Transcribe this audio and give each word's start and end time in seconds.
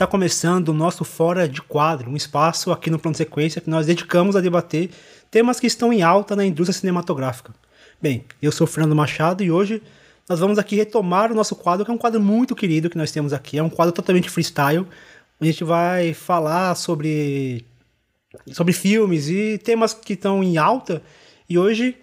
Está 0.00 0.06
começando 0.06 0.70
o 0.70 0.72
nosso 0.72 1.04
Fora 1.04 1.46
de 1.46 1.60
Quadro, 1.60 2.10
um 2.10 2.16
espaço 2.16 2.72
aqui 2.72 2.88
no 2.88 2.98
Plano 2.98 3.14
Sequência 3.14 3.60
que 3.60 3.68
nós 3.68 3.86
dedicamos 3.86 4.34
a 4.34 4.40
debater 4.40 4.88
temas 5.30 5.60
que 5.60 5.66
estão 5.66 5.92
em 5.92 6.00
alta 6.00 6.34
na 6.34 6.42
indústria 6.42 6.72
cinematográfica. 6.72 7.52
Bem, 8.00 8.24
eu 8.40 8.50
sou 8.50 8.66
Fernando 8.66 8.96
Machado 8.96 9.44
e 9.44 9.50
hoje 9.50 9.82
nós 10.26 10.40
vamos 10.40 10.58
aqui 10.58 10.74
retomar 10.74 11.30
o 11.30 11.34
nosso 11.34 11.54
quadro, 11.54 11.84
que 11.84 11.90
é 11.90 11.94
um 11.94 11.98
quadro 11.98 12.18
muito 12.18 12.56
querido 12.56 12.88
que 12.88 12.96
nós 12.96 13.12
temos 13.12 13.34
aqui. 13.34 13.58
É 13.58 13.62
um 13.62 13.68
quadro 13.68 13.92
totalmente 13.92 14.30
freestyle. 14.30 14.86
A 15.38 15.44
gente 15.44 15.64
vai 15.64 16.14
falar 16.14 16.74
sobre, 16.76 17.66
sobre 18.54 18.72
filmes 18.72 19.28
e 19.28 19.58
temas 19.58 19.92
que 19.92 20.14
estão 20.14 20.42
em 20.42 20.56
alta. 20.56 21.02
E 21.46 21.58
hoje 21.58 21.94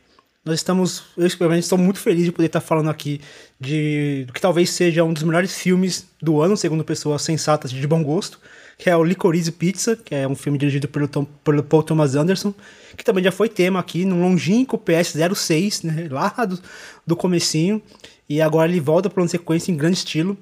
nós 0.45 0.59
estamos, 0.59 1.03
eu 1.17 1.25
especialmente 1.25 1.63
estou 1.63 1.79
muito 1.79 1.99
feliz 1.99 2.25
de 2.25 2.31
poder 2.31 2.45
estar 2.45 2.61
falando 2.61 2.91
aqui 2.91 3.19
de 3.59 4.27
que 4.33 4.41
talvez 4.41 4.69
seja 4.69 5.03
um 5.03 5.13
dos 5.13 5.23
melhores 5.23 5.57
filmes 5.57 6.07
do 6.21 6.41
ano, 6.41 6.55
segundo 6.55 6.83
pessoas 6.83 7.21
sensatas 7.21 7.71
de 7.71 7.87
bom 7.87 8.03
gosto, 8.03 8.39
que 8.77 8.89
é 8.89 8.95
o 8.95 9.03
Licorice 9.03 9.51
Pizza, 9.51 9.95
que 9.95 10.13
é 10.13 10.27
um 10.27 10.35
filme 10.35 10.57
dirigido 10.57 10.87
pelo, 10.87 11.07
Tom, 11.07 11.25
pelo 11.43 11.63
Paul 11.63 11.81
Thomas 11.81 12.15
Anderson, 12.15 12.53
que 12.95 13.03
também 13.03 13.23
já 13.23 13.31
foi 13.31 13.49
tema 13.49 13.79
aqui 13.79 14.05
no 14.05 14.21
longínquo 14.21 14.77
PS06, 14.77 15.83
né, 15.83 16.07
lá 16.11 16.29
do, 16.45 16.59
do 17.05 17.15
comecinho, 17.15 17.81
e 18.29 18.41
agora 18.41 18.69
ele 18.69 18.79
volta 18.79 19.09
para 19.09 19.21
uma 19.21 19.27
sequência 19.27 19.71
em 19.71 19.75
grande 19.75 19.97
estilo, 19.97 20.37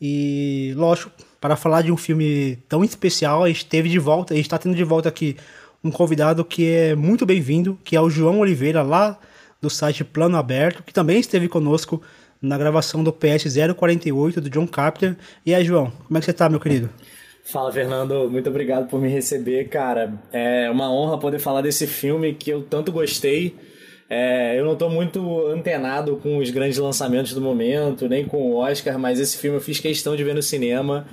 e 0.00 0.74
lógico, 0.76 1.10
para 1.40 1.56
falar 1.56 1.82
de 1.82 1.90
um 1.90 1.96
filme 1.96 2.58
tão 2.68 2.84
especial, 2.84 3.44
a 3.44 3.48
gente 3.48 3.64
teve 3.64 3.88
de 3.88 3.98
volta, 3.98 4.34
a 4.34 4.36
gente 4.36 4.46
está 4.46 4.58
tendo 4.58 4.74
de 4.74 4.84
volta 4.84 5.08
aqui 5.08 5.36
um 5.82 5.90
convidado 5.90 6.44
que 6.44 6.68
é 6.68 6.94
muito 6.94 7.24
bem-vindo, 7.24 7.78
que 7.82 7.96
é 7.96 8.00
o 8.00 8.10
João 8.10 8.40
Oliveira, 8.40 8.82
lá 8.82 9.18
do 9.60 9.70
site 9.70 10.04
Plano 10.04 10.36
Aberto, 10.36 10.82
que 10.82 10.92
também 10.92 11.18
esteve 11.18 11.48
conosco 11.48 12.02
na 12.40 12.56
gravação 12.56 13.02
do 13.02 13.12
PS 13.12 13.54
048 13.76 14.40
do 14.40 14.50
John 14.50 14.66
Carpenter. 14.66 15.16
E 15.44 15.54
aí, 15.54 15.64
João, 15.64 15.92
como 16.06 16.16
é 16.16 16.20
que 16.20 16.26
você 16.26 16.32
tá, 16.32 16.48
meu 16.48 16.60
querido? 16.60 16.88
Fala, 17.44 17.72
Fernando. 17.72 18.28
Muito 18.30 18.50
obrigado 18.50 18.88
por 18.88 19.00
me 19.00 19.08
receber, 19.08 19.68
cara. 19.68 20.12
É 20.32 20.70
uma 20.70 20.92
honra 20.92 21.18
poder 21.18 21.38
falar 21.38 21.62
desse 21.62 21.86
filme 21.86 22.34
que 22.34 22.50
eu 22.50 22.62
tanto 22.62 22.92
gostei. 22.92 23.56
É, 24.10 24.58
eu 24.58 24.64
não 24.64 24.72
estou 24.74 24.90
muito 24.90 25.46
antenado 25.48 26.16
com 26.16 26.38
os 26.38 26.50
grandes 26.50 26.78
lançamentos 26.78 27.32
do 27.32 27.40
momento, 27.40 28.08
nem 28.08 28.24
com 28.26 28.50
o 28.50 28.56
Oscar, 28.56 28.98
mas 28.98 29.20
esse 29.20 29.36
filme 29.36 29.56
eu 29.56 29.60
fiz 29.60 29.80
questão 29.80 30.16
de 30.16 30.24
ver 30.24 30.34
no 30.34 30.42
cinema. 30.42 31.06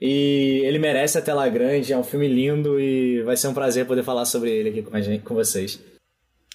E 0.00 0.60
ele 0.64 0.78
merece 0.78 1.18
a 1.18 1.22
tela 1.22 1.48
grande, 1.48 1.92
é 1.92 1.96
um 1.96 2.04
filme 2.04 2.28
lindo 2.28 2.78
e 2.78 3.22
vai 3.22 3.36
ser 3.36 3.48
um 3.48 3.54
prazer 3.54 3.86
poder 3.86 4.02
falar 4.02 4.24
sobre 4.26 4.50
ele 4.50 4.68
aqui 4.68 4.82
com, 4.82 4.94
a 4.96 5.00
gente, 5.00 5.22
com 5.22 5.34
vocês. 5.34 5.80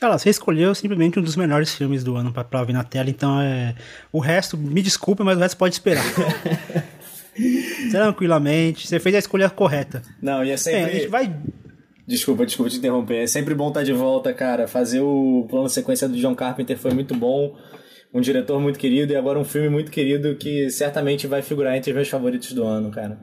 Cara, 0.02 0.18
você 0.18 0.32
escolheu 0.32 0.74
simplesmente 0.74 1.20
um 1.20 1.22
dos 1.22 1.36
melhores 1.36 1.76
filmes 1.76 2.04
do 2.04 2.16
ano 2.16 2.34
pra, 2.34 2.44
pra 2.44 2.64
ver 2.64 2.74
na 2.74 2.84
tela, 2.84 3.08
então 3.08 3.40
é. 3.40 3.76
O 4.12 4.18
resto, 4.18 4.58
me 4.58 4.82
desculpe, 4.82 5.22
mas 5.22 5.38
o 5.38 5.40
resto 5.40 5.56
pode 5.56 5.76
esperar. 5.76 6.04
Tranquilamente, 7.92 8.88
você 8.88 9.00
fez 9.00 9.14
a 9.14 9.20
escolha 9.20 9.48
correta. 9.48 10.02
Não, 10.20 10.44
e 10.44 10.50
é 10.50 10.58
sempre. 10.58 10.86
Bem, 10.86 10.90
a 10.90 10.96
gente 10.96 11.08
vai. 11.08 11.40
Desculpa, 12.08 12.48
desculpa 12.48 12.72
te 12.72 12.78
interromper. 12.78 13.18
É 13.18 13.28
sempre 13.28 13.54
bom 13.54 13.68
estar 13.68 13.84
de 13.84 13.94
volta, 13.94 14.34
cara. 14.34 14.68
Fazer 14.68 15.02
o 15.02 15.46
plano 15.48 15.70
sequência 15.70 16.10
do 16.10 16.18
John 16.18 16.34
Carpenter 16.34 16.80
foi 16.80 16.96
muito 16.96 17.14
bom. 17.14 17.56
Um 18.12 18.22
diretor 18.22 18.60
muito 18.60 18.80
querido 18.80 19.14
e 19.14 19.16
agora 19.16 19.38
um 19.38 19.46
filme 19.46 19.70
muito 19.70 19.92
querido 19.92 20.36
que 20.36 20.68
certamente 20.72 21.28
vai 21.28 21.44
figurar 21.44 21.78
entre 21.78 21.92
os 21.92 21.96
meus 21.96 22.10
favoritos 22.10 22.54
do 22.54 22.64
ano, 22.64 22.90
cara. 22.90 23.20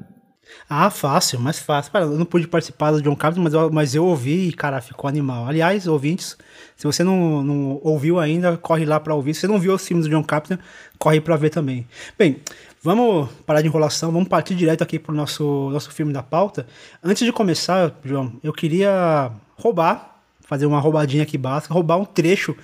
Ah, 0.68 0.90
fácil, 0.90 1.40
mais 1.40 1.58
fácil. 1.58 1.90
Cara, 1.92 2.04
eu 2.04 2.18
não 2.18 2.24
pude 2.24 2.46
participar 2.46 2.90
do 2.90 3.00
John 3.00 3.16
Carpenter, 3.16 3.42
mas 3.42 3.54
eu, 3.54 3.70
mas 3.70 3.94
eu 3.94 4.04
ouvi 4.04 4.48
e, 4.48 4.52
cara, 4.52 4.80
ficou 4.80 5.08
animal. 5.08 5.46
Aliás, 5.46 5.86
ouvintes, 5.86 6.36
se 6.76 6.86
você 6.86 7.02
não, 7.02 7.42
não 7.42 7.80
ouviu 7.82 8.18
ainda, 8.18 8.56
corre 8.56 8.84
lá 8.84 9.00
para 9.00 9.14
ouvir. 9.14 9.34
Se 9.34 9.40
você 9.40 9.48
não 9.48 9.58
viu 9.58 9.74
os 9.74 9.86
filmes 9.86 10.06
do 10.06 10.10
John 10.10 10.22
Carpenter, 10.22 10.58
corre 10.98 11.20
para 11.20 11.36
ver 11.36 11.50
também. 11.50 11.86
Bem, 12.18 12.36
vamos 12.82 13.30
parar 13.46 13.62
de 13.62 13.68
enrolação, 13.68 14.12
vamos 14.12 14.28
partir 14.28 14.54
direto 14.54 14.82
aqui 14.82 14.98
pro 14.98 15.14
nosso, 15.14 15.70
nosso 15.70 15.90
filme 15.90 16.12
da 16.12 16.22
pauta. 16.22 16.66
Antes 17.02 17.24
de 17.24 17.32
começar, 17.32 17.94
João, 18.04 18.32
eu 18.42 18.52
queria 18.52 19.32
roubar, 19.56 20.20
fazer 20.40 20.66
uma 20.66 20.80
roubadinha 20.80 21.22
aqui 21.22 21.38
básica, 21.38 21.72
roubar 21.72 21.96
um 21.96 22.04
trecho 22.04 22.54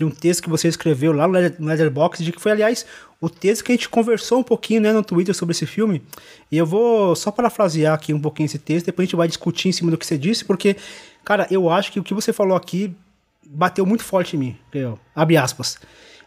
de 0.00 0.06
um 0.06 0.10
texto 0.10 0.42
que 0.42 0.48
você 0.48 0.66
escreveu 0.66 1.12
lá 1.12 1.28
no 1.28 1.66
Letterboxd, 1.66 2.24
de 2.24 2.32
que 2.32 2.40
foi, 2.40 2.52
aliás, 2.52 2.86
o 3.20 3.28
texto 3.28 3.62
que 3.62 3.70
a 3.70 3.74
gente 3.74 3.86
conversou 3.86 4.38
um 4.38 4.42
pouquinho 4.42 4.80
né, 4.80 4.94
no 4.94 5.04
Twitter 5.04 5.34
sobre 5.34 5.52
esse 5.52 5.66
filme. 5.66 6.02
E 6.50 6.56
eu 6.56 6.64
vou 6.64 7.14
só 7.14 7.30
parafrasear 7.30 7.92
aqui 7.92 8.14
um 8.14 8.20
pouquinho 8.20 8.46
esse 8.46 8.58
texto, 8.58 8.86
depois 8.86 9.04
a 9.04 9.06
gente 9.06 9.16
vai 9.16 9.28
discutir 9.28 9.68
em 9.68 9.72
cima 9.72 9.90
do 9.90 9.98
que 9.98 10.06
você 10.06 10.16
disse, 10.16 10.42
porque, 10.42 10.74
cara, 11.22 11.46
eu 11.50 11.68
acho 11.68 11.92
que 11.92 12.00
o 12.00 12.02
que 12.02 12.14
você 12.14 12.32
falou 12.32 12.56
aqui 12.56 12.96
bateu 13.46 13.84
muito 13.84 14.02
forte 14.02 14.36
em 14.36 14.38
mim. 14.38 14.56
Eu, 14.72 14.98
abre 15.14 15.36
aspas. 15.36 15.78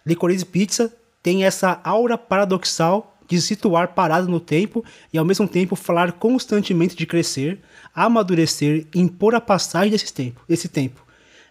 Licorice 0.05 0.45
Pizza 0.45 0.93
tem 1.23 1.43
essa 1.43 1.81
aura 1.83 2.15
paradoxal 2.15 3.17
de 3.27 3.41
situar 3.41 3.95
parado 3.95 4.29
no 4.29 4.39
tempo 4.39 4.85
e 5.11 5.17
ao 5.17 5.25
mesmo 5.25 5.47
tempo 5.47 5.75
falar 5.75 6.11
constantemente 6.11 6.95
de 6.95 7.07
crescer, 7.07 7.59
amadurecer 7.95 8.85
impor 8.93 9.33
a 9.33 9.41
passagem 9.41 9.89
desse 9.89 10.13
tempo. 10.13 10.41
Desse 10.47 10.67
tempo 10.67 11.02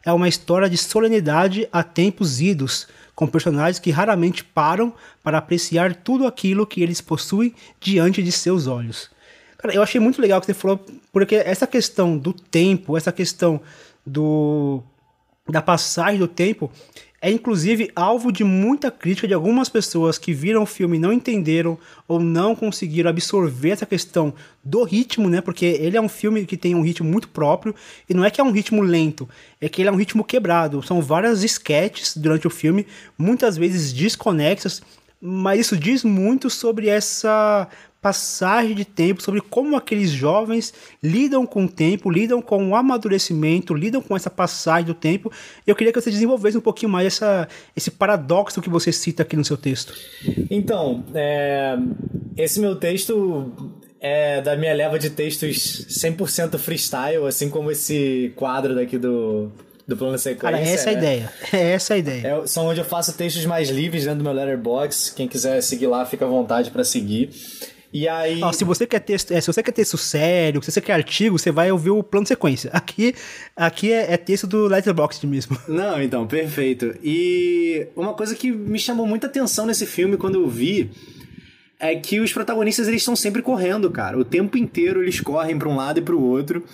é 0.04 0.12
uma 0.12 0.28
história 0.28 0.68
de 0.68 0.76
solenidade 0.76 1.68
a 1.72 1.82
tempos 1.82 2.40
idos, 2.40 2.88
com 3.14 3.26
personagens 3.26 3.78
que 3.78 3.90
raramente 3.90 4.42
param 4.42 4.92
para 5.22 5.38
apreciar 5.38 5.94
tudo 5.94 6.26
aquilo 6.26 6.66
que 6.66 6.82
eles 6.82 7.00
possuem 7.00 7.54
diante 7.80 8.22
de 8.22 8.32
seus 8.32 8.66
olhos. 8.66 9.10
Cara, 9.58 9.74
eu 9.74 9.82
achei 9.82 10.00
muito 10.00 10.20
legal 10.20 10.40
que 10.40 10.46
você 10.46 10.54
falou, 10.54 10.84
porque 11.12 11.36
essa 11.36 11.66
questão 11.66 12.18
do 12.18 12.32
tempo, 12.32 12.96
essa 12.96 13.12
questão 13.12 13.60
do 14.04 14.82
da 15.48 15.60
passagem 15.60 16.18
do 16.18 16.28
tempo, 16.28 16.70
é 17.22 17.30
inclusive 17.30 17.88
alvo 17.94 18.32
de 18.32 18.42
muita 18.42 18.90
crítica 18.90 19.28
de 19.28 19.32
algumas 19.32 19.68
pessoas 19.68 20.18
que 20.18 20.34
viram 20.34 20.64
o 20.64 20.66
filme 20.66 20.96
e 20.96 21.00
não 21.00 21.12
entenderam 21.12 21.78
ou 22.08 22.18
não 22.18 22.56
conseguiram 22.56 23.08
absorver 23.08 23.70
essa 23.70 23.86
questão 23.86 24.34
do 24.64 24.82
ritmo, 24.82 25.30
né? 25.30 25.40
Porque 25.40 25.64
ele 25.64 25.96
é 25.96 26.00
um 26.00 26.08
filme 26.08 26.44
que 26.44 26.56
tem 26.56 26.74
um 26.74 26.82
ritmo 26.82 27.08
muito 27.08 27.28
próprio 27.28 27.76
e 28.10 28.12
não 28.12 28.24
é 28.24 28.30
que 28.30 28.40
é 28.40 28.44
um 28.44 28.50
ritmo 28.50 28.82
lento, 28.82 29.28
é 29.60 29.68
que 29.68 29.80
ele 29.80 29.88
é 29.88 29.92
um 29.92 29.96
ritmo 29.96 30.24
quebrado. 30.24 30.82
São 30.82 31.00
várias 31.00 31.44
sketches 31.44 32.16
durante 32.16 32.48
o 32.48 32.50
filme, 32.50 32.84
muitas 33.16 33.56
vezes 33.56 33.92
desconexas, 33.92 34.82
mas 35.20 35.60
isso 35.60 35.76
diz 35.76 36.02
muito 36.02 36.50
sobre 36.50 36.88
essa 36.88 37.68
passagem 38.02 38.74
de 38.74 38.84
tempo, 38.84 39.22
sobre 39.22 39.40
como 39.40 39.76
aqueles 39.76 40.10
jovens 40.10 40.74
lidam 41.00 41.46
com 41.46 41.66
o 41.66 41.68
tempo, 41.68 42.10
lidam 42.10 42.42
com 42.42 42.68
o 42.68 42.74
amadurecimento, 42.74 43.72
lidam 43.72 44.02
com 44.02 44.16
essa 44.16 44.28
passagem 44.28 44.86
do 44.86 44.94
tempo. 44.94 45.30
Eu 45.64 45.76
queria 45.76 45.92
que 45.92 46.00
você 46.00 46.10
desenvolvesse 46.10 46.58
um 46.58 46.60
pouquinho 46.60 46.90
mais 46.90 47.06
essa, 47.06 47.48
esse 47.76 47.92
paradoxo 47.92 48.60
que 48.60 48.68
você 48.68 48.90
cita 48.90 49.22
aqui 49.22 49.36
no 49.36 49.44
seu 49.44 49.56
texto. 49.56 49.94
Então, 50.50 51.04
é, 51.14 51.78
esse 52.36 52.58
meu 52.58 52.74
texto 52.74 53.52
é 54.00 54.42
da 54.42 54.56
minha 54.56 54.74
leva 54.74 54.98
de 54.98 55.08
textos 55.08 55.86
100% 55.88 56.58
freestyle, 56.58 57.24
assim 57.28 57.48
como 57.48 57.70
esse 57.70 58.32
quadro 58.34 58.74
daqui 58.74 58.98
do, 58.98 59.52
do 59.86 59.96
plano 59.96 60.18
sequência. 60.18 60.50
Cara, 60.50 60.60
essa 60.60 60.90
é 60.90 60.92
a 60.92 60.96
né? 60.96 60.98
ideia. 60.98 61.32
É 61.52 61.70
essa 61.70 61.94
a 61.94 61.98
ideia. 61.98 62.26
É, 62.26 62.46
são 62.48 62.66
onde 62.66 62.80
eu 62.80 62.84
faço 62.84 63.16
textos 63.16 63.46
mais 63.46 63.70
livres 63.70 64.02
dentro 64.02 64.18
do 64.18 64.24
meu 64.24 64.32
letterbox. 64.32 65.10
Quem 65.10 65.28
quiser 65.28 65.62
seguir 65.62 65.86
lá, 65.86 66.04
fica 66.04 66.24
à 66.24 66.28
vontade 66.28 66.72
para 66.72 66.82
seguir. 66.82 67.30
E 67.92 68.08
aí. 68.08 68.40
se 68.54 68.64
você 68.64 68.86
quer 68.86 69.00
texto, 69.00 69.32
é, 69.32 69.40
se 69.40 69.46
você 69.46 69.62
quer 69.62 69.72
texto 69.72 69.98
sério, 69.98 70.62
se 70.62 70.70
você 70.70 70.80
quer 70.80 70.94
artigo, 70.94 71.38
você 71.38 71.50
vai 71.50 71.70
ouvir 71.70 71.90
o 71.90 72.02
plano 72.02 72.24
de 72.24 72.28
sequência. 72.28 72.70
Aqui, 72.72 73.14
aqui 73.54 73.92
é, 73.92 74.14
é 74.14 74.16
texto 74.16 74.46
do 74.46 74.66
Letterboxd 74.66 75.26
mesmo. 75.26 75.58
Não, 75.68 76.02
então, 76.02 76.26
perfeito. 76.26 76.94
E 77.02 77.86
uma 77.94 78.14
coisa 78.14 78.34
que 78.34 78.50
me 78.50 78.78
chamou 78.78 79.06
muita 79.06 79.26
atenção 79.26 79.66
nesse 79.66 79.84
filme 79.84 80.16
quando 80.16 80.36
eu 80.36 80.48
vi 80.48 80.90
é 81.78 81.94
que 81.96 82.20
os 82.20 82.32
protagonistas 82.32 82.88
eles 82.88 83.02
estão 83.02 83.16
sempre 83.16 83.42
correndo, 83.42 83.90
cara. 83.90 84.18
O 84.18 84.24
tempo 84.24 84.56
inteiro 84.56 85.02
eles 85.02 85.20
correm 85.20 85.58
para 85.58 85.68
um 85.68 85.76
lado 85.76 85.98
e 85.98 86.02
para 86.02 86.14
o 86.14 86.22
outro. 86.22 86.64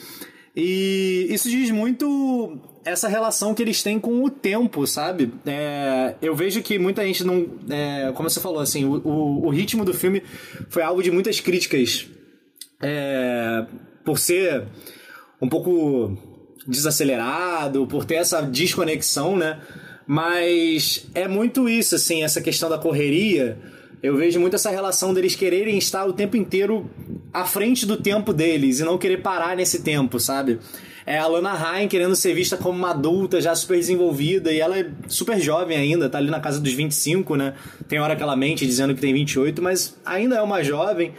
E 0.55 1.27
isso 1.31 1.49
diz 1.49 1.71
muito 1.71 2.59
essa 2.91 3.09
relação 3.09 3.55
que 3.55 3.63
eles 3.63 3.83
têm 3.83 3.99
com 3.99 4.25
o 4.25 4.31
tempo, 4.31 4.87
sabe? 4.87 5.33
É, 5.47 6.15
eu 6.23 6.35
vejo 6.35 6.63
que 6.63 6.79
muita 6.79 7.05
gente 7.05 7.25
não. 7.25 7.47
É, 7.69 8.13
como 8.15 8.29
você 8.29 8.41
falou, 8.41 8.61
assim, 8.61 8.85
o, 8.85 9.01
o, 9.05 9.47
o, 9.47 9.51
ritmo 9.51 9.85
do 9.85 9.95
filme 9.95 10.23
foi 10.69 10.83
alvo 10.83 11.03
de 11.03 11.11
muitas 11.11 11.41
críticas. 11.41 12.07
É, 12.81 13.67
por 14.05 14.19
ser 14.19 14.65
um 15.41 15.49
pouco 15.49 16.17
desacelerado, 16.67 17.87
por 17.87 18.05
ter 18.05 18.17
essa 18.17 18.41
desconexão, 18.43 19.37
né? 19.37 19.61
Mas 20.07 21.07
é 21.15 21.29
muito 21.29 21.69
isso, 21.69 21.95
assim, 21.95 22.23
essa 22.23 22.41
questão 22.41 22.71
da 22.71 22.79
correria. 22.79 23.59
Eu 24.03 24.17
vejo 24.17 24.39
muito 24.39 24.55
essa 24.55 24.71
relação 24.71 25.13
deles 25.13 25.35
quererem 25.35 25.77
estar 25.77 26.07
o 26.07 26.13
tempo 26.13 26.37
inteiro 26.37 26.89
à 27.33 27.45
frente 27.45 27.85
do 27.85 27.97
tempo 27.97 28.33
deles 28.33 28.81
e 28.81 28.85
não 28.85 28.97
querer 28.97 29.19
parar 29.19 29.57
nesse 29.57 29.83
tempo, 29.83 30.19
sabe? 30.21 30.59
É 31.09 31.17
a 31.17 31.27
Lana 31.27 31.55
Ryan 31.55 31.89
querendo 31.89 32.15
ser 32.15 32.35
vista 32.35 32.55
como 32.59 32.79
uma 32.79 32.91
adulta 32.91 33.41
já 33.41 33.55
super 33.55 33.79
desenvolvida 33.79 34.53
e 34.53 34.61
ela 34.61 34.79
é 34.79 34.91
super 35.09 35.41
jovem 35.41 35.75
ainda, 35.75 36.07
tá 36.07 36.19
ali 36.19 36.31
na 36.31 36.39
casa 36.39 36.61
dos 36.61 36.75
25, 36.75 37.35
né? 37.35 37.55
Tem 37.89 37.99
hora 37.99 38.15
que 38.15 38.23
ela 38.23 38.37
mente 38.37 38.67
dizendo 38.67 38.95
que 38.95 39.01
tem 39.01 39.15
28, 39.15 39.63
mas 39.63 39.97
ainda 40.05 40.37
é 40.37 40.43
uma 40.43 40.63
jovem. 40.63 41.15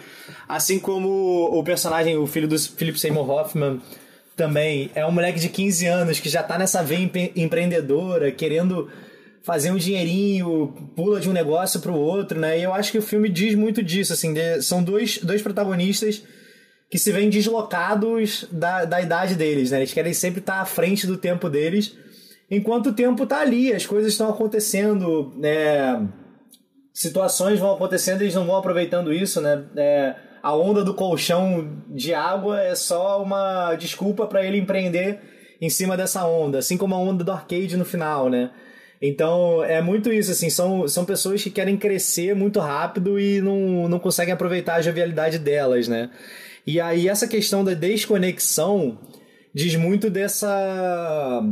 Assim 0.47 0.77
como 0.77 1.09
o 1.51 1.63
personagem, 1.63 2.15
o 2.15 2.27
filho 2.27 2.47
do 2.47 2.59
Philip 2.59 2.99
Seymour 2.99 3.27
Hoffman, 3.27 3.81
também 4.35 4.91
é 4.93 5.03
um 5.03 5.11
moleque 5.11 5.39
de 5.39 5.49
15 5.49 5.87
anos 5.87 6.19
que 6.19 6.29
já 6.29 6.43
tá 6.43 6.55
nessa 6.55 6.83
veia 6.83 7.09
empreendedora, 7.35 8.31
querendo 8.31 8.91
fazer 9.41 9.71
um 9.71 9.77
dinheirinho, 9.77 10.91
pula 10.95 11.19
de 11.19 11.27
um 11.27 11.33
negócio 11.33 11.79
para 11.79 11.91
o 11.91 11.99
outro, 11.99 12.39
né? 12.39 12.59
E 12.59 12.61
eu 12.61 12.75
acho 12.75 12.91
que 12.91 12.99
o 12.99 13.01
filme 13.01 13.27
diz 13.27 13.55
muito 13.55 13.81
disso, 13.81 14.13
assim, 14.13 14.35
de, 14.35 14.61
são 14.61 14.83
dois, 14.83 15.17
dois 15.17 15.41
protagonistas 15.41 16.21
que 16.89 16.97
se 16.97 17.11
veem 17.11 17.29
deslocados 17.29 18.47
da, 18.51 18.83
da 18.83 18.99
idade 18.99 19.35
deles, 19.35 19.71
né? 19.71 19.77
Eles 19.77 19.93
querem 19.93 20.13
sempre 20.13 20.39
estar 20.39 20.59
à 20.59 20.65
frente 20.65 21.05
do 21.05 21.17
tempo 21.17 21.49
deles, 21.49 21.95
enquanto 22.49 22.87
o 22.87 22.93
tempo 22.93 23.27
tá 23.27 23.41
ali, 23.41 23.71
as 23.71 23.85
coisas 23.85 24.11
estão 24.11 24.29
acontecendo, 24.29 25.31
né? 25.37 26.07
Situações 26.91 27.59
vão 27.59 27.71
acontecendo 27.71 28.21
eles 28.21 28.33
não 28.33 28.45
vão 28.45 28.57
aproveitando 28.57 29.13
isso, 29.13 29.39
né? 29.39 29.63
É, 29.77 30.15
a 30.41 30.55
onda 30.55 30.83
do 30.83 30.95
colchão 30.95 31.83
de 31.87 32.13
água 32.13 32.59
é 32.59 32.73
só 32.73 33.21
uma 33.21 33.75
desculpa 33.75 34.25
para 34.25 34.43
ele 34.43 34.57
empreender 34.57 35.19
em 35.61 35.69
cima 35.69 35.95
dessa 35.95 36.25
onda, 36.25 36.57
assim 36.57 36.77
como 36.77 36.95
a 36.95 36.97
onda 36.97 37.23
do 37.23 37.31
arcade 37.31 37.77
no 37.77 37.85
final, 37.85 38.29
né? 38.29 38.49
Então 39.01 39.63
é 39.63 39.81
muito 39.81 40.11
isso, 40.11 40.31
assim, 40.31 40.49
são, 40.49 40.87
são 40.87 41.05
pessoas 41.05 41.41
que 41.43 41.51
querem 41.51 41.77
crescer 41.77 42.35
muito 42.35 42.59
rápido 42.59 43.19
e 43.19 43.39
não, 43.41 43.87
não 43.87 43.99
conseguem 43.99 44.33
aproveitar 44.33 44.75
a 44.75 44.81
jovialidade 44.81 45.37
delas, 45.37 45.87
né? 45.87 46.09
E 46.65 46.79
aí 46.79 47.07
essa 47.07 47.27
questão 47.27 47.63
da 47.63 47.73
desconexão 47.73 48.99
diz 49.53 49.75
muito 49.75 50.09
dessa 50.09 51.43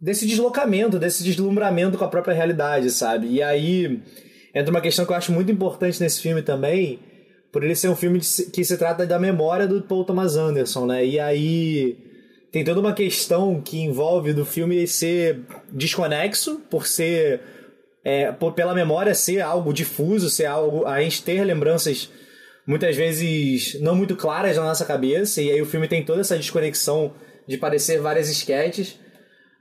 desse 0.00 0.26
deslocamento, 0.26 0.98
desse 0.98 1.22
deslumbramento 1.22 1.98
com 1.98 2.04
a 2.04 2.08
própria 2.08 2.34
realidade, 2.34 2.90
sabe? 2.90 3.28
E 3.28 3.42
aí 3.42 4.00
entra 4.54 4.70
uma 4.70 4.80
questão 4.80 5.04
que 5.04 5.12
eu 5.12 5.16
acho 5.16 5.32
muito 5.32 5.52
importante 5.52 6.00
nesse 6.00 6.20
filme 6.20 6.42
também, 6.42 6.98
por 7.52 7.62
ele 7.62 7.74
ser 7.74 7.88
um 7.88 7.96
filme 7.96 8.18
que 8.18 8.64
se 8.64 8.78
trata 8.78 9.06
da 9.06 9.18
memória 9.18 9.66
do 9.66 9.82
Paul 9.82 10.04
Thomas 10.04 10.36
Anderson, 10.36 10.86
né? 10.86 11.04
E 11.04 11.20
aí 11.20 11.98
tem 12.50 12.64
toda 12.64 12.80
uma 12.80 12.94
questão 12.94 13.60
que 13.60 13.78
envolve 13.78 14.32
do 14.32 14.44
filme 14.44 14.86
ser 14.86 15.40
desconexo, 15.70 16.60
por 16.70 16.86
ser 16.86 17.40
é, 18.02 18.32
por, 18.32 18.54
pela 18.54 18.74
memória 18.74 19.14
ser 19.14 19.40
algo 19.40 19.72
difuso, 19.72 20.30
ser 20.30 20.46
algo 20.46 20.86
a 20.86 21.02
gente 21.02 21.22
ter 21.22 21.44
lembranças 21.44 22.10
muitas 22.70 22.94
vezes 22.94 23.80
não 23.80 23.96
muito 23.96 24.14
claras 24.14 24.56
na 24.56 24.62
nossa 24.62 24.84
cabeça, 24.84 25.42
e 25.42 25.50
aí 25.50 25.60
o 25.60 25.66
filme 25.66 25.88
tem 25.88 26.04
toda 26.04 26.20
essa 26.20 26.36
desconexão 26.36 27.12
de 27.44 27.56
parecer 27.56 28.00
várias 28.00 28.30
esquetes. 28.30 28.96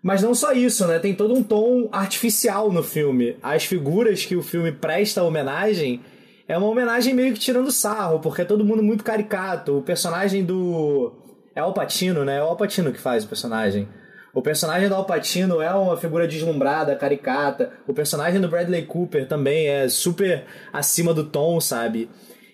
Mas 0.04 0.22
não 0.22 0.36
só 0.36 0.54
isso, 0.54 0.86
né? 0.86 1.00
Tem 1.00 1.16
todo 1.16 1.34
um 1.34 1.42
tom 1.42 1.90
artificial 1.92 2.72
no 2.72 2.84
filme. 2.84 3.36
As 3.42 3.66
figuras 3.66 4.28
que 4.28 4.36
o 4.36 4.44
filme 4.44 4.72
presta 4.72 5.24
homenagem 5.24 6.02
é 6.48 6.56
uma 6.56 6.68
homenagem 6.68 7.16
meio 7.16 7.34
que 7.34 7.40
tirando 7.40 7.72
sarro, 7.72 8.20
porque 8.20 8.44
é 8.44 8.46
todo 8.46 8.64
mundo 8.64 8.84
muito 8.84 9.04
caricato. 9.04 9.80
O 9.80 9.82
personagem 9.82 10.46
do. 10.46 11.12
É 11.56 11.62
Al 11.62 11.74
Pacino, 11.74 12.24
né? 12.24 12.38
É 12.38 12.44
o 12.44 12.46
Al 12.46 12.58
Pacino 12.58 12.92
que 12.92 13.00
faz 13.00 13.24
o 13.24 13.28
personagem. 13.28 13.90
O 14.36 14.42
personagem 14.44 14.88
do 14.88 14.94
Al 14.94 15.06
Pacino 15.06 15.60
é 15.64 15.74
uma 15.74 15.98
figura 15.98 16.28
deslumbrada, 16.28 16.96
caricata. 16.96 17.74
O 17.88 17.94
personagem 17.94 18.40
do 18.40 18.48
Bradley 18.48 18.86
Cooper 18.86 19.28
também 19.28 19.68
é 19.68 19.90
super 19.90 20.46
acima 20.72 21.12
do 21.12 21.24
tom, 21.24 21.60
sabe? 21.60 22.08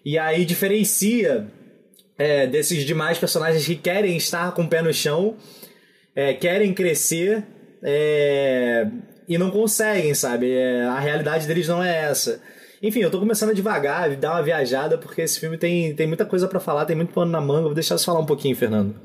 E 0.06 0.20
aí 0.20 0.46
diferencia 0.46 1.48
é, 2.18 2.46
desses 2.46 2.86
demais 2.86 3.18
personagens 3.18 3.66
que 3.66 3.76
querem 3.76 4.16
estar 4.16 4.52
com 4.52 4.64
o 4.64 4.68
pé 4.68 4.82
no 4.82 4.94
chão, 4.94 5.36
é, 6.16 6.34
querem 6.34 6.74
crescer 6.74 7.44
é, 7.84 8.88
e 9.28 9.38
não 9.38 9.50
conseguem, 9.50 10.14
sabe? 10.14 10.52
É, 10.52 10.84
a 10.84 11.00
realidade 11.00 11.48
deles 11.48 11.68
não 11.68 11.84
é 11.84 12.04
essa. 12.04 12.40
Enfim, 12.82 13.00
eu 13.00 13.10
tô 13.10 13.20
começando 13.20 13.50
a 13.50 13.54
devagar, 13.54 14.16
dar 14.16 14.34
uma 14.34 14.44
viajada, 14.44 14.98
porque 14.98 15.22
esse 15.22 15.40
filme 15.40 15.58
tem, 15.58 15.96
tem 15.96 16.06
muita 16.06 16.26
coisa 16.26 16.48
para 16.48 16.60
falar, 16.60 16.86
tem 16.86 16.96
muito 16.96 17.14
pano 17.14 17.32
na 17.32 17.42
manga. 17.42 17.64
Vou 17.64 17.74
deixar 17.74 17.98
você 17.98 18.06
falar 18.06 18.20
um 18.20 18.26
pouquinho, 18.26 18.56
Fernando. 18.56 18.96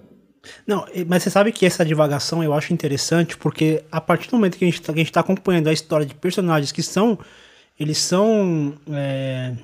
Não, 0.67 0.87
mas 1.07 1.23
você 1.23 1.31
sabe 1.31 1.53
que 1.53 1.67
essa 1.67 1.85
divagação 1.85 2.43
eu 2.43 2.53
acho 2.53 2.73
interessante, 2.73 3.37
porque 3.37 3.83
a 3.91 4.01
partir 4.01 4.29
do 4.29 4.37
momento 4.37 4.57
que 4.57 4.65
a 4.65 4.69
gente, 4.69 4.83
tá, 4.83 4.93
gente 4.95 5.13
tá 5.13 5.21
acompanhando 5.21 5.69
a 5.69 5.73
história 5.73 6.05
de 6.05 6.15
personagens 6.15 6.73
que 6.73 6.83
são. 6.83 7.19
Eles 7.79 7.99
são. 7.99 8.75
É, 8.93 9.55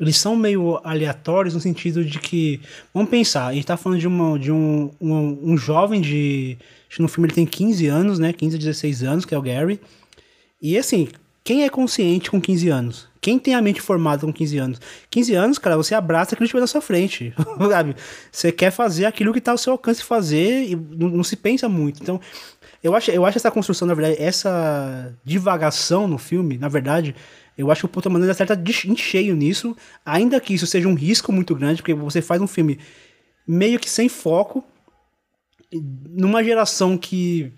eles 0.00 0.16
são 0.18 0.36
meio 0.36 0.78
aleatórios 0.84 1.54
no 1.54 1.60
sentido 1.60 2.04
de 2.04 2.18
que, 2.18 2.60
vamos 2.92 3.10
pensar, 3.10 3.46
a 3.46 3.54
gente 3.54 3.66
tá 3.66 3.76
falando 3.76 3.98
de, 3.98 4.06
uma, 4.06 4.38
de 4.38 4.52
um, 4.52 4.90
um, 5.00 5.52
um 5.52 5.56
jovem 5.56 6.00
de, 6.00 6.58
acho 6.88 6.96
que 6.96 7.02
no 7.02 7.08
filme 7.08 7.28
ele 7.28 7.34
tem 7.34 7.46
15 7.46 7.86
anos, 7.86 8.18
né, 8.18 8.32
15 8.32 8.56
a 8.56 8.58
16 8.58 9.02
anos, 9.02 9.24
que 9.24 9.34
é 9.34 9.38
o 9.38 9.42
Gary, 9.42 9.80
e 10.60 10.76
assim, 10.76 11.08
quem 11.46 11.64
é 11.64 11.70
consciente 11.70 12.30
com 12.30 12.40
15 12.40 12.68
anos? 12.68 13.08
Quem 13.20 13.38
tem 13.38 13.54
a 13.54 13.62
mente 13.62 13.80
formada 13.80 14.26
com 14.26 14.32
15 14.32 14.58
anos? 14.58 14.80
15 15.10 15.34
anos, 15.34 15.58
cara, 15.58 15.76
você 15.76 15.94
abraça 15.94 16.34
aquilo 16.34 16.40
que 16.40 16.44
estiver 16.44 16.60
na 16.60 16.66
sua 16.66 16.80
frente, 16.80 17.32
sabe? 17.70 17.96
Você 18.30 18.52
quer 18.52 18.70
fazer 18.70 19.04
aquilo 19.04 19.32
que 19.32 19.38
está 19.38 19.52
ao 19.52 19.58
seu 19.58 19.72
alcance 19.72 20.02
fazer 20.02 20.64
e 20.64 20.76
não, 20.76 21.08
não, 21.08 21.24
se 21.24 21.36
pensa 21.36 21.68
muito. 21.68 22.02
Então, 22.02 22.20
eu 22.82 22.94
acho, 22.94 23.10
eu 23.10 23.24
acho 23.24 23.38
essa 23.38 23.50
construção, 23.50 23.88
na 23.88 23.94
verdade, 23.94 24.20
essa 24.20 25.12
divagação 25.24 26.06
no 26.06 26.18
filme, 26.18 26.58
na 26.58 26.68
verdade, 26.68 27.14
eu 27.56 27.70
acho 27.70 27.80
que 27.80 27.86
o 27.86 27.88
Puta 27.88 28.10
Maneira 28.10 28.32
acerta 28.32 28.60
em 28.86 28.96
cheio 28.96 29.34
nisso, 29.34 29.76
ainda 30.04 30.38
que 30.40 30.52
isso 30.52 30.66
seja 30.66 30.86
um 30.86 30.94
risco 30.94 31.32
muito 31.32 31.54
grande, 31.54 31.80
porque 31.80 31.94
você 31.94 32.20
faz 32.20 32.40
um 32.42 32.46
filme 32.46 32.78
meio 33.46 33.78
que 33.78 33.88
sem 33.88 34.08
foco, 34.08 34.62
numa 35.72 36.44
geração 36.44 36.98
que. 36.98 37.52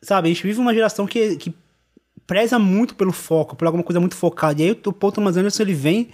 Sabe, 0.00 0.28
a 0.28 0.32
gente 0.32 0.42
vive 0.42 0.60
uma 0.60 0.74
geração 0.74 1.06
que, 1.06 1.36
que 1.36 1.54
preza 2.26 2.58
muito 2.58 2.94
pelo 2.94 3.12
foco, 3.12 3.56
por 3.56 3.66
alguma 3.66 3.84
coisa 3.84 4.00
muito 4.00 4.14
focada. 4.14 4.60
E 4.60 4.64
aí 4.64 4.70
o 4.70 4.92
Paul 4.92 5.12
Thomas 5.12 5.36
Anderson 5.36 5.62
ele 5.62 5.74
vem 5.74 6.10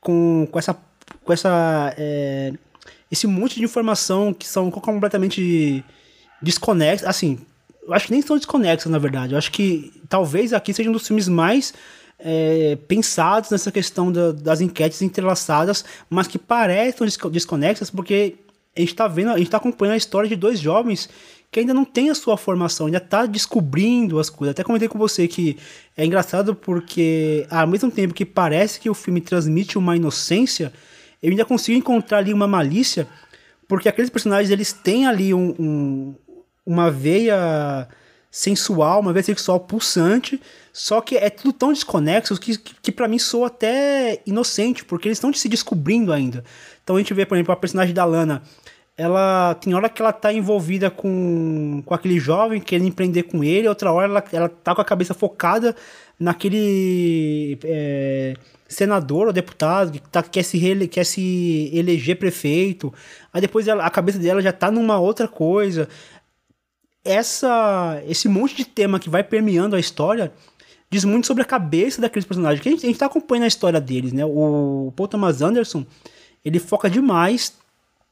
com, 0.00 0.46
com 0.50 0.58
essa. 0.58 0.76
Com 1.24 1.32
essa 1.32 1.94
é, 1.96 2.52
esse 3.10 3.26
monte 3.26 3.56
de 3.56 3.64
informação 3.64 4.34
que 4.34 4.46
são 4.46 4.70
completamente 4.70 5.82
desconexas. 6.42 7.08
Assim, 7.08 7.38
eu 7.82 7.94
acho 7.94 8.06
que 8.06 8.12
nem 8.12 8.20
são 8.20 8.36
desconexas, 8.36 8.90
na 8.92 8.98
verdade. 8.98 9.32
Eu 9.32 9.38
acho 9.38 9.50
que 9.50 10.02
talvez 10.08 10.52
aqui 10.52 10.74
seja 10.74 10.90
um 10.90 10.92
dos 10.92 11.06
filmes 11.06 11.26
mais 11.26 11.72
é, 12.18 12.76
pensados 12.88 13.50
nessa 13.50 13.70
questão 13.70 14.10
da, 14.10 14.32
das 14.32 14.60
enquetes 14.60 15.02
entrelaçadas, 15.02 15.84
mas 16.10 16.26
que 16.26 16.38
parecem 16.38 17.06
desconexas 17.30 17.90
porque 17.90 18.34
a 18.76 18.80
gente 18.80 18.90
está 18.90 19.08
vendo, 19.08 19.30
a 19.30 19.36
gente 19.38 19.46
está 19.46 19.56
acompanhando 19.56 19.94
a 19.94 19.98
história 19.98 20.28
de 20.28 20.36
dois 20.36 20.58
jovens 20.60 21.08
que 21.50 21.60
ainda 21.60 21.72
não 21.72 21.84
tem 21.84 22.10
a 22.10 22.14
sua 22.14 22.36
formação, 22.36 22.86
ainda 22.86 22.98
está 22.98 23.24
descobrindo 23.24 24.18
as 24.18 24.28
coisas. 24.28 24.52
Até 24.52 24.62
comentei 24.62 24.86
com 24.86 24.98
você 24.98 25.26
que 25.26 25.56
é 25.96 26.04
engraçado 26.04 26.54
porque, 26.54 27.46
ao 27.50 27.66
mesmo 27.66 27.90
tempo 27.90 28.12
que 28.12 28.24
parece 28.24 28.78
que 28.78 28.90
o 28.90 28.94
filme 28.94 29.20
transmite 29.20 29.78
uma 29.78 29.96
inocência, 29.96 30.72
eu 31.22 31.30
ainda 31.30 31.46
consigo 31.46 31.78
encontrar 31.78 32.18
ali 32.18 32.34
uma 32.34 32.46
malícia, 32.46 33.08
porque 33.66 33.88
aqueles 33.88 34.10
personagens 34.10 34.50
eles 34.50 34.72
têm 34.72 35.06
ali 35.06 35.32
um, 35.32 35.54
um 35.58 36.14
uma 36.66 36.90
veia 36.90 37.88
sensual, 38.30 39.00
uma 39.00 39.12
veia 39.12 39.22
sexual 39.22 39.60
pulsante, 39.60 40.40
só 40.72 41.00
que 41.00 41.16
é 41.16 41.30
tudo 41.30 41.52
tão 41.52 41.72
desconexo 41.72 42.38
que, 42.38 42.56
que, 42.56 42.74
que 42.82 42.92
para 42.92 43.08
mim 43.08 43.18
soa 43.18 43.48
até 43.48 44.20
inocente, 44.26 44.84
porque 44.84 45.08
eles 45.08 45.18
estão 45.18 45.32
se 45.32 45.48
descobrindo 45.48 46.12
ainda. 46.12 46.44
Então 46.84 46.96
a 46.96 46.98
gente 46.98 47.14
vê, 47.14 47.24
por 47.24 47.36
exemplo, 47.36 47.52
a 47.52 47.56
personagem 47.56 47.94
da 47.94 48.04
Lana, 48.04 48.42
ela 48.96 49.54
tem 49.54 49.72
hora 49.74 49.88
que 49.88 50.02
ela 50.02 50.12
tá 50.12 50.32
envolvida 50.32 50.90
com, 50.90 51.82
com 51.86 51.94
aquele 51.94 52.18
jovem, 52.18 52.60
querendo 52.60 52.88
empreender 52.88 53.24
com 53.24 53.44
ele, 53.44 53.68
outra 53.68 53.92
hora 53.92 54.06
ela, 54.06 54.24
ela 54.32 54.48
tá 54.48 54.74
com 54.74 54.80
a 54.80 54.84
cabeça 54.84 55.14
focada 55.14 55.74
naquele 56.18 57.56
é, 57.62 58.34
senador 58.68 59.28
ou 59.28 59.32
deputado 59.32 59.92
que 59.92 60.00
tá, 60.00 60.20
quer, 60.20 60.42
se 60.42 60.88
quer 60.88 61.04
se 61.04 61.70
eleger 61.72 62.18
prefeito. 62.18 62.92
Aí 63.32 63.40
depois 63.40 63.68
ela, 63.68 63.86
a 63.86 63.90
cabeça 63.90 64.18
dela 64.18 64.42
já 64.42 64.52
tá 64.52 64.70
numa 64.70 64.98
outra 64.98 65.28
coisa 65.28 65.88
essa 67.08 68.02
esse 68.06 68.28
monte 68.28 68.54
de 68.54 68.64
tema 68.64 69.00
que 69.00 69.08
vai 69.08 69.24
permeando 69.24 69.74
a 69.74 69.80
história 69.80 70.32
diz 70.90 71.04
muito 71.04 71.26
sobre 71.26 71.42
a 71.42 71.46
cabeça 71.46 72.00
daqueles 72.00 72.26
personagens. 72.26 72.62
Que 72.62 72.68
a 72.68 72.72
gente, 72.72 72.84
a 72.84 72.88
gente 72.88 72.98
tá 72.98 73.06
acompanhando 73.06 73.44
a 73.44 73.48
história 73.48 73.80
deles, 73.80 74.12
né? 74.12 74.24
O 74.24 74.92
Paul 74.94 75.08
Thomas 75.08 75.42
Anderson, 75.42 75.86
ele 76.44 76.58
foca 76.58 76.88
demais 76.90 77.54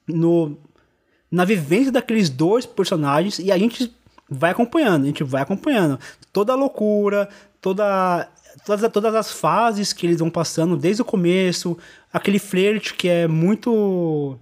no 0.07 0.57
na 1.31 1.45
vivência 1.45 1.93
daqueles 1.93 2.31
dois 2.31 2.65
personagens 2.65 3.39
e 3.39 3.51
a 3.51 3.59
gente 3.59 3.93
vai 4.31 4.53
acompanhando, 4.53 5.05
a 5.05 5.07
gente 5.07 5.25
vai 5.25 5.43
acompanhando 5.43 5.99
toda 6.33 6.53
a 6.53 6.57
loucura, 6.57 7.29
toda 7.61 8.29
todas, 8.65 8.91
todas 8.93 9.15
as 9.15 9.33
fases 9.33 9.93
que 9.93 10.07
eles 10.07 10.21
vão 10.21 10.31
passando 10.31 10.77
desde 10.77 11.03
o 11.03 11.05
começo, 11.05 11.77
aquele 12.13 12.39
flerte 12.39 12.95
que 12.95 13.09
é 13.09 13.29
muito 13.29 14.39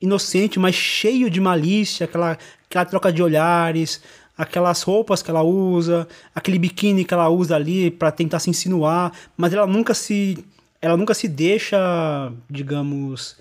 inocente, 0.00 0.58
mas 0.58 0.74
cheio 0.74 1.30
de 1.30 1.40
malícia, 1.40 2.04
aquela, 2.04 2.38
aquela 2.68 2.84
troca 2.84 3.12
de 3.12 3.22
olhares, 3.22 4.02
aquelas 4.36 4.82
roupas 4.82 5.22
que 5.22 5.30
ela 5.30 5.42
usa, 5.42 6.06
aquele 6.34 6.58
biquíni 6.58 7.04
que 7.04 7.12
ela 7.12 7.28
usa 7.28 7.56
ali 7.56 7.90
para 7.90 8.12
tentar 8.12 8.38
se 8.38 8.50
insinuar, 8.50 9.12
mas 9.36 9.52
ela 9.52 9.66
nunca 9.66 9.94
se 9.94 10.44
ela 10.80 10.96
nunca 10.96 11.12
se 11.12 11.26
deixa, 11.26 12.32
digamos, 12.48 13.36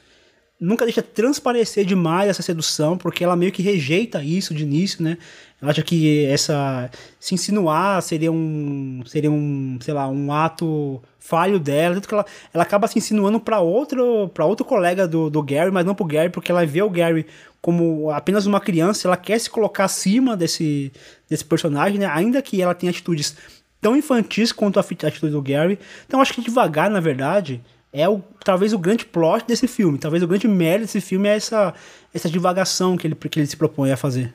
nunca 0.60 0.86
deixa 0.86 1.02
transparecer 1.02 1.86
demais 1.86 2.30
essa 2.30 2.42
sedução, 2.42 2.98
porque 2.98 3.24
ela 3.24 3.36
meio 3.36 3.52
que 3.52 3.62
rejeita 3.62 4.24
isso 4.24 4.54
de 4.54 4.64
início, 4.64 5.04
né? 5.04 5.18
Ela 5.62 5.72
acha 5.72 5.84
que 5.84 6.26
essa 6.26 6.90
se 7.20 7.34
insinuar 7.34 8.02
seria 8.02 8.32
um 8.32 9.02
seria 9.06 9.32
um, 9.32 9.78
sei 9.82 9.94
lá, 9.94 10.08
um 10.08 10.32
ato 10.32 11.02
falho 11.20 11.60
dela, 11.60 11.96
tanto 11.96 12.08
que 12.08 12.14
ela, 12.14 12.26
ela 12.54 12.64
acaba 12.64 12.88
se 12.88 12.98
insinuando 12.98 13.40
para 13.40 13.60
outro 13.60 14.30
para 14.34 14.46
outro 14.46 14.66
colega 14.66 15.08
do, 15.08 15.30
do 15.30 15.42
Gary, 15.42 15.72
mas 15.72 15.86
não 15.86 15.96
pro 15.96 16.06
Gary, 16.06 16.30
porque 16.30 16.52
ela 16.52 16.66
vê 16.66 16.82
o 16.82 16.90
Gary 16.90 17.26
como 17.62 18.10
apenas 18.12 18.46
uma 18.46 18.60
criança, 18.60 19.08
ela 19.08 19.18
quer 19.18 19.40
se 19.40 19.50
colocar 19.50 19.86
acima 19.86 20.38
desse 20.38 20.92
desse 21.30 21.46
personagem, 21.46 22.00
né? 22.00 22.08
Ainda 22.08 22.42
que 22.42 22.62
ela 22.62 22.74
tenha 22.74 22.92
atitudes 22.92 23.36
tão 23.82 23.96
infantis 23.96 24.52
quanto 24.52 24.80
a 24.80 24.82
atitude 24.82 25.32
do 25.32 25.42
Gary. 25.42 25.80
Então 26.08 26.22
acho 26.22 26.34
que 26.34 26.42
devagar, 26.42 26.90
na 26.90 27.00
verdade, 27.00 27.62
é 27.92 28.08
o, 28.08 28.22
talvez 28.44 28.74
o 28.74 28.78
grande 28.78 29.06
plot 29.06 29.46
desse 29.48 29.68
filme. 29.68 29.98
Talvez 29.98 30.22
o 30.22 30.28
grande 30.28 30.48
mérito 30.48 30.86
desse 30.86 31.02
filme 31.02 31.30
é 31.30 31.36
essa, 31.36 31.74
essa 32.14 32.30
divagação 32.30 32.98
que 32.98 33.08
ele, 33.08 33.16
que 33.16 33.40
ele 33.40 33.48
se 33.48 33.58
propõe 33.58 33.92
a 33.92 33.98
fazer. 33.98 34.34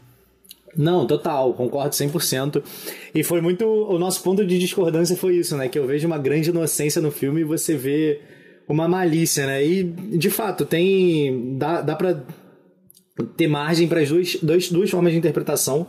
Não, 0.76 1.06
total, 1.06 1.52
concordo 1.52 1.94
100%. 1.94 2.62
E 3.14 3.22
foi 3.22 3.40
muito. 3.40 3.64
O 3.64 3.98
nosso 3.98 4.22
ponto 4.22 4.44
de 4.44 4.58
discordância 4.58 5.16
foi 5.16 5.36
isso, 5.36 5.56
né? 5.56 5.68
Que 5.68 5.78
eu 5.78 5.86
vejo 5.86 6.06
uma 6.06 6.18
grande 6.18 6.50
inocência 6.50 7.00
no 7.02 7.10
filme 7.10 7.42
e 7.42 7.44
você 7.44 7.76
vê 7.76 8.20
uma 8.66 8.88
malícia, 8.88 9.46
né? 9.46 9.64
E, 9.64 9.84
de 9.84 10.30
fato, 10.30 10.64
tem. 10.64 11.58
Dá, 11.58 11.82
dá 11.82 11.94
pra 11.94 12.22
ter 13.36 13.46
margem 13.46 13.86
para 13.86 14.00
as 14.00 14.08
duas, 14.08 14.36
duas, 14.36 14.68
duas 14.70 14.90
formas 14.90 15.12
de 15.12 15.18
interpretação. 15.18 15.86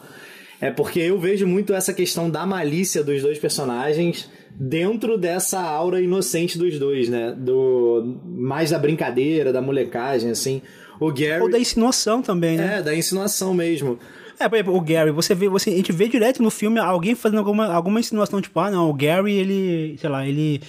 É 0.59 0.69
porque 0.69 0.99
eu 0.99 1.17
vejo 1.19 1.47
muito 1.47 1.73
essa 1.73 1.93
questão 1.93 2.29
da 2.29 2.45
malícia 2.45 3.03
dos 3.03 3.21
dois 3.21 3.39
personagens 3.39 4.29
dentro 4.55 5.17
dessa 5.17 5.61
aura 5.61 6.01
inocente 6.01 6.57
dos 6.57 6.77
dois, 6.79 7.09
né? 7.09 7.33
Do 7.37 8.19
mais 8.25 8.71
da 8.71 8.79
brincadeira, 8.79 9.51
da 9.51 9.61
molecagem, 9.61 10.31
assim. 10.31 10.61
O 10.99 11.11
Gary 11.11 11.41
ou 11.41 11.49
da 11.49 11.59
insinuação 11.59 12.21
também, 12.21 12.57
né? 12.57 12.77
É, 12.77 12.81
da 12.81 12.95
insinuação 12.95 13.53
mesmo. 13.53 13.99
É, 14.39 14.49
por 14.49 14.55
exemplo, 14.55 14.75
o 14.75 14.81
Gary, 14.81 15.11
você 15.11 15.35
vê, 15.35 15.47
você, 15.47 15.69
a 15.69 15.75
gente 15.75 15.91
vê 15.91 16.07
direto 16.07 16.41
no 16.41 16.49
filme 16.49 16.79
alguém 16.79 17.15
fazendo 17.15 17.39
alguma, 17.39 17.67
alguma 17.67 17.99
insinuação, 17.99 18.41
tipo, 18.41 18.59
ah, 18.59 18.69
não, 18.71 18.89
o 18.89 18.93
Gary, 18.93 19.33
ele, 19.33 19.97
sei 19.99 20.09
lá, 20.09 20.27
ele, 20.27 20.61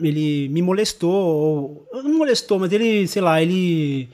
ele 0.00 0.48
me 0.50 0.60
molestou, 0.60 1.10
ou, 1.12 2.02
não 2.02 2.18
molestou, 2.18 2.58
mas 2.58 2.72
ele, 2.72 3.06
sei 3.06 3.22
lá, 3.22 3.42
ele 3.42 4.08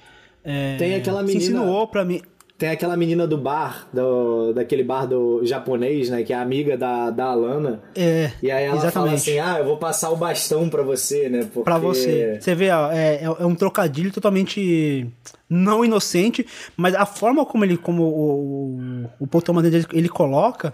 é, 0.45 0.77
Tem 0.77 0.95
aquela 0.95 1.23
menina. 1.23 1.41
Se 1.41 1.47
insinuou 1.47 1.89
pra 1.89 2.05
mim. 2.05 2.21
Tem 2.57 2.69
aquela 2.69 2.97
menina 2.97 3.27
do 3.27 3.37
bar, 3.37 3.89
do, 3.93 4.53
daquele 4.53 4.85
bar 4.85 5.07
do 5.07 5.45
japonês, 5.45 6.09
né? 6.09 6.23
Que 6.23 6.33
é 6.33 6.37
amiga 6.37 6.79
da, 6.79 7.11
da 7.11 7.27
Alana. 7.27 7.83
É. 7.97 8.31
E 8.41 8.49
aí 8.49 8.65
ela 8.65 8.77
exatamente. 8.77 8.93
fala 8.93 9.13
assim: 9.13 9.39
ah, 9.41 9.59
eu 9.59 9.65
vou 9.65 9.77
passar 9.77 10.11
o 10.11 10.17
bastão 10.17 10.69
pra 10.69 10.83
você, 10.85 11.29
né? 11.29 11.41
Porque... 11.53 11.65
Pra 11.65 11.79
você. 11.79 12.39
Você 12.41 12.55
vê, 12.55 12.71
ó, 12.71 12.93
é, 12.93 13.25
é 13.25 13.45
um 13.45 13.57
trocadilho 13.57 14.13
totalmente 14.13 15.05
não 15.51 15.85
inocente, 15.85 16.47
mas 16.77 16.95
a 16.95 17.05
forma 17.05 17.45
como 17.45 17.65
ele, 17.65 17.77
como 17.77 18.05
o, 18.05 18.79
o, 18.79 19.25
o 19.25 19.27
Paul 19.27 19.43
Thomas 19.43 19.65
ele, 19.65 19.85
ele 19.93 20.09
coloca, 20.09 20.73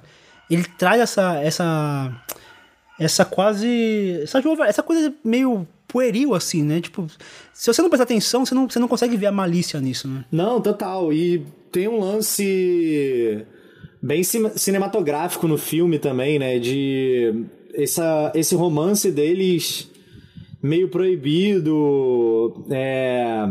ele 0.50 0.64
traz 0.78 1.00
essa. 1.00 1.40
essa 1.42 2.12
essa 2.98 3.24
quase. 3.24 4.20
Essa, 4.22 4.42
essa 4.66 4.82
coisa 4.82 5.14
meio 5.24 5.66
pueril, 5.88 6.34
assim, 6.34 6.62
né? 6.62 6.80
Tipo, 6.80 7.06
se 7.54 7.66
você 7.72 7.80
não 7.82 7.88
prestar 7.88 8.04
atenção, 8.04 8.44
você 8.44 8.54
não, 8.54 8.68
você 8.68 8.78
não 8.78 8.86
consegue 8.86 9.16
ver 9.16 9.26
a 9.26 9.32
malícia 9.32 9.80
nisso, 9.80 10.06
né? 10.06 10.24
Não, 10.30 10.60
total. 10.60 11.10
E 11.12 11.44
tem 11.70 11.88
um 11.88 12.00
lance 12.00 13.46
bem 14.02 14.22
cinematográfico 14.22 15.46
no 15.46 15.58
filme 15.58 15.98
também, 15.98 16.38
né? 16.38 16.58
De 16.58 17.44
essa, 17.74 18.32
esse 18.34 18.54
romance 18.54 19.10
deles 19.10 19.90
meio 20.62 20.88
proibido. 20.88 22.64
É... 22.70 23.46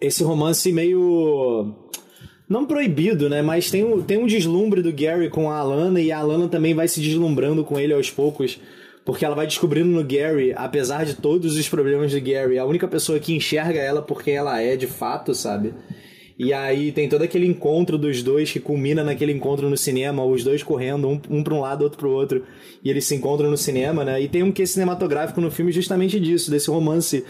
Esse 0.00 0.22
romance 0.22 0.70
meio. 0.72 1.74
Não 2.48 2.64
proibido, 2.64 3.28
né? 3.28 3.42
Mas 3.42 3.70
tem 3.70 3.84
um, 3.84 4.02
tem 4.02 4.18
um 4.18 4.26
deslumbre 4.26 4.82
do 4.82 4.92
Gary 4.92 5.28
com 5.28 5.50
a 5.50 5.58
Alana 5.58 6.00
e 6.00 6.12
a 6.12 6.18
Alana 6.18 6.48
também 6.48 6.74
vai 6.74 6.86
se 6.86 7.00
deslumbrando 7.00 7.64
com 7.64 7.78
ele 7.78 7.92
aos 7.92 8.10
poucos 8.10 8.60
porque 9.06 9.24
ela 9.24 9.36
vai 9.36 9.46
descobrindo 9.46 9.88
no 9.88 10.02
Gary, 10.02 10.52
apesar 10.56 11.06
de 11.06 11.14
todos 11.14 11.56
os 11.56 11.68
problemas 11.68 12.12
do 12.12 12.20
Gary, 12.20 12.58
a 12.58 12.64
única 12.64 12.88
pessoa 12.88 13.20
que 13.20 13.32
enxerga 13.32 13.78
ela 13.78 14.02
por 14.02 14.20
quem 14.20 14.34
ela 14.34 14.60
é 14.60 14.74
de 14.74 14.88
fato, 14.88 15.32
sabe? 15.32 15.72
E 16.36 16.52
aí 16.52 16.90
tem 16.90 17.08
todo 17.08 17.22
aquele 17.22 17.46
encontro 17.46 17.96
dos 17.96 18.20
dois 18.20 18.50
que 18.50 18.58
culmina 18.58 19.04
naquele 19.04 19.30
encontro 19.30 19.70
no 19.70 19.76
cinema, 19.76 20.24
os 20.24 20.42
dois 20.42 20.64
correndo, 20.64 21.08
um, 21.08 21.20
um 21.30 21.42
para 21.44 21.54
um 21.54 21.60
lado, 21.60 21.82
outro 21.82 21.98
para 21.98 22.08
o 22.08 22.10
outro, 22.10 22.42
e 22.82 22.90
eles 22.90 23.04
se 23.04 23.14
encontram 23.14 23.48
no 23.48 23.56
cinema, 23.56 24.04
né? 24.04 24.20
E 24.20 24.26
tem 24.26 24.42
um 24.42 24.50
que 24.50 24.66
cinematográfico 24.66 25.40
no 25.40 25.52
filme 25.52 25.70
justamente 25.70 26.18
disso, 26.18 26.50
desse 26.50 26.68
romance 26.68 27.24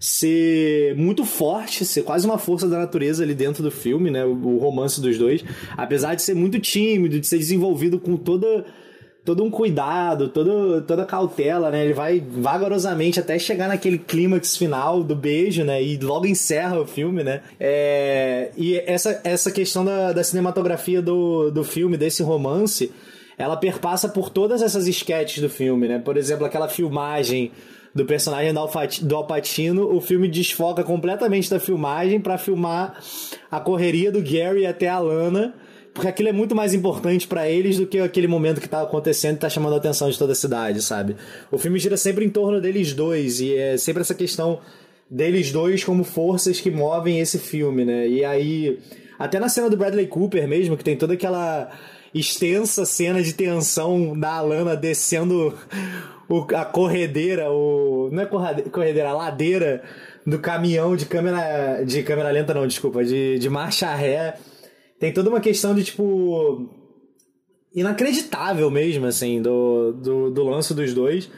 ser 0.00 0.96
muito 0.96 1.26
forte, 1.26 1.84
ser 1.84 2.02
quase 2.02 2.24
uma 2.26 2.38
força 2.38 2.66
da 2.66 2.78
natureza 2.78 3.22
ali 3.22 3.34
dentro 3.34 3.62
do 3.62 3.70
filme, 3.70 4.10
né? 4.10 4.24
O, 4.24 4.32
o 4.32 4.58
romance 4.58 4.98
dos 5.02 5.18
dois, 5.18 5.44
apesar 5.76 6.14
de 6.14 6.22
ser 6.22 6.34
muito 6.34 6.58
tímido, 6.58 7.20
de 7.20 7.26
ser 7.26 7.36
desenvolvido 7.36 8.00
com 8.00 8.16
toda 8.16 8.64
todo 9.24 9.44
um 9.44 9.50
cuidado, 9.50 10.28
todo, 10.28 10.82
toda 10.82 11.04
cautela, 11.04 11.70
né? 11.70 11.84
Ele 11.84 11.92
vai 11.92 12.20
vagarosamente 12.20 13.20
até 13.20 13.38
chegar 13.38 13.68
naquele 13.68 13.98
clímax 13.98 14.56
final 14.56 15.02
do 15.02 15.14
beijo, 15.14 15.62
né? 15.64 15.82
E 15.82 15.98
logo 15.98 16.26
encerra 16.26 16.80
o 16.80 16.86
filme, 16.86 17.22
né? 17.22 17.42
É, 17.58 18.50
e 18.56 18.78
essa, 18.86 19.20
essa 19.22 19.50
questão 19.50 19.84
da, 19.84 20.12
da 20.12 20.24
cinematografia 20.24 21.02
do, 21.02 21.50
do 21.50 21.62
filme, 21.62 21.96
desse 21.96 22.22
romance, 22.22 22.90
ela 23.36 23.56
perpassa 23.56 24.08
por 24.08 24.30
todas 24.30 24.62
essas 24.62 24.86
sketches 24.86 25.42
do 25.42 25.50
filme, 25.50 25.86
né? 25.86 25.98
Por 25.98 26.16
exemplo, 26.16 26.46
aquela 26.46 26.68
filmagem 26.68 27.52
do 27.94 28.04
personagem 28.04 28.54
do 29.02 29.16
Alpatino, 29.16 29.94
o 29.94 30.00
filme 30.00 30.28
desfoca 30.28 30.84
completamente 30.84 31.50
da 31.50 31.58
filmagem 31.58 32.20
para 32.20 32.38
filmar 32.38 33.00
a 33.50 33.58
correria 33.58 34.12
do 34.12 34.22
Gary 34.22 34.64
até 34.64 34.88
a 34.88 34.98
Lana 34.98 35.54
porque 36.00 36.08
aquilo 36.08 36.30
é 36.30 36.32
muito 36.32 36.56
mais 36.56 36.72
importante 36.72 37.28
para 37.28 37.46
eles 37.46 37.76
do 37.76 37.86
que 37.86 37.98
aquele 37.98 38.26
momento 38.26 38.58
que 38.58 38.66
tá 38.66 38.80
acontecendo 38.80 39.36
e 39.36 39.38
tá 39.38 39.50
chamando 39.50 39.74
a 39.74 39.76
atenção 39.76 40.08
de 40.08 40.18
toda 40.18 40.32
a 40.32 40.34
cidade, 40.34 40.80
sabe? 40.80 41.14
O 41.52 41.58
filme 41.58 41.78
gira 41.78 41.94
sempre 41.94 42.24
em 42.24 42.30
torno 42.30 42.58
deles 42.58 42.94
dois 42.94 43.38
e 43.38 43.54
é 43.54 43.76
sempre 43.76 44.00
essa 44.00 44.14
questão 44.14 44.60
deles 45.10 45.52
dois 45.52 45.84
como 45.84 46.02
forças 46.02 46.58
que 46.58 46.70
movem 46.70 47.20
esse 47.20 47.38
filme, 47.38 47.84
né? 47.84 48.08
E 48.08 48.24
aí, 48.24 48.78
até 49.18 49.38
na 49.38 49.50
cena 49.50 49.68
do 49.68 49.76
Bradley 49.76 50.06
Cooper 50.06 50.48
mesmo, 50.48 50.74
que 50.74 50.82
tem 50.82 50.96
toda 50.96 51.12
aquela 51.12 51.70
extensa 52.14 52.86
cena 52.86 53.22
de 53.22 53.34
tensão 53.34 54.18
da 54.18 54.36
Alana 54.36 54.74
descendo 54.74 55.54
o, 56.30 56.46
a 56.54 56.64
corredeira, 56.64 57.50
o 57.50 58.08
não 58.10 58.22
é 58.22 58.26
corredeira, 58.70 59.10
a 59.10 59.14
ladeira 59.14 59.82
do 60.26 60.38
caminhão 60.38 60.96
de 60.96 61.04
câmera 61.04 61.84
de 61.84 62.02
câmera 62.02 62.30
lenta 62.30 62.54
não, 62.54 62.66
desculpa, 62.66 63.04
de, 63.04 63.38
de 63.38 63.50
marcha 63.50 63.94
ré 63.94 64.38
tem 65.00 65.12
toda 65.12 65.30
uma 65.30 65.40
questão 65.40 65.74
de, 65.74 65.82
tipo. 65.82 66.68
inacreditável 67.74 68.70
mesmo, 68.70 69.06
assim, 69.06 69.40
do, 69.40 69.92
do, 69.92 70.30
do 70.30 70.44
lance 70.44 70.74
dos 70.74 70.92
dois. 70.92 71.30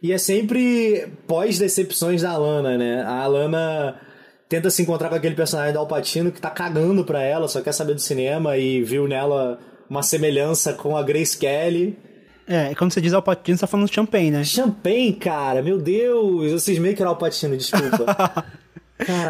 E 0.00 0.12
é 0.12 0.18
sempre 0.18 1.08
pós-decepções 1.26 2.22
da 2.22 2.30
Alana, 2.30 2.78
né? 2.78 3.02
A 3.02 3.24
Alana 3.24 4.00
tenta 4.48 4.70
se 4.70 4.80
encontrar 4.80 5.08
com 5.08 5.16
aquele 5.16 5.34
personagem 5.34 5.74
da 5.74 5.80
Alpatino 5.80 6.30
que 6.30 6.40
tá 6.40 6.48
cagando 6.48 7.04
pra 7.04 7.20
ela, 7.20 7.48
só 7.48 7.60
quer 7.60 7.72
saber 7.72 7.94
do 7.94 8.00
cinema 8.00 8.56
e 8.56 8.82
viu 8.82 9.08
nela 9.08 9.58
uma 9.90 10.02
semelhança 10.02 10.72
com 10.72 10.96
a 10.96 11.02
Grace 11.02 11.36
Kelly. 11.36 11.98
É, 12.46 12.74
quando 12.76 12.92
você 12.92 13.00
diz 13.00 13.12
Alpatino, 13.12 13.58
você 13.58 13.62
tá 13.62 13.66
falando 13.66 13.88
de 13.88 13.94
Champagne, 13.94 14.30
né? 14.30 14.44
Champagne, 14.44 15.12
cara, 15.14 15.60
meu 15.60 15.78
Deus! 15.78 16.52
Vocês 16.52 16.78
meio 16.78 16.94
que 16.94 17.02
era 17.02 17.10
Alpatino, 17.10 17.56
desculpa. 17.56 18.04
Caralho. 18.04 18.58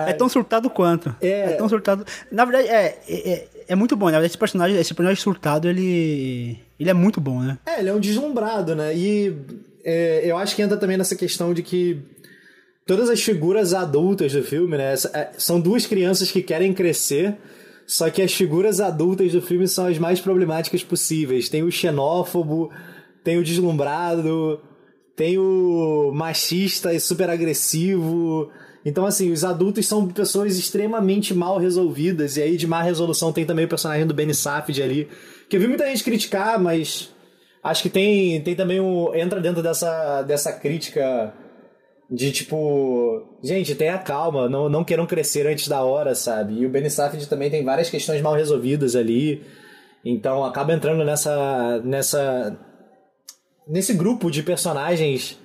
É 0.09 0.15
tão 0.15 0.31
surtado 0.31 0.71
quanto. 0.71 1.15
É. 1.21 1.29
é 1.29 1.53
tão 1.53 1.69
surtado. 1.69 2.07
Na 2.33 2.47
verdade, 2.47 2.69
é, 2.69 2.99
é, 3.07 3.49
é 3.69 3.75
muito 3.75 3.95
bom, 3.95 4.09
né? 4.09 4.25
Esse 4.25 4.39
personagem, 4.39 4.77
esse 4.79 4.95
personagem 4.95 5.23
surtado, 5.23 5.69
ele. 5.69 6.59
Ele 6.81 6.91
é 6.91 6.95
muito 6.95 7.21
bom, 7.21 7.41
né? 7.41 7.59
É, 7.67 7.81
ele 7.81 7.91
é 7.91 7.95
um 7.95 8.01
deslumbrado, 8.01 8.75
né? 8.75 8.97
E 8.97 9.37
é, 9.85 10.23
eu 10.25 10.37
acho 10.37 10.57
que 10.57 10.63
entra 10.63 10.77
também 10.77 10.97
nessa 10.97 11.15
questão 11.15 11.53
de 11.53 11.63
que 11.63 12.01
todas 12.87 13.11
as 13.11 13.23
figuras 13.23 13.75
adultas 13.75 14.33
do 14.33 14.43
filme, 14.43 14.77
né? 14.77 14.95
É, 15.13 15.31
são 15.37 15.61
duas 15.61 15.87
crianças 15.87 16.31
que 16.31 16.43
querem 16.43 16.73
crescer. 16.73 17.37
Só 17.87 18.11
que 18.11 18.21
as 18.21 18.35
figuras 18.35 18.81
adultas 18.81 19.33
do 19.33 19.41
filme 19.41 19.67
são 19.67 19.87
as 19.87 19.99
mais 19.99 20.21
problemáticas 20.21 20.85
possíveis. 20.85 21.49
Tem 21.49 21.63
o 21.63 21.71
xenófobo, 21.71 22.71
tem 23.25 23.39
o 23.39 23.45
deslumbrado, 23.45 24.61
tem 25.17 25.39
o 25.39 26.13
machista 26.15 26.93
e 26.93 27.01
super 27.01 27.31
agressivo, 27.31 28.51
então, 28.89 29.05
assim, 29.05 29.31
os 29.31 29.45
adultos 29.45 29.87
são 29.87 30.09
pessoas 30.09 30.57
extremamente 30.57 31.35
mal 31.35 31.59
resolvidas. 31.59 32.39
E 32.39 32.43
aí, 32.43 32.57
de 32.57 32.67
má 32.67 32.81
resolução, 32.81 33.35
tem 33.35 33.45
também 33.45 33.67
o 33.67 33.69
personagem 33.69 34.07
do 34.07 34.15
Benny 34.15 34.35
Safdie 34.35 34.83
ali. 34.83 35.09
Que 35.47 35.57
eu 35.57 35.61
vi 35.61 35.69
muita 35.69 35.87
gente 35.87 36.03
criticar, 36.03 36.59
mas 36.59 37.13
acho 37.63 37.83
que 37.83 37.91
tem, 37.91 38.41
tem 38.41 38.55
também 38.55 38.81
o. 38.81 39.15
entra 39.15 39.43
dentro 39.43 39.63
dessa, 39.63 40.23
dessa 40.23 40.55
crítica 40.55 41.35
de 42.11 42.33
tipo. 42.33 43.39
Gente, 43.43 43.75
tenha 43.75 43.99
calma, 43.99 44.49
não, 44.49 44.71
não 44.71 44.83
queiram 44.83 45.07
crescer 45.07 45.47
antes 45.47 45.69
da 45.69 45.83
hora, 45.83 46.15
sabe? 46.15 46.55
E 46.55 46.65
o 46.65 46.71
Benny 46.71 46.91
Safdie 46.91 47.29
também 47.29 47.51
tem 47.51 47.63
várias 47.63 47.91
questões 47.91 48.23
mal 48.23 48.33
resolvidas 48.33 48.97
ali. 48.97 49.45
Então 50.03 50.43
acaba 50.45 50.73
entrando 50.73 51.05
nessa. 51.05 51.79
nessa. 51.85 52.59
nesse 53.69 53.93
grupo 53.93 54.31
de 54.31 54.43
personagens 54.43 55.39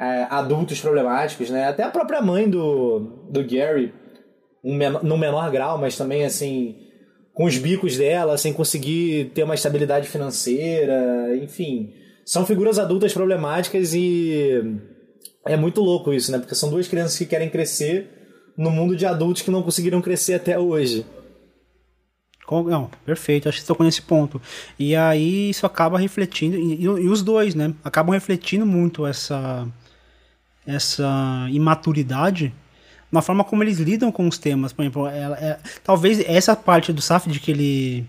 é, 0.00 0.26
adultos 0.30 0.80
problemáticos, 0.80 1.50
né? 1.50 1.68
Até 1.68 1.82
a 1.82 1.90
própria 1.90 2.22
mãe 2.22 2.48
do, 2.48 3.00
do 3.28 3.44
Gary, 3.44 3.92
um 4.64 4.74
menor, 4.74 5.04
no 5.04 5.18
menor 5.18 5.50
grau, 5.50 5.76
mas 5.76 5.94
também 5.94 6.24
assim, 6.24 6.76
com 7.34 7.44
os 7.44 7.58
bicos 7.58 7.98
dela, 7.98 8.38
sem 8.38 8.50
conseguir 8.50 9.30
ter 9.34 9.42
uma 9.42 9.54
estabilidade 9.54 10.08
financeira, 10.08 11.36
enfim. 11.36 11.92
São 12.24 12.46
figuras 12.46 12.78
adultas 12.78 13.12
problemáticas 13.12 13.92
e 13.92 14.62
é 15.44 15.56
muito 15.56 15.82
louco 15.82 16.14
isso, 16.14 16.32
né? 16.32 16.38
Porque 16.38 16.54
são 16.54 16.70
duas 16.70 16.88
crianças 16.88 17.18
que 17.18 17.26
querem 17.26 17.50
crescer 17.50 18.52
no 18.56 18.70
mundo 18.70 18.96
de 18.96 19.04
adultos 19.04 19.42
que 19.42 19.50
não 19.50 19.62
conseguiram 19.62 20.00
crescer 20.00 20.34
até 20.34 20.58
hoje. 20.58 21.04
Não, 22.50 22.90
perfeito, 23.04 23.48
acho 23.48 23.58
que 23.58 23.62
você 23.62 23.68
tocou 23.68 23.86
nesse 23.86 24.02
ponto. 24.02 24.40
E 24.78 24.96
aí 24.96 25.50
isso 25.50 25.66
acaba 25.66 25.98
refletindo, 25.98 26.56
e, 26.56 26.82
e, 26.82 26.88
os 26.88 27.22
dois, 27.22 27.54
né? 27.54 27.72
Acabam 27.84 28.12
refletindo 28.12 28.66
muito 28.66 29.06
essa 29.06 29.68
essa 30.74 31.46
imaturidade 31.50 32.52
na 33.10 33.20
forma 33.20 33.42
como 33.42 33.62
eles 33.62 33.78
lidam 33.78 34.12
com 34.12 34.26
os 34.28 34.38
temas. 34.38 34.72
Por 34.72 34.82
exemplo, 34.82 35.06
ela, 35.08 35.36
é, 35.36 35.58
talvez 35.82 36.20
essa 36.20 36.54
parte 36.54 36.92
do 36.92 37.02
Saf 37.02 37.28
de 37.28 37.40
que 37.40 37.50
ele 37.50 38.06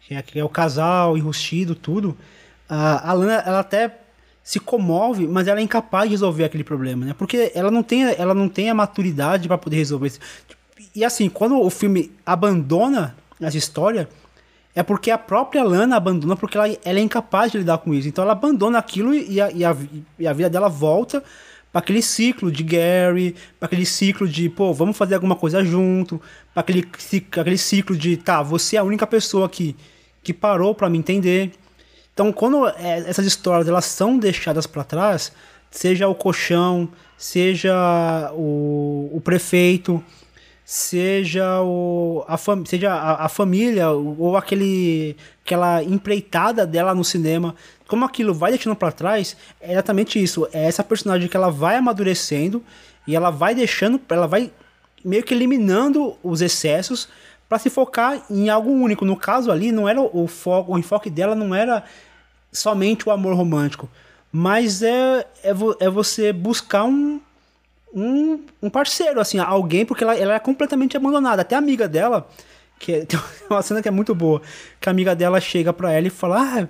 que 0.00 0.14
é, 0.14 0.22
que 0.22 0.38
é 0.38 0.44
o 0.44 0.48
casal 0.48 1.16
enrustido, 1.16 1.74
tudo, 1.74 2.16
a, 2.68 3.10
a 3.10 3.12
Lana 3.12 3.42
ela 3.46 3.60
até 3.60 3.98
se 4.42 4.58
comove, 4.58 5.28
mas 5.28 5.46
ela 5.46 5.60
é 5.60 5.62
incapaz 5.62 6.08
de 6.08 6.14
resolver 6.14 6.44
aquele 6.44 6.64
problema, 6.64 7.06
né? 7.06 7.14
Porque 7.16 7.52
ela 7.54 7.70
não 7.70 7.82
tem, 7.82 8.02
ela 8.02 8.34
não 8.34 8.48
tem 8.48 8.70
a 8.70 8.74
maturidade 8.74 9.46
para 9.46 9.56
poder 9.56 9.76
resolver 9.76 10.08
isso. 10.08 10.18
E 10.94 11.04
assim, 11.04 11.28
quando 11.28 11.60
o 11.60 11.70
filme 11.70 12.10
abandona 12.26 13.14
essa 13.40 13.56
história, 13.56 14.08
é 14.74 14.82
porque 14.82 15.10
a 15.10 15.18
própria 15.18 15.62
Lana 15.62 15.96
abandona 15.96 16.34
porque 16.34 16.56
ela, 16.56 16.66
ela 16.84 16.98
é 16.98 17.02
incapaz 17.02 17.52
de 17.52 17.58
lidar 17.58 17.78
com 17.78 17.94
isso. 17.94 18.08
Então 18.08 18.24
ela 18.24 18.32
abandona 18.32 18.78
aquilo 18.78 19.14
e 19.14 19.40
a, 19.40 19.50
e 19.52 19.64
a, 19.64 19.76
e 20.18 20.26
a 20.26 20.32
vida 20.32 20.50
dela 20.50 20.68
volta 20.68 21.22
para 21.72 21.80
aquele 21.80 22.02
ciclo 22.02 22.52
de 22.52 22.62
Gary, 22.62 23.34
para 23.58 23.66
aquele 23.66 23.86
ciclo 23.86 24.28
de, 24.28 24.48
pô, 24.50 24.74
vamos 24.74 24.96
fazer 24.96 25.14
alguma 25.14 25.34
coisa 25.34 25.64
junto, 25.64 26.20
para 26.52 26.60
aquele, 26.60 26.86
aquele 27.30 27.56
ciclo 27.58 27.96
de, 27.96 28.18
tá, 28.18 28.42
você 28.42 28.76
é 28.76 28.78
a 28.78 28.84
única 28.84 29.06
pessoa 29.06 29.48
que, 29.48 29.74
que 30.22 30.34
parou 30.34 30.74
para 30.74 30.90
me 30.90 30.98
entender. 30.98 31.52
Então, 32.12 32.30
quando 32.30 32.68
é, 32.68 32.98
essas 33.06 33.24
histórias 33.24 33.66
elas 33.66 33.86
são 33.86 34.18
deixadas 34.18 34.66
para 34.66 34.84
trás, 34.84 35.32
seja 35.70 36.06
o 36.06 36.14
colchão, 36.14 36.90
seja 37.16 38.30
o, 38.34 39.10
o 39.10 39.20
prefeito, 39.24 40.04
seja, 40.72 41.60
o, 41.60 42.24
a, 42.26 42.38
fam, 42.38 42.64
seja 42.64 42.94
a, 42.94 43.26
a, 43.26 43.28
família 43.28 43.90
ou 43.90 44.38
aquele, 44.38 45.14
aquela 45.44 45.84
empreitada 45.84 46.66
dela 46.66 46.94
no 46.94 47.04
cinema, 47.04 47.54
como 47.86 48.06
aquilo 48.06 48.32
vai 48.32 48.52
deixando 48.52 48.74
para 48.74 48.90
trás, 48.90 49.36
é 49.60 49.72
exatamente 49.72 50.20
isso. 50.20 50.48
É 50.50 50.64
essa 50.64 50.82
personagem 50.82 51.28
que 51.28 51.36
ela 51.36 51.50
vai 51.50 51.76
amadurecendo 51.76 52.64
e 53.06 53.14
ela 53.14 53.28
vai 53.28 53.54
deixando, 53.54 54.00
ela 54.08 54.26
vai 54.26 54.50
meio 55.04 55.22
que 55.22 55.34
eliminando 55.34 56.16
os 56.22 56.40
excessos 56.40 57.06
para 57.50 57.58
se 57.58 57.68
focar 57.68 58.24
em 58.30 58.48
algo 58.48 58.70
único. 58.70 59.04
No 59.04 59.14
caso 59.14 59.52
ali, 59.52 59.70
não 59.70 59.86
era 59.86 60.00
o 60.00 60.26
foco, 60.26 60.72
o 60.72 60.78
enfoque 60.78 61.10
dela 61.10 61.34
não 61.34 61.54
era 61.54 61.84
somente 62.50 63.06
o 63.06 63.12
amor 63.12 63.34
romântico, 63.34 63.90
mas 64.32 64.82
é, 64.82 65.26
é, 65.44 65.50
é 65.80 65.90
você 65.90 66.32
buscar 66.32 66.84
um 66.84 67.20
um, 67.94 68.44
um 68.62 68.70
parceiro, 68.70 69.20
assim, 69.20 69.38
alguém, 69.38 69.84
porque 69.84 70.02
ela, 70.02 70.16
ela 70.16 70.34
é 70.34 70.38
completamente 70.38 70.96
abandonada. 70.96 71.42
Até 71.42 71.54
a 71.54 71.58
amiga 71.58 71.86
dela, 71.86 72.28
que 72.78 72.92
é, 72.92 73.04
tem 73.06 73.18
uma 73.50 73.62
cena 73.62 73.82
que 73.82 73.88
é 73.88 73.90
muito 73.90 74.14
boa, 74.14 74.40
que 74.80 74.88
a 74.88 74.92
amiga 74.92 75.14
dela 75.14 75.40
chega 75.40 75.72
pra 75.72 75.92
ela 75.92 76.06
e 76.06 76.10
fala: 76.10 76.68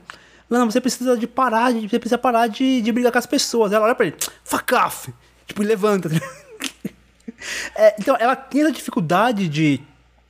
Ah, 0.51 0.65
você 0.65 0.81
precisa 0.81 1.17
de 1.17 1.27
parar, 1.27 1.73
você 1.73 1.99
precisa 1.99 2.19
parar 2.19 2.49
de, 2.49 2.83
de 2.83 2.93
brigar 2.93 3.13
com 3.13 3.19
as 3.19 3.27
pessoas. 3.27 3.73
Ela 3.73 3.87
olha 3.87 3.95
pra 3.95 4.07
ele, 4.07 4.17
fuck 4.45 4.75
off! 4.75 5.13
Tipo, 5.45 5.63
levanta. 5.63 6.09
é, 7.75 7.97
então, 7.99 8.17
ela 8.19 8.35
tem 8.37 8.63
a 8.63 8.71
dificuldade 8.71 9.49
de, 9.49 9.81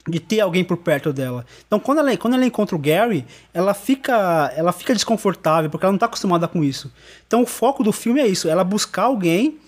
de 0.09 0.19
ter 0.19 0.41
alguém 0.41 0.65
por 0.65 0.79
perto 0.79 1.13
dela. 1.13 1.45
Então, 1.67 1.79
quando 1.79 1.99
ela, 1.99 2.17
quando 2.17 2.35
ela 2.35 2.47
encontra 2.47 2.75
o 2.75 2.79
Gary, 2.79 3.25
ela 3.53 3.75
fica, 3.75 4.53
ela 4.57 4.73
fica 4.73 4.95
desconfortável, 4.95 5.71
porque 5.71 5.85
ela 5.85 5.93
não 5.93 5.99
tá 5.99 6.07
acostumada 6.07 6.49
com 6.49 6.65
isso. 6.65 6.91
Então, 7.27 7.43
o 7.43 7.47
foco 7.47 7.85
do 7.85 7.93
filme 7.93 8.21
é 8.21 8.27
isso, 8.27 8.49
ela 8.49 8.65
buscar 8.65 9.03
alguém 9.03 9.61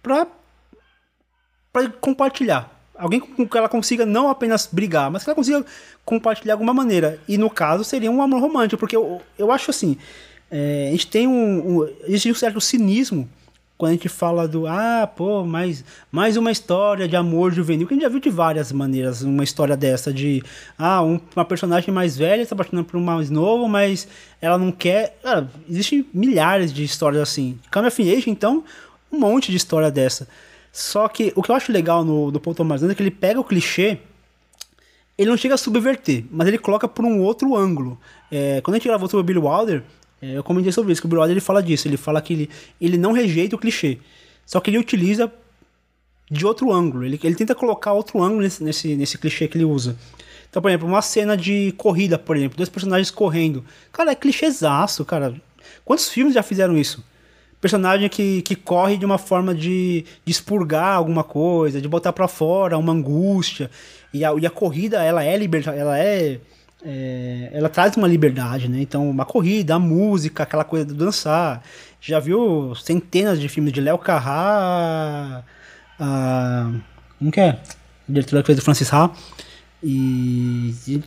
pra 0.00 0.26
para 1.74 1.88
compartilhar. 1.88 2.70
Alguém 2.96 3.18
com 3.18 3.44
que 3.44 3.58
ela 3.58 3.68
consiga 3.68 4.06
não 4.06 4.30
apenas 4.30 4.68
brigar, 4.70 5.10
mas 5.10 5.24
que 5.24 5.28
ela 5.28 5.34
consiga 5.34 5.66
compartilhar 6.04 6.50
de 6.50 6.52
alguma 6.52 6.72
maneira. 6.72 7.18
E 7.26 7.36
no 7.36 7.50
caso 7.50 7.82
seria 7.82 8.08
um 8.08 8.22
amor 8.22 8.40
romântico, 8.40 8.78
porque 8.78 8.94
eu, 8.94 9.20
eu 9.36 9.50
acho 9.50 9.72
assim: 9.72 9.96
é, 10.48 10.86
a 10.88 10.90
gente 10.92 11.08
tem 11.08 11.26
um, 11.26 11.80
um. 11.80 11.88
Existe 12.04 12.30
um 12.30 12.34
certo 12.34 12.60
cinismo 12.60 13.28
quando 13.76 13.90
a 13.90 13.94
gente 13.94 14.08
fala 14.08 14.46
do. 14.46 14.68
Ah, 14.68 15.10
pô, 15.12 15.44
mais, 15.44 15.84
mais 16.12 16.36
uma 16.36 16.52
história 16.52 17.08
de 17.08 17.16
amor 17.16 17.52
juvenil, 17.52 17.88
que 17.88 17.94
a 17.94 17.96
gente 17.96 18.04
já 18.04 18.08
viu 18.08 18.20
de 18.20 18.30
várias 18.30 18.70
maneiras 18.70 19.22
uma 19.22 19.42
história 19.42 19.76
dessa, 19.76 20.12
de. 20.12 20.40
Ah, 20.78 21.02
um, 21.02 21.18
uma 21.34 21.44
personagem 21.44 21.92
mais 21.92 22.16
velha 22.16 22.42
está 22.42 22.54
apaixonando 22.54 22.86
por 22.86 22.96
um 22.96 23.02
mais 23.02 23.28
novo, 23.28 23.68
mas 23.68 24.06
ela 24.40 24.56
não 24.56 24.70
quer. 24.70 25.18
Ah, 25.24 25.44
Existem 25.68 26.06
milhares 26.14 26.72
de 26.72 26.84
histórias 26.84 27.22
assim. 27.22 27.58
Come 27.72 27.88
of 27.88 28.30
então, 28.30 28.62
um 29.10 29.18
monte 29.18 29.50
de 29.50 29.56
história 29.56 29.90
dessa. 29.90 30.28
Só 30.74 31.06
que 31.06 31.32
o 31.36 31.40
que 31.40 31.52
eu 31.52 31.54
acho 31.54 31.70
legal 31.70 32.04
no, 32.04 32.32
do 32.32 32.40
Paul 32.40 32.52
Thomas 32.52 32.82
Anderson 32.82 32.94
é 32.94 32.96
que 32.96 33.02
ele 33.04 33.10
pega 33.12 33.38
o 33.38 33.44
clichê, 33.44 33.96
ele 35.16 35.30
não 35.30 35.36
chega 35.36 35.54
a 35.54 35.56
subverter, 35.56 36.24
mas 36.28 36.48
ele 36.48 36.58
coloca 36.58 36.88
por 36.88 37.04
um 37.04 37.20
outro 37.20 37.54
ângulo. 37.54 37.96
É, 38.28 38.60
quando 38.60 38.74
a 38.74 38.78
gente 38.78 38.88
gravou 38.88 39.08
sobre 39.08 39.20
o 39.20 39.24
Billy 39.24 39.38
Wilder, 39.38 39.84
é, 40.20 40.36
eu 40.36 40.42
comentei 40.42 40.72
sobre 40.72 40.92
isso, 40.92 41.00
que 41.00 41.06
o 41.06 41.08
Billy 41.08 41.20
Wilder 41.20 41.34
ele 41.34 41.40
fala 41.40 41.62
disso, 41.62 41.86
ele 41.86 41.96
fala 41.96 42.20
que 42.20 42.32
ele, 42.32 42.50
ele 42.80 42.98
não 42.98 43.12
rejeita 43.12 43.54
o 43.54 43.58
clichê, 43.58 43.98
só 44.44 44.58
que 44.58 44.68
ele 44.68 44.76
utiliza 44.76 45.32
de 46.28 46.44
outro 46.44 46.72
ângulo, 46.72 47.04
ele, 47.04 47.20
ele 47.22 47.36
tenta 47.36 47.54
colocar 47.54 47.92
outro 47.92 48.20
ângulo 48.20 48.42
nesse, 48.42 48.64
nesse, 48.64 48.96
nesse 48.96 49.16
clichê 49.16 49.46
que 49.46 49.56
ele 49.56 49.64
usa. 49.64 49.96
Então, 50.50 50.60
por 50.60 50.72
exemplo, 50.72 50.88
uma 50.88 51.02
cena 51.02 51.36
de 51.36 51.72
corrida, 51.76 52.18
por 52.18 52.36
exemplo, 52.36 52.56
dois 52.56 52.68
personagens 52.68 53.12
correndo. 53.12 53.64
Cara, 53.92 54.10
é 54.10 54.14
clichêzaço, 54.16 55.04
cara. 55.04 55.40
Quantos 55.84 56.08
filmes 56.08 56.34
já 56.34 56.42
fizeram 56.42 56.76
isso? 56.76 57.04
Personagem 57.64 58.10
que, 58.10 58.42
que 58.42 58.54
corre 58.54 58.98
de 58.98 59.06
uma 59.06 59.16
forma 59.16 59.54
de, 59.54 60.04
de 60.22 60.30
expurgar 60.30 60.96
alguma 60.96 61.24
coisa, 61.24 61.80
de 61.80 61.88
botar 61.88 62.12
para 62.12 62.28
fora 62.28 62.76
uma 62.76 62.92
angústia. 62.92 63.70
E 64.12 64.22
a, 64.22 64.34
e 64.38 64.46
a 64.46 64.50
corrida, 64.50 65.02
ela 65.02 65.24
é 65.24 65.34
liberdade, 65.34 65.78
ela 65.78 65.98
é, 65.98 66.40
é, 66.84 67.48
ela 67.54 67.70
traz 67.70 67.96
uma 67.96 68.06
liberdade, 68.06 68.68
né? 68.68 68.82
Então, 68.82 69.08
uma 69.08 69.24
corrida, 69.24 69.76
a 69.76 69.78
música, 69.78 70.42
aquela 70.42 70.62
coisa 70.62 70.84
de 70.84 70.92
dançar. 70.92 71.62
Já 72.02 72.20
viu 72.20 72.74
centenas 72.74 73.40
de 73.40 73.48
filmes 73.48 73.72
de 73.72 73.80
Léo 73.80 73.96
Carrá, 73.96 75.42
a, 75.98 76.70
como 77.18 77.32
que 77.32 77.40
é? 77.40 77.58
Diretor 78.06 78.42
que 78.42 78.46
fez 78.48 78.58
do 78.58 78.62
Francis 78.62 78.92
Ha. 78.92 79.10
E, 79.82 80.74
e 80.86 81.02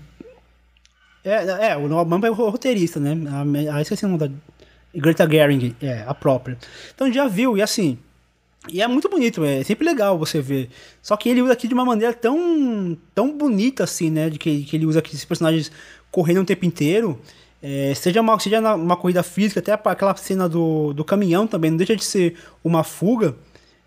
é, 1.23 1.69
é, 1.69 1.77
o 1.77 1.87
Norman 1.87 2.19
é 2.25 2.31
o 2.31 2.33
roteirista, 2.33 2.99
né? 2.99 3.15
A, 3.29 3.75
a, 3.75 3.81
esqueci 3.83 4.05
o 4.05 4.09
nome 4.09 4.27
da 4.27 4.35
Greta 4.99 5.29
Gerwig, 5.29 5.75
é, 5.81 6.03
a 6.07 6.13
própria. 6.13 6.57
Então 6.93 7.11
já 7.11 7.27
viu, 7.27 7.57
e 7.57 7.61
assim. 7.61 7.97
E 8.69 8.81
é 8.81 8.87
muito 8.87 9.07
bonito, 9.07 9.45
é 9.45 9.63
sempre 9.63 9.85
legal 9.85 10.17
você 10.17 10.41
ver. 10.41 10.69
Só 11.01 11.15
que 11.15 11.29
ele 11.29 11.41
usa 11.41 11.53
aqui 11.53 11.67
de 11.67 11.73
uma 11.73 11.85
maneira 11.85 12.13
tão, 12.13 12.97
tão 13.15 13.37
bonita, 13.37 13.83
assim, 13.83 14.09
né? 14.09 14.29
De 14.29 14.37
que, 14.37 14.63
que 14.63 14.75
ele 14.75 14.85
usa 14.85 14.99
aqui 14.99 15.11
esses 15.11 15.23
personagens 15.23 15.71
correndo 16.11 16.41
o 16.41 16.45
tempo 16.45 16.65
inteiro. 16.65 17.19
É, 17.61 17.93
seja 17.95 18.21
uma, 18.21 18.39
seja 18.39 18.59
uma 18.75 18.97
corrida 18.97 19.23
física, 19.23 19.59
até 19.59 19.71
aquela 19.71 20.15
cena 20.15 20.49
do, 20.49 20.93
do 20.93 21.03
caminhão 21.03 21.47
também, 21.47 21.71
não 21.71 21.77
deixa 21.77 21.95
de 21.95 22.03
ser 22.03 22.37
uma 22.63 22.83
fuga. 22.83 23.35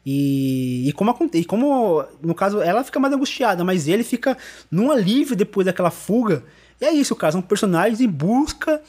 E, 0.05 0.89
e, 0.89 0.93
como, 0.93 1.15
e 1.35 1.45
como, 1.45 2.05
no 2.23 2.35
caso, 2.35 2.61
ela 2.63 2.83
fica 2.83 2.99
mais 2.99 3.13
angustiada, 3.13 3.63
mas 3.63 3.87
ele 3.87 4.03
fica 4.03 4.37
num 4.71 4.91
alívio 4.91 5.37
depois 5.37 5.67
daquela 5.67 5.91
fuga. 5.91 6.43
E 6.81 6.85
é 6.85 6.93
isso, 6.93 7.15
cara, 7.15 7.33
são 7.33 7.43
personagens 7.43 8.01
em 8.01 8.09
busca 8.09 8.81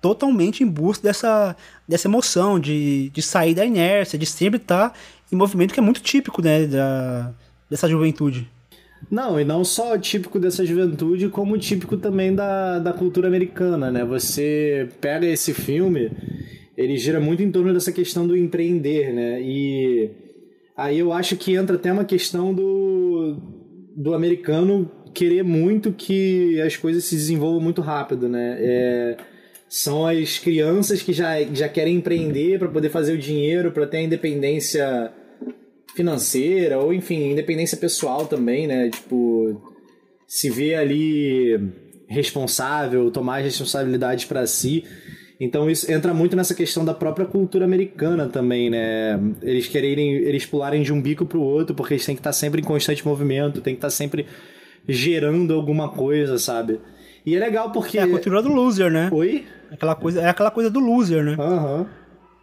totalmente 0.00 0.62
em 0.62 0.66
busca 0.66 1.02
dessa, 1.08 1.56
dessa 1.86 2.08
emoção, 2.08 2.58
de, 2.58 3.10
de 3.10 3.22
sair 3.22 3.54
da 3.54 3.64
inércia, 3.64 4.18
de 4.18 4.26
sempre 4.26 4.58
estar 4.58 4.94
em 5.30 5.36
movimento 5.36 5.72
que 5.74 5.80
é 5.80 5.82
muito 5.82 6.00
típico 6.00 6.42
né, 6.42 6.66
da, 6.66 7.32
dessa 7.68 7.88
juventude. 7.88 8.48
Não, 9.10 9.40
e 9.40 9.44
não 9.44 9.64
só 9.64 9.96
típico 9.96 10.38
dessa 10.38 10.64
juventude, 10.64 11.28
como 11.28 11.56
típico 11.56 11.96
também 11.96 12.34
da, 12.34 12.78
da 12.78 12.92
cultura 12.92 13.28
americana, 13.28 13.90
né? 13.90 14.04
Você 14.04 14.88
pega 15.00 15.26
esse 15.26 15.54
filme, 15.54 16.10
ele 16.76 16.98
gira 16.98 17.18
muito 17.18 17.42
em 17.42 17.50
torno 17.50 17.72
dessa 17.72 17.92
questão 17.92 18.26
do 18.26 18.36
empreender, 18.36 19.12
né? 19.12 19.40
E 19.40 20.10
aí 20.76 20.98
eu 20.98 21.12
acho 21.12 21.36
que 21.36 21.54
entra 21.54 21.76
até 21.76 21.90
uma 21.90 22.04
questão 22.04 22.52
do, 22.52 23.36
do 23.96 24.12
americano 24.12 24.90
querer 25.14 25.42
muito 25.42 25.92
que 25.92 26.60
as 26.60 26.76
coisas 26.76 27.04
se 27.04 27.14
desenvolvam 27.14 27.60
muito 27.60 27.80
rápido, 27.80 28.28
né? 28.28 28.56
É, 28.60 29.16
são 29.70 30.04
as 30.04 30.36
crianças 30.36 31.00
que 31.00 31.12
já, 31.12 31.40
já 31.44 31.68
querem 31.68 31.94
empreender 31.94 32.58
para 32.58 32.66
poder 32.66 32.90
fazer 32.90 33.12
o 33.12 33.18
dinheiro, 33.18 33.70
para 33.70 33.86
ter 33.86 33.98
a 33.98 34.02
independência 34.02 35.12
financeira, 35.94 36.76
ou 36.76 36.92
enfim, 36.92 37.30
independência 37.30 37.78
pessoal 37.78 38.26
também, 38.26 38.66
né? 38.66 38.90
Tipo, 38.90 39.62
se 40.26 40.50
ver 40.50 40.74
ali 40.74 41.72
responsável, 42.08 43.12
tomar 43.12 43.38
as 43.38 43.44
responsabilidades 43.44 44.24
para 44.24 44.44
si. 44.44 44.84
Então 45.38 45.70
isso 45.70 45.90
entra 45.90 46.12
muito 46.12 46.34
nessa 46.34 46.54
questão 46.54 46.84
da 46.84 46.92
própria 46.92 47.24
cultura 47.24 47.64
americana 47.64 48.26
também, 48.26 48.70
né? 48.70 49.20
Eles 49.40 49.68
quererem, 49.68 50.14
eles 50.14 50.44
pularem 50.44 50.82
de 50.82 50.92
um 50.92 51.00
bico 51.00 51.24
pro 51.24 51.40
outro 51.40 51.76
porque 51.76 51.94
eles 51.94 52.04
têm 52.04 52.16
que 52.16 52.20
estar 52.20 52.32
sempre 52.32 52.60
em 52.60 52.64
constante 52.64 53.06
movimento, 53.06 53.60
tem 53.60 53.74
que 53.74 53.78
estar 53.78 53.90
sempre 53.90 54.26
gerando 54.88 55.54
alguma 55.54 55.90
coisa, 55.90 56.38
sabe? 56.38 56.80
E 57.24 57.34
é 57.34 57.38
legal 57.38 57.70
porque. 57.70 57.98
É 57.98 58.02
a 58.02 58.08
cultura 58.08 58.42
do 58.42 58.48
loser, 58.48 58.90
né? 58.90 59.08
Oi? 59.12 59.46
Aquela 59.70 59.94
coisa, 59.94 60.20
é 60.22 60.28
aquela 60.28 60.50
coisa 60.50 60.70
do 60.70 60.80
loser, 60.80 61.22
né? 61.24 61.36
Aham. 61.38 61.78
Uhum. 61.80 61.86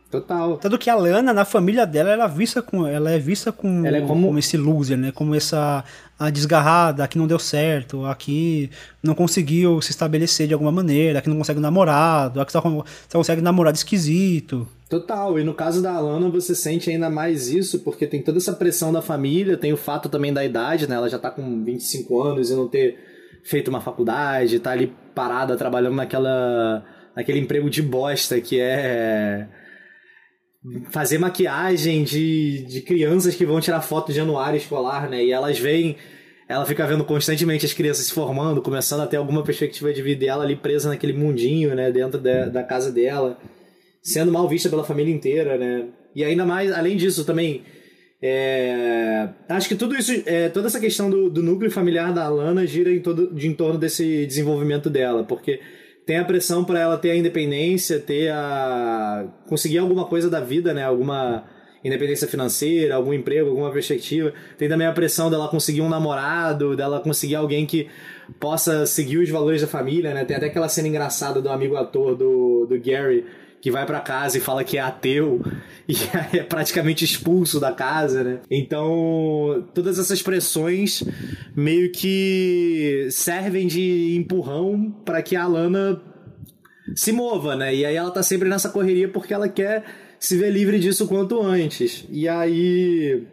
Total. 0.10 0.58
Tanto 0.58 0.78
que 0.78 0.90
a 0.90 0.96
Lana, 0.96 1.34
na 1.34 1.44
família 1.44 1.86
dela, 1.86 2.10
ela 2.12 2.24
é 2.24 2.28
vista 2.30 2.62
com, 2.62 2.88
ela 2.88 3.12
é 3.12 3.20
vista 3.20 3.52
com, 3.52 3.86
Ela 3.86 3.98
é 3.98 4.02
como- 4.02 4.28
como 4.28 4.40
esse 4.40 4.56
loser, 4.56 4.98
né? 4.98 5.12
Como 5.12 5.36
essa 5.36 5.84
a 6.18 6.30
desgarrada, 6.30 7.04
a 7.04 7.08
que 7.10 7.18
não 7.18 7.28
deu 7.28 7.38
certo, 7.38 8.06
a 8.06 8.16
que 8.16 8.72
não 9.04 9.14
conseguiu 9.14 9.82
se 9.82 9.92
estabelecer 9.92 10.48
de 10.48 10.54
alguma 10.54 10.72
maneira, 10.72 11.20
a 11.20 11.22
que 11.22 11.30
não 11.30 11.38
consegue 11.38 11.60
um 11.60 11.62
namorado, 11.62 12.40
a 12.40 12.46
que 12.46 12.54
só, 12.54 12.62
só 12.62 13.18
consegue 13.18 13.42
namorado 13.42 13.76
esquisito. 13.76 14.66
Total, 14.90 15.38
e 15.38 15.44
no 15.44 15.54
caso 15.54 15.82
da 15.82 15.92
Alana 15.92 16.30
você 16.30 16.56
sente 16.56 16.90
ainda 16.90 17.10
mais 17.10 17.50
isso, 17.50 17.80
porque 17.80 18.08
tem 18.08 18.22
toda 18.22 18.38
essa 18.38 18.54
pressão 18.54 18.94
da 18.94 19.02
família, 19.02 19.58
tem 19.58 19.74
o 19.74 19.78
fato 19.78 20.08
também 20.08 20.32
da 20.34 20.44
idade, 20.46 20.88
né? 20.88 20.96
Ela 20.96 21.10
já 21.10 21.20
tá 21.20 21.30
com 21.30 21.64
25 21.66 22.22
anos 22.24 22.50
e 22.50 22.56
não 22.56 22.68
ter 22.70 22.98
feito 23.48 23.70
uma 23.70 23.82
faculdade, 23.82 24.60
tá 24.60 24.72
ali 24.72 24.94
parada 25.16 25.56
trabalhando 25.56 25.96
naquela 25.96 26.84
naquele 27.16 27.40
emprego 27.40 27.70
de 27.70 27.82
bosta 27.82 28.40
que 28.40 28.60
é 28.60 29.48
fazer 30.92 31.18
maquiagem 31.18 32.04
de, 32.04 32.64
de 32.68 32.82
crianças 32.82 33.36
que 33.36 33.46
vão 33.46 33.60
tirar 33.60 33.82
foto 33.82 34.14
de 34.14 34.20
anuário 34.20 34.58
escolar, 34.58 35.10
né? 35.10 35.24
E 35.24 35.32
elas 35.32 35.58
veem, 35.58 35.96
ela 36.48 36.66
fica 36.66 36.86
vendo 36.86 37.04
constantemente 37.04 37.66
as 37.66 37.74
crianças 37.74 38.06
se 38.06 38.14
formando, 38.14 38.62
começando 38.62 39.02
a 39.02 39.08
ter 39.08 39.18
alguma 39.18 39.44
perspectiva 39.44 39.94
de 39.94 40.02
vida 40.02 40.26
e 40.26 40.28
ela 40.28 40.44
ali 40.44 40.56
presa 40.56 40.90
naquele 40.90 41.14
mundinho, 41.14 41.74
né? 41.74 41.92
Dentro 41.92 42.20
da 42.20 42.64
casa 42.64 42.92
dela 42.92 43.38
sendo 44.08 44.32
mal 44.32 44.48
vista 44.48 44.70
pela 44.70 44.86
família 44.86 45.14
inteira, 45.14 45.58
né? 45.58 45.90
E 46.16 46.24
ainda 46.24 46.46
mais, 46.46 46.72
além 46.72 46.96
disso, 46.96 47.26
também. 47.26 47.64
É, 48.22 49.30
acho 49.48 49.70
que 49.70 49.76
tudo 49.76 49.96
isso, 49.96 50.12
é, 50.26 50.50
toda 50.50 50.68
essa 50.68 50.80
questão 50.80 51.10
do, 51.10 51.30
do 51.30 51.44
núcleo 51.44 51.70
familiar 51.70 52.12
da 52.12 52.26
Alana 52.26 52.66
gira 52.66 52.92
em, 52.92 53.00
todo, 53.00 53.34
de, 53.34 53.48
em 53.48 53.54
torno 53.54 53.78
desse 53.78 54.26
desenvolvimento 54.26 54.90
dela, 54.90 55.24
porque 55.24 55.60
tem 56.06 56.18
a 56.18 56.26
pressão 56.26 56.64
para 56.64 56.80
ela 56.80 56.98
ter 56.98 57.12
a 57.12 57.16
independência, 57.16 58.00
ter 58.00 58.32
a. 58.32 59.28
conseguir 59.48 59.78
alguma 59.78 60.06
coisa 60.06 60.30
da 60.30 60.40
vida, 60.40 60.74
né? 60.74 60.84
Alguma 60.84 61.44
independência 61.84 62.28
financeira, 62.28 62.96
algum 62.96 63.14
emprego, 63.14 63.50
alguma 63.50 63.72
perspectiva. 63.72 64.34
Tem 64.58 64.68
também 64.68 64.88
a 64.88 64.94
pressão 64.94 65.30
dela 65.30 65.48
conseguir 65.50 65.82
um 65.82 65.90
namorado, 65.90 66.76
dela 66.76 67.02
conseguir 67.02 67.36
alguém 67.36 67.66
que 67.66 67.88
possa 68.40 68.86
seguir 68.86 69.18
os 69.18 69.30
valores 69.30 69.62
da 69.62 69.68
família, 69.68 70.14
né? 70.14 70.26
Tem 70.26 70.38
até 70.38 70.48
aquela 70.48 70.70
cena 70.70 70.88
engraçada 70.88 71.42
do 71.42 71.50
amigo 71.50 71.76
ator 71.76 72.16
do, 72.16 72.66
do 72.66 72.80
Gary 72.80 73.26
que 73.62 73.72
vai 73.72 73.86
pra 73.86 74.00
casa 74.00 74.38
e 74.38 74.42
fala 74.42 74.64
que 74.64 74.78
é 74.78 74.82
ateu 74.82 75.42
e 75.88 75.96
é 76.38 76.44
praticamente 76.44 77.04
expulso 77.04 77.60
da 77.60 77.72
casa, 77.72 78.24
né? 78.24 78.40
Então, 78.50 79.68
todas 79.74 79.98
essas 79.98 80.22
pressões 80.22 81.04
meio 81.56 81.92
que 81.92 83.08
servem 83.12 83.68
de 83.68 84.16
empurrão 84.16 84.92
para 85.04 85.22
que 85.22 85.36
a 85.36 85.44
Alana 85.44 86.02
se 86.96 87.12
mova, 87.12 87.56
né? 87.56 87.74
E 87.74 87.86
aí 87.86 87.96
ela 87.96 88.12
tá 88.12 88.24
sempre 88.24 88.48
nessa 88.48 88.70
correria 88.70 89.10
porque 89.10 89.34
ela 89.34 89.50
quer 89.50 89.84
se 90.20 90.38
ver 90.38 90.52
livre 90.52 90.80
disso 90.80 91.08
quanto 91.08 91.42
antes. 91.42 92.06
E 92.10 92.28
aí 92.28 93.26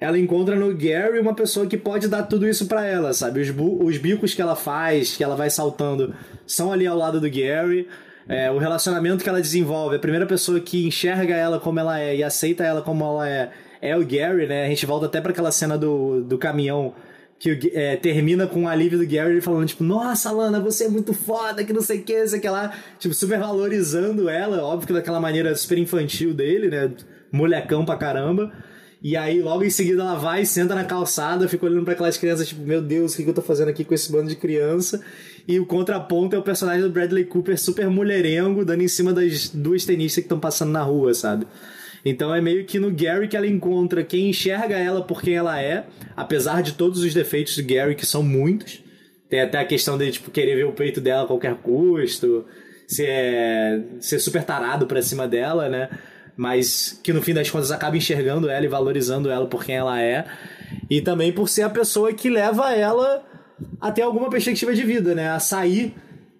ela 0.00 0.18
encontra 0.18 0.56
no 0.56 0.74
Gary 0.74 1.18
uma 1.18 1.34
pessoa 1.34 1.66
que 1.66 1.76
pode 1.76 2.08
dar 2.08 2.22
tudo 2.22 2.48
isso 2.48 2.66
pra 2.66 2.86
ela, 2.86 3.12
sabe? 3.12 3.40
Os, 3.40 3.50
os 3.50 3.98
bicos 3.98 4.34
que 4.34 4.40
ela 4.40 4.56
faz, 4.56 5.16
que 5.16 5.22
ela 5.22 5.36
vai 5.36 5.50
saltando, 5.50 6.14
são 6.46 6.72
ali 6.72 6.86
ao 6.86 6.96
lado 6.96 7.20
do 7.20 7.30
Gary. 7.30 7.86
É, 8.28 8.50
o 8.50 8.58
relacionamento 8.58 9.22
que 9.24 9.28
ela 9.28 9.40
desenvolve, 9.40 9.96
a 9.96 9.98
primeira 9.98 10.26
pessoa 10.26 10.60
que 10.60 10.86
enxerga 10.86 11.34
ela 11.34 11.58
como 11.58 11.80
ela 11.80 12.00
é 12.00 12.16
e 12.16 12.22
aceita 12.22 12.64
ela 12.64 12.82
como 12.82 13.04
ela 13.04 13.28
é, 13.28 13.50
é 13.80 13.96
o 13.96 14.06
Gary, 14.06 14.46
né? 14.46 14.66
A 14.66 14.68
gente 14.68 14.86
volta 14.86 15.06
até 15.06 15.20
pra 15.20 15.32
aquela 15.32 15.50
cena 15.50 15.76
do, 15.76 16.22
do 16.22 16.38
caminhão 16.38 16.94
que 17.40 17.72
é, 17.74 17.96
termina 17.96 18.46
com 18.46 18.64
o 18.64 18.68
alívio 18.68 18.98
do 18.98 19.06
Gary 19.06 19.40
falando, 19.40 19.66
tipo, 19.66 19.82
nossa, 19.82 20.30
Lana, 20.30 20.60
você 20.60 20.84
é 20.84 20.88
muito 20.90 21.14
foda, 21.14 21.64
que 21.64 21.72
não 21.72 21.80
sei 21.80 22.00
o 22.00 22.02
que, 22.02 22.28
sei 22.28 22.38
que 22.38 22.48
lá. 22.48 22.70
Tipo, 22.98 23.14
super 23.14 23.38
valorizando 23.38 24.28
ela, 24.28 24.62
óbvio 24.62 24.88
que 24.88 24.92
daquela 24.92 25.18
maneira 25.18 25.54
super 25.56 25.78
infantil 25.78 26.34
dele, 26.34 26.68
né? 26.68 26.92
Molecão 27.32 27.82
pra 27.82 27.96
caramba. 27.96 28.52
E 29.02 29.16
aí, 29.16 29.40
logo 29.40 29.64
em 29.64 29.70
seguida, 29.70 30.02
ela 30.02 30.16
vai, 30.16 30.44
senta 30.44 30.74
na 30.74 30.84
calçada, 30.84 31.48
fica 31.48 31.64
olhando 31.64 31.84
pra 31.84 31.94
aquelas 31.94 32.18
crianças, 32.18 32.46
tipo, 32.46 32.60
meu 32.60 32.82
Deus, 32.82 33.14
o 33.14 33.16
que 33.16 33.26
eu 33.26 33.32
tô 33.32 33.40
fazendo 33.40 33.68
aqui 33.68 33.82
com 33.82 33.94
esse 33.94 34.12
bando 34.12 34.28
de 34.28 34.36
criança? 34.36 35.00
E 35.46 35.58
o 35.58 35.66
contraponto 35.66 36.36
é 36.36 36.38
o 36.38 36.42
personagem 36.42 36.82
do 36.82 36.90
Bradley 36.90 37.24
Cooper 37.24 37.58
super 37.58 37.88
mulherengo, 37.88 38.64
dando 38.64 38.82
em 38.82 38.88
cima 38.88 39.12
das 39.12 39.48
duas 39.48 39.84
tenistas 39.84 40.22
que 40.22 40.26
estão 40.26 40.38
passando 40.38 40.70
na 40.70 40.82
rua, 40.82 41.14
sabe? 41.14 41.46
Então 42.04 42.34
é 42.34 42.40
meio 42.40 42.64
que 42.64 42.78
no 42.78 42.90
Gary 42.90 43.28
que 43.28 43.36
ela 43.36 43.46
encontra 43.46 44.02
quem 44.02 44.30
enxerga 44.30 44.76
ela 44.76 45.02
por 45.02 45.20
quem 45.20 45.34
ela 45.34 45.60
é, 45.60 45.86
apesar 46.16 46.62
de 46.62 46.72
todos 46.72 47.00
os 47.00 47.12
defeitos 47.12 47.56
do 47.56 47.62
Gary, 47.62 47.94
que 47.94 48.06
são 48.06 48.22
muitos. 48.22 48.82
Tem 49.28 49.40
até 49.40 49.58
a 49.58 49.64
questão 49.64 49.96
de 49.96 50.10
tipo, 50.10 50.30
querer 50.30 50.56
ver 50.56 50.64
o 50.64 50.72
peito 50.72 51.00
dela 51.00 51.22
a 51.22 51.26
qualquer 51.26 51.54
custo, 51.56 52.44
ser, 52.88 53.84
ser 54.00 54.18
super 54.18 54.42
tarado 54.42 54.86
pra 54.86 55.02
cima 55.02 55.28
dela, 55.28 55.68
né? 55.68 55.88
Mas 56.36 56.98
que 57.02 57.12
no 57.12 57.22
fim 57.22 57.34
das 57.34 57.50
contas 57.50 57.70
acaba 57.70 57.96
enxergando 57.96 58.48
ela 58.48 58.64
e 58.64 58.68
valorizando 58.68 59.30
ela 59.30 59.46
por 59.46 59.64
quem 59.64 59.76
ela 59.76 60.00
é. 60.00 60.24
E 60.88 61.00
também 61.00 61.32
por 61.32 61.48
ser 61.48 61.62
a 61.62 61.70
pessoa 61.70 62.12
que 62.12 62.30
leva 62.30 62.74
ela 62.74 63.22
a 63.80 63.90
ter 63.90 64.02
alguma 64.02 64.28
perspectiva 64.30 64.74
de 64.74 64.82
vida, 64.82 65.14
né? 65.14 65.30
A 65.30 65.38
sair 65.38 65.94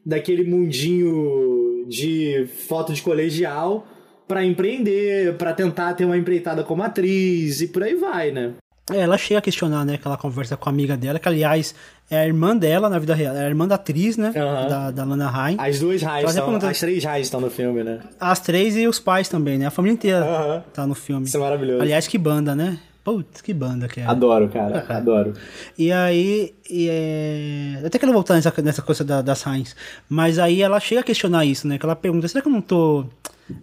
daquele 0.05 0.45
mundinho 0.45 1.87
de 1.89 2.47
foto 2.69 2.93
de 2.93 3.03
colegial 3.03 3.87
pra 4.27 4.45
empreender, 4.45 5.35
pra 5.35 5.53
tentar 5.53 5.95
ter 5.95 6.05
uma 6.05 6.17
empreitada 6.17 6.63
como 6.63 6.83
atriz 6.83 7.61
e 7.61 7.67
por 7.69 7.83
aí 7.83 7.95
vai, 7.95 8.31
né? 8.31 8.53
É, 8.93 8.99
ela 8.99 9.17
chega 9.17 9.39
a 9.39 9.43
questionar, 9.43 9.85
né, 9.85 9.97
que 9.97 10.07
ela 10.07 10.17
conversa 10.17 10.57
com 10.57 10.69
a 10.69 10.73
amiga 10.73 10.97
dela, 10.97 11.19
que 11.19 11.29
aliás 11.29 11.75
é 12.11 12.19
a 12.19 12.27
irmã 12.27 12.57
dela 12.57 12.89
na 12.89 12.99
vida 12.99 13.15
real, 13.15 13.37
é 13.37 13.45
a 13.45 13.49
irmã 13.49 13.69
da 13.69 13.77
atriz, 13.77 14.17
né, 14.17 14.33
Aham. 14.35 14.69
da, 14.69 14.91
da 14.91 15.05
Lana 15.05 15.31
Ryan. 15.31 15.57
As 15.61 15.79
duas 15.79 16.03
raios, 16.03 16.37
Ela 16.37 16.47
estão, 16.57 16.69
as 16.69 16.81
três 16.81 17.05
raios 17.05 17.27
estão 17.29 17.41
no 17.41 17.51
filme, 17.51 17.85
né? 17.85 18.01
As 18.19 18.41
três 18.41 18.77
e 18.77 18.89
os 18.89 18.99
pais 18.99 19.29
também, 19.29 19.59
né, 19.59 19.67
a 19.67 19.71
família 19.71 19.95
inteira 19.95 20.25
Aham. 20.25 20.65
tá 20.75 20.87
no 20.89 20.95
filme. 20.97 21.27
Isso 21.27 21.37
é 21.37 21.41
maravilhoso. 21.41 21.81
Aliás, 21.83 22.09
que 22.09 22.19
banda, 22.19 22.55
né? 22.57 22.81
Putz, 23.11 23.41
que 23.41 23.53
banda 23.53 23.89
que 23.89 23.99
é. 23.99 24.07
Adoro, 24.07 24.49
cara, 24.49 24.87
adoro. 24.89 25.33
E 25.77 25.91
aí, 25.91 26.55
e 26.71 26.89
é... 26.89 27.83
até 27.85 27.99
quero 27.99 28.13
voltar 28.13 28.35
nessa, 28.35 28.55
nessa 28.63 28.83
coisa 28.83 29.03
da, 29.03 29.21
das 29.21 29.45
Heinz, 29.45 29.75
mas 30.09 30.39
aí 30.39 30.63
ela 30.63 30.79
chega 30.79 31.01
a 31.01 31.05
questionar 31.05 31.45
isso, 31.45 31.67
né? 31.67 31.77
Que 31.77 31.85
ela 31.85 31.97
pergunta, 31.97 32.29
será 32.29 32.41
que 32.41 32.47
eu 32.47 32.53
não 32.53 32.61
tô 32.61 33.05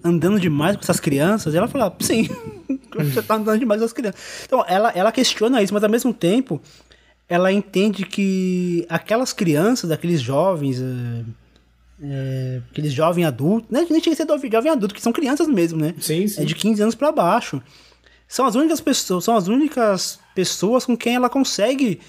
andando 0.03 0.37
demais 0.37 0.75
com 0.75 0.81
essas 0.81 0.99
crianças? 0.99 1.53
E 1.53 1.57
ela 1.57 1.69
fala, 1.69 1.95
sim, 2.01 2.27
você 2.93 3.21
tá 3.21 3.35
andando 3.35 3.57
demais 3.57 3.79
com 3.79 3.85
essas 3.85 3.93
crianças. 3.93 4.19
Então, 4.45 4.65
ela, 4.67 4.91
ela 4.91 5.13
questiona 5.13 5.63
isso, 5.63 5.73
mas 5.73 5.83
ao 5.83 5.89
mesmo 5.89 6.13
tempo, 6.13 6.61
ela 7.29 7.49
entende 7.49 8.05
que 8.05 8.85
aquelas 8.89 9.31
crianças, 9.31 9.91
aqueles 9.91 10.19
jovens... 10.19 10.81
é, 10.81 11.23
é, 12.03 12.61
aqueles 12.69 12.91
jovens 12.91 13.25
adultos, 13.25 13.71
né? 13.71 13.87
Nem 13.89 14.03
chega 14.03 14.13
a 14.13 14.37
ser 14.39 14.51
jovem 14.51 14.71
adulto, 14.73 14.93
que 14.93 15.01
são 15.01 15.13
crianças 15.13 15.47
mesmo, 15.47 15.79
né? 15.79 15.95
Sim, 15.99 16.27
sim. 16.27 16.41
É 16.41 16.45
de 16.45 16.53
15 16.53 16.81
anos 16.81 16.95
pra 16.95 17.13
baixo. 17.13 17.61
São 18.27 18.45
as 18.45 18.55
únicas 18.55 18.81
pessoas, 18.81 19.23
são 19.23 19.35
as 19.35 19.47
únicas 19.47 20.19
pessoas 20.35 20.85
com 20.85 20.97
quem 20.97 21.15
ela 21.15 21.29
consegue, 21.29 21.99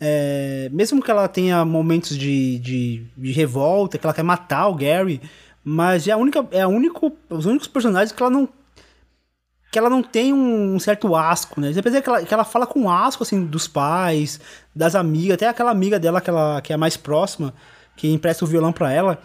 é, 0.00 0.68
mesmo 0.72 1.02
que 1.02 1.10
ela 1.10 1.28
tenha 1.28 1.64
momentos 1.64 2.16
de, 2.16 2.58
de, 2.58 3.06
de 3.16 3.32
revolta, 3.32 3.96
que 3.96 4.06
ela 4.06 4.14
quer 4.14 4.22
matar 4.22 4.68
o 4.68 4.74
Gary, 4.74 5.20
mas 5.64 6.06
é 6.06 6.12
a 6.12 6.16
única, 6.16 6.46
é 6.50 6.62
a 6.62 6.68
único, 6.68 7.12
os 7.30 7.46
únicos 7.46 7.68
personagens 7.68 8.12
que 8.12 8.22
ela 8.22 8.30
não 8.30 8.48
que 9.70 9.78
ela 9.78 9.88
não 9.88 10.02
tem 10.02 10.34
um 10.34 10.78
certo 10.78 11.16
asco, 11.16 11.58
né? 11.58 11.72
Percebe 11.72 12.02
que 12.02 12.08
ela, 12.10 12.22
que 12.22 12.34
ela 12.34 12.44
fala 12.44 12.66
com 12.66 12.90
asco, 12.90 13.22
assim, 13.22 13.42
dos 13.42 13.66
pais, 13.66 14.38
das 14.76 14.94
amigas, 14.94 15.36
até 15.36 15.48
aquela 15.48 15.70
amiga 15.70 15.98
dela 15.98 16.20
que, 16.20 16.28
ela, 16.28 16.60
que 16.60 16.74
é 16.74 16.76
mais 16.76 16.94
próxima, 16.94 17.54
que 17.96 18.06
empresta 18.06 18.44
o 18.44 18.48
violão 18.48 18.70
pra 18.70 18.92
ela, 18.92 19.18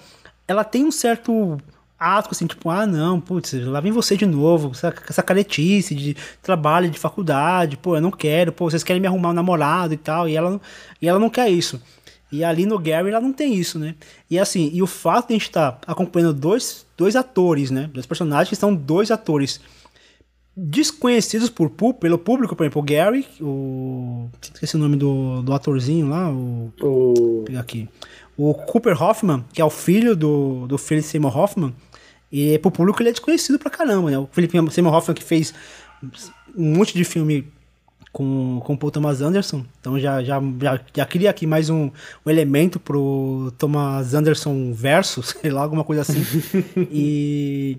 ela 0.48 0.64
tem 0.64 0.86
um 0.86 0.92
certo 0.92 1.58
asco, 2.00 2.34
assim, 2.34 2.46
tipo, 2.46 2.70
ah, 2.70 2.86
não, 2.86 3.20
putz, 3.20 3.54
lá 3.54 3.80
vem 3.80 3.92
você 3.92 4.16
de 4.16 4.26
novo, 4.26 4.72
essa, 4.72 4.94
essa 5.10 5.24
caretice 5.24 5.96
de 5.96 6.16
trabalho, 6.42 6.90
de 6.90 7.00
faculdade, 7.00 7.78
pô, 7.78 7.96
eu 7.96 8.02
não 8.02 8.12
quero, 8.12 8.52
pô, 8.52 8.70
vocês 8.70 8.84
querem 8.84 9.02
me 9.02 9.08
arrumar 9.08 9.30
um 9.30 9.34
namorado 9.34 9.94
e 9.94 9.98
tal, 9.98 10.30
e 10.30 10.36
ela, 10.36 10.60
e 11.02 11.08
ela 11.08 11.20
não 11.20 11.30
quer 11.30 11.50
isso. 11.50 11.82
E 12.32 12.44
ali 12.44 12.66
no 12.66 12.78
Gary 12.78 13.10
ela 13.10 13.22
não 13.22 13.32
tem 13.32 13.54
isso, 13.56 13.80
né? 13.80 13.96
E 14.30 14.38
assim, 14.38 14.70
e 14.74 14.84
o 14.84 14.88
fato 14.88 15.28
de 15.28 15.34
a 15.34 15.38
gente 15.38 15.48
estar 15.48 15.80
acompanhando 15.88 16.34
dois, 16.34 16.86
dois 16.98 17.16
atores, 17.16 17.72
né? 17.72 17.90
Dois 17.94 18.06
personagens 18.06 18.50
que 18.50 18.56
são 18.56 18.76
dois 18.76 19.12
atores 19.12 19.62
desconhecidos 20.60 21.50
por, 21.50 21.70
pelo 21.70 22.18
público, 22.18 22.56
por 22.56 22.64
exemplo, 22.64 22.82
o 22.82 22.86
Gary, 22.86 23.26
o. 23.40 24.28
Esqueci 24.42 24.76
o 24.76 24.80
nome 24.80 24.98
do, 24.98 25.44
do 25.44 25.54
atorzinho 25.54 26.10
lá, 26.10 26.30
o. 26.30 26.74
O... 26.82 27.14
Vou 27.14 27.44
pegar 27.46 27.62
aqui. 27.62 27.88
O 28.36 28.54
Cooper 28.54 29.02
Hoffman, 29.02 29.46
que 29.54 29.62
é 29.62 29.66
o 29.66 29.70
filho 29.70 30.16
do, 30.16 30.68
do 30.68 30.78
Philip 30.78 31.06
Seymour 31.06 31.36
Hoffman, 31.36 31.74
e 32.32 32.58
pro 32.60 32.72
público 32.72 33.02
ele 33.02 33.10
é 33.10 33.12
desconhecido 33.12 33.58
pra 33.58 33.70
caramba, 33.70 34.12
né? 34.12 34.18
O 34.18 34.28
Philip 34.32 34.72
Seymour 34.72 34.94
Hoffman 34.94 35.16
que 35.16 35.24
fez 35.24 35.54
um 36.56 36.76
monte 36.76 36.94
de 36.94 37.04
filme 37.04 37.48
com, 38.12 38.60
com 38.64 38.74
o 38.74 38.78
Paul 38.78 38.92
Thomas 38.92 39.22
Anderson, 39.22 39.64
então 39.80 40.00
já, 40.00 40.24
já, 40.24 40.42
já, 40.60 40.80
já 40.96 41.06
cria 41.06 41.30
aqui 41.30 41.46
mais 41.46 41.70
um, 41.70 41.92
um 42.26 42.30
elemento 42.30 42.80
pro 42.80 43.54
Thomas 43.58 44.14
Anderson 44.14 44.74
verso, 44.74 45.22
sei 45.24 45.52
lá, 45.52 45.62
alguma 45.62 45.84
coisa 45.84 46.02
assim. 46.02 46.24
e, 46.92 47.78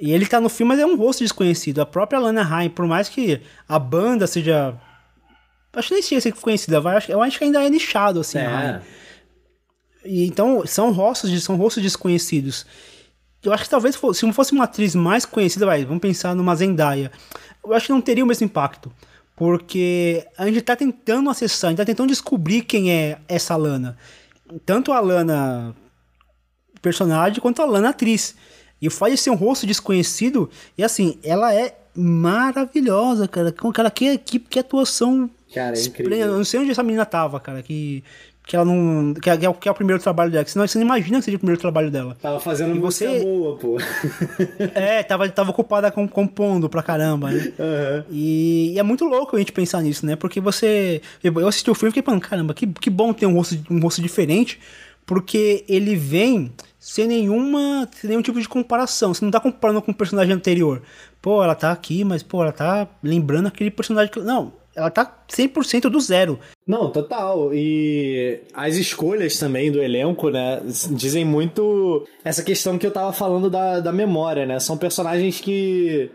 e 0.00 0.12
ele 0.12 0.26
tá 0.26 0.40
no 0.40 0.48
filme, 0.48 0.68
mas 0.68 0.80
é 0.80 0.86
um 0.86 0.96
rosto 0.96 1.24
desconhecido. 1.24 1.80
A 1.80 1.86
própria 1.86 2.20
Lana 2.20 2.42
Ryan, 2.44 2.70
por 2.70 2.86
mais 2.86 3.08
que 3.08 3.40
a 3.68 3.78
banda 3.78 4.26
seja. 4.26 4.74
Acho 5.72 5.88
que 5.88 5.94
nem 5.94 6.02
sei 6.02 6.20
se 6.20 6.28
é 6.28 6.32
conhecida, 6.32 6.80
vai, 6.80 7.02
eu 7.08 7.22
acho 7.22 7.38
que 7.38 7.44
ainda 7.44 7.64
é 7.64 7.68
nichado, 7.70 8.20
assim. 8.20 8.38
É. 8.38 8.80
E 10.04 10.26
então 10.26 10.66
são 10.66 10.92
rostos, 10.92 11.42
são 11.42 11.56
rostos 11.56 11.82
desconhecidos. 11.82 12.66
Eu 13.44 13.52
acho 13.52 13.64
que 13.64 13.70
talvez 13.70 13.96
se 14.14 14.24
não 14.24 14.32
fosse 14.32 14.52
uma 14.52 14.64
atriz 14.64 14.94
mais 14.94 15.24
conhecida, 15.24 15.66
vai, 15.66 15.84
vamos 15.84 16.00
pensar 16.00 16.34
numa 16.34 16.54
Zendaya. 16.54 17.10
Eu 17.64 17.74
acho 17.74 17.86
que 17.86 17.92
não 17.92 18.00
teria 18.00 18.22
o 18.24 18.26
mesmo 18.26 18.44
impacto. 18.44 18.92
Porque 19.34 20.26
a 20.38 20.46
gente 20.46 20.60
tá 20.62 20.76
tentando 20.76 21.28
acessar, 21.28 21.68
a 21.68 21.70
gente 21.72 21.78
tá 21.78 21.84
tentando 21.84 22.10
descobrir 22.10 22.62
quem 22.62 22.92
é 22.92 23.18
essa 23.28 23.56
Lana. 23.56 23.96
Tanto 24.64 24.92
a 24.92 25.00
Lana 25.00 25.74
personagem 26.80 27.40
quanto 27.40 27.62
a 27.62 27.64
Lana 27.64 27.90
atriz. 27.90 28.34
E 28.80 28.88
o 28.88 28.90
fato 28.90 29.12
de 29.12 29.16
ser 29.16 29.30
um 29.30 29.36
rosto 29.36 29.66
desconhecido, 29.66 30.50
e 30.76 30.82
assim, 30.82 31.18
ela 31.22 31.54
é 31.54 31.78
maravilhosa, 31.94 33.28
cara. 33.28 33.52
Cara, 33.52 33.90
que, 33.90 34.18
que, 34.18 34.38
que 34.40 34.58
atuação. 34.58 35.30
Cara, 35.54 35.78
é 35.78 35.82
incrível. 35.82 36.18
Eu 36.18 36.36
não 36.36 36.44
sei 36.44 36.60
onde 36.60 36.72
essa 36.72 36.82
menina 36.82 37.06
tava, 37.06 37.38
cara. 37.38 37.62
Que, 37.62 38.02
que 38.52 38.56
ela 38.56 38.66
não. 38.66 39.14
Que, 39.14 39.30
é, 39.30 39.36
que, 39.38 39.46
é, 39.46 39.52
que 39.54 39.66
é 39.66 39.72
o 39.72 39.74
primeiro 39.74 40.02
trabalho 40.02 40.30
dela. 40.30 40.44
Senão 40.46 40.68
você 40.68 40.78
não 40.78 40.84
imagina 40.84 41.18
que 41.18 41.24
seja 41.24 41.36
o 41.38 41.40
primeiro 41.40 41.58
trabalho 41.58 41.90
dela. 41.90 42.18
Tava 42.20 42.38
fazendo 42.38 42.76
e 42.76 42.78
música 42.78 43.10
você... 43.10 43.20
boa, 43.20 43.56
pô. 43.56 43.78
é, 44.74 45.02
tava, 45.02 45.26
tava 45.30 45.50
ocupada 45.52 45.90
com, 45.90 46.06
compondo 46.06 46.68
pra 46.68 46.82
caramba, 46.82 47.30
né? 47.30 47.50
Uhum. 47.58 48.04
E, 48.10 48.74
e, 48.74 48.78
é 48.78 48.82
muito 48.82 49.06
louco 49.06 49.36
a 49.36 49.38
gente 49.38 49.52
pensar 49.52 49.80
nisso, 49.80 50.04
né? 50.04 50.16
Porque 50.16 50.38
você. 50.38 51.00
Eu 51.24 51.48
assisti 51.48 51.70
o 51.70 51.74
filme 51.74 51.88
e 51.88 51.92
fiquei 51.92 52.02
falando, 52.02 52.20
caramba, 52.20 52.52
que, 52.52 52.66
que 52.66 52.90
bom 52.90 53.14
ter 53.14 53.24
um 53.24 53.36
rosto, 53.36 53.58
um 53.70 53.80
rosto 53.80 54.02
diferente. 54.02 54.60
Porque 55.06 55.64
ele 55.66 55.96
vem 55.96 56.52
sem 56.78 57.06
nenhuma 57.06 57.88
sem 57.90 58.10
nenhum 58.10 58.20
tipo 58.20 58.38
de 58.38 58.48
comparação. 58.48 59.14
Você 59.14 59.24
não 59.24 59.32
tá 59.32 59.40
comparando 59.40 59.80
com 59.80 59.92
o 59.92 59.94
personagem 59.94 60.34
anterior. 60.34 60.82
Pô, 61.22 61.42
ela 61.42 61.54
tá 61.54 61.72
aqui, 61.72 62.04
mas 62.04 62.22
pô, 62.22 62.42
ela 62.42 62.52
tá 62.52 62.86
lembrando 63.02 63.46
aquele 63.46 63.70
personagem 63.70 64.12
que 64.12 64.20
não, 64.20 64.52
ela 64.74 64.90
tá 64.90 65.24
100% 65.28 65.88
do 65.88 66.00
zero. 66.00 66.38
Não, 66.66 66.90
total. 66.90 67.52
E 67.52 68.40
as 68.54 68.76
escolhas 68.76 69.38
também 69.38 69.70
do 69.70 69.82
elenco, 69.82 70.30
né, 70.30 70.60
dizem 70.90 71.24
muito 71.24 72.06
essa 72.24 72.42
questão 72.42 72.78
que 72.78 72.86
eu 72.86 72.90
tava 72.90 73.12
falando 73.12 73.50
da, 73.50 73.80
da 73.80 73.92
memória, 73.92 74.46
né? 74.46 74.58
São 74.58 74.76
personagens 74.76 75.40
que 75.40 76.10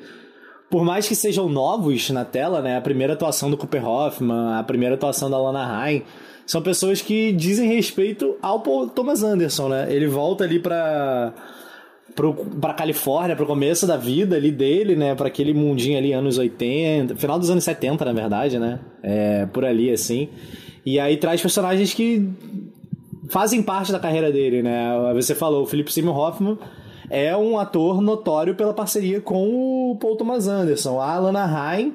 por 0.69 0.83
mais 0.83 1.07
que 1.07 1.15
sejam 1.15 1.47
novos 1.47 2.09
na 2.09 2.25
tela, 2.25 2.61
né? 2.61 2.77
A 2.77 2.81
primeira 2.81 3.13
atuação 3.13 3.49
do 3.49 3.57
Cooper 3.57 3.87
Hoffman, 3.87 4.55
a 4.57 4.63
primeira 4.63 4.95
atuação 4.95 5.29
da 5.29 5.37
Lana 5.37 5.83
Ryan, 5.85 6.01
são 6.45 6.61
pessoas 6.61 7.01
que 7.01 7.31
dizem 7.31 7.69
respeito 7.69 8.37
ao 8.41 8.59
Thomas 8.87 9.23
Anderson, 9.23 9.69
né? 9.69 9.87
Ele 9.89 10.07
volta 10.07 10.43
ali 10.43 10.59
para 12.59 12.73
Califórnia, 12.73 13.35
para 13.35 13.43
o 13.45 13.47
começo 13.47 13.85
da 13.85 13.95
vida 13.95 14.35
ali 14.35 14.51
dele, 14.51 14.95
né, 14.95 15.13
para 15.13 15.27
aquele 15.27 15.53
mundinho 15.53 15.97
ali 15.97 16.13
anos 16.13 16.37
80, 16.37 17.15
final 17.15 17.37
dos 17.37 17.49
anos 17.49 17.63
70, 17.63 18.03
na 18.03 18.13
verdade, 18.13 18.57
né? 18.57 18.79
É, 19.03 19.45
por 19.45 19.63
ali 19.63 19.91
assim. 19.91 20.29
E 20.85 20.99
aí 20.99 21.17
traz 21.17 21.41
personagens 21.41 21.93
que 21.93 22.27
fazem 23.29 23.61
parte 23.61 23.91
da 23.91 23.99
carreira 23.99 24.31
dele, 24.31 24.63
né? 24.63 24.89
Você 25.13 25.35
falou, 25.35 25.63
o 25.63 25.65
Philip 25.65 25.91
Seymour 25.91 26.17
Hoffman 26.17 26.57
é 27.09 27.35
um 27.37 27.57
ator 27.57 28.01
notório 28.01 28.55
pela 28.55 28.73
parceria 28.73 29.21
com 29.21 29.91
o 29.91 29.95
Paul 29.97 30.15
Thomas 30.15 30.47
Anderson. 30.47 30.99
A 30.99 31.13
Alana 31.13 31.43
Haim 31.43 31.93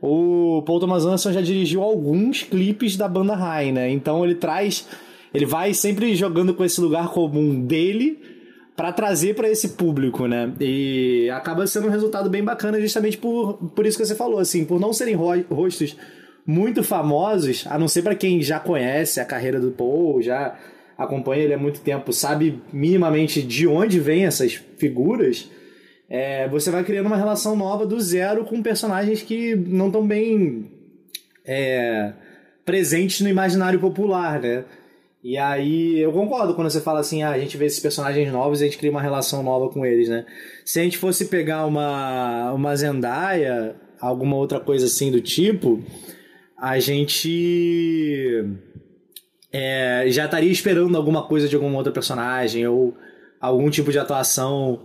o 0.00 0.62
Paul 0.62 0.78
Thomas 0.78 1.04
Anderson 1.04 1.32
já 1.32 1.40
dirigiu 1.40 1.82
alguns 1.82 2.42
clipes 2.42 2.96
da 2.96 3.08
banda 3.08 3.34
High, 3.34 3.72
né? 3.72 3.90
Então 3.90 4.24
ele 4.24 4.34
traz. 4.34 4.86
Ele 5.32 5.46
vai 5.46 5.74
sempre 5.74 6.14
jogando 6.14 6.54
com 6.54 6.64
esse 6.64 6.80
lugar 6.80 7.08
comum 7.08 7.60
dele 7.64 8.18
para 8.76 8.92
trazer 8.92 9.34
para 9.34 9.48
esse 9.48 9.70
público, 9.70 10.26
né? 10.26 10.52
E 10.60 11.30
acaba 11.30 11.66
sendo 11.66 11.86
um 11.86 11.90
resultado 11.90 12.28
bem 12.28 12.44
bacana 12.44 12.80
justamente 12.80 13.16
por, 13.16 13.54
por 13.74 13.86
isso 13.86 13.96
que 13.96 14.04
você 14.04 14.14
falou, 14.14 14.38
assim, 14.38 14.64
por 14.64 14.78
não 14.78 14.92
serem 14.92 15.14
ro 15.14 15.32
rostos 15.50 15.96
muito 16.46 16.84
famosos, 16.84 17.64
a 17.68 17.78
não 17.78 17.88
ser 17.88 18.02
para 18.02 18.14
quem 18.14 18.42
já 18.42 18.60
conhece 18.60 19.18
a 19.18 19.24
carreira 19.24 19.58
do 19.58 19.72
Paul, 19.72 20.22
já 20.22 20.56
acompanha 20.96 21.42
ele 21.42 21.54
há 21.54 21.58
muito 21.58 21.80
tempo, 21.80 22.12
sabe 22.12 22.62
minimamente 22.72 23.42
de 23.42 23.66
onde 23.66 23.98
vêm 23.98 24.26
essas 24.26 24.54
figuras 24.78 25.48
é, 26.08 26.48
você 26.48 26.70
vai 26.70 26.84
criando 26.84 27.06
uma 27.06 27.16
relação 27.16 27.56
nova 27.56 27.84
do 27.84 28.00
zero 28.00 28.44
com 28.44 28.62
personagens 28.62 29.22
que 29.22 29.56
não 29.56 29.86
estão 29.88 30.06
bem 30.06 30.70
é, 31.44 32.12
presentes 32.64 33.20
no 33.20 33.28
imaginário 33.28 33.80
popular, 33.80 34.40
né? 34.40 34.64
E 35.28 35.36
aí 35.36 35.98
eu 35.98 36.12
concordo 36.12 36.54
quando 36.54 36.70
você 36.70 36.80
fala 36.80 37.00
assim, 37.00 37.24
ah, 37.24 37.30
a 37.30 37.38
gente 37.40 37.56
vê 37.56 37.66
esses 37.66 37.80
personagens 37.80 38.30
novos 38.30 38.60
e 38.60 38.62
a 38.62 38.66
gente 38.68 38.78
cria 38.78 38.92
uma 38.92 39.02
relação 39.02 39.42
nova 39.42 39.68
com 39.68 39.84
eles, 39.84 40.08
né? 40.08 40.24
Se 40.64 40.78
a 40.78 40.84
gente 40.84 40.98
fosse 40.98 41.24
pegar 41.24 41.66
uma, 41.66 42.52
uma 42.52 42.76
Zendaya, 42.76 43.74
alguma 44.00 44.36
outra 44.36 44.60
coisa 44.60 44.86
assim 44.86 45.10
do 45.10 45.20
tipo, 45.20 45.82
a 46.56 46.78
gente 46.78 48.40
é, 49.52 50.04
já 50.10 50.26
estaria 50.26 50.52
esperando 50.52 50.96
alguma 50.96 51.26
coisa 51.26 51.48
de 51.48 51.56
alguma 51.56 51.76
outra 51.76 51.92
personagem 51.92 52.64
ou 52.68 52.96
algum 53.40 53.68
tipo 53.68 53.90
de 53.90 53.98
atuação 53.98 54.80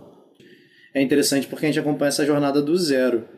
é 0.92 1.00
interessante 1.00 1.46
porque 1.46 1.66
a 1.66 1.68
gente 1.68 1.78
acompanha 1.78 2.08
essa 2.08 2.26
jornada 2.26 2.60
do 2.60 2.76
zero. 2.76 3.28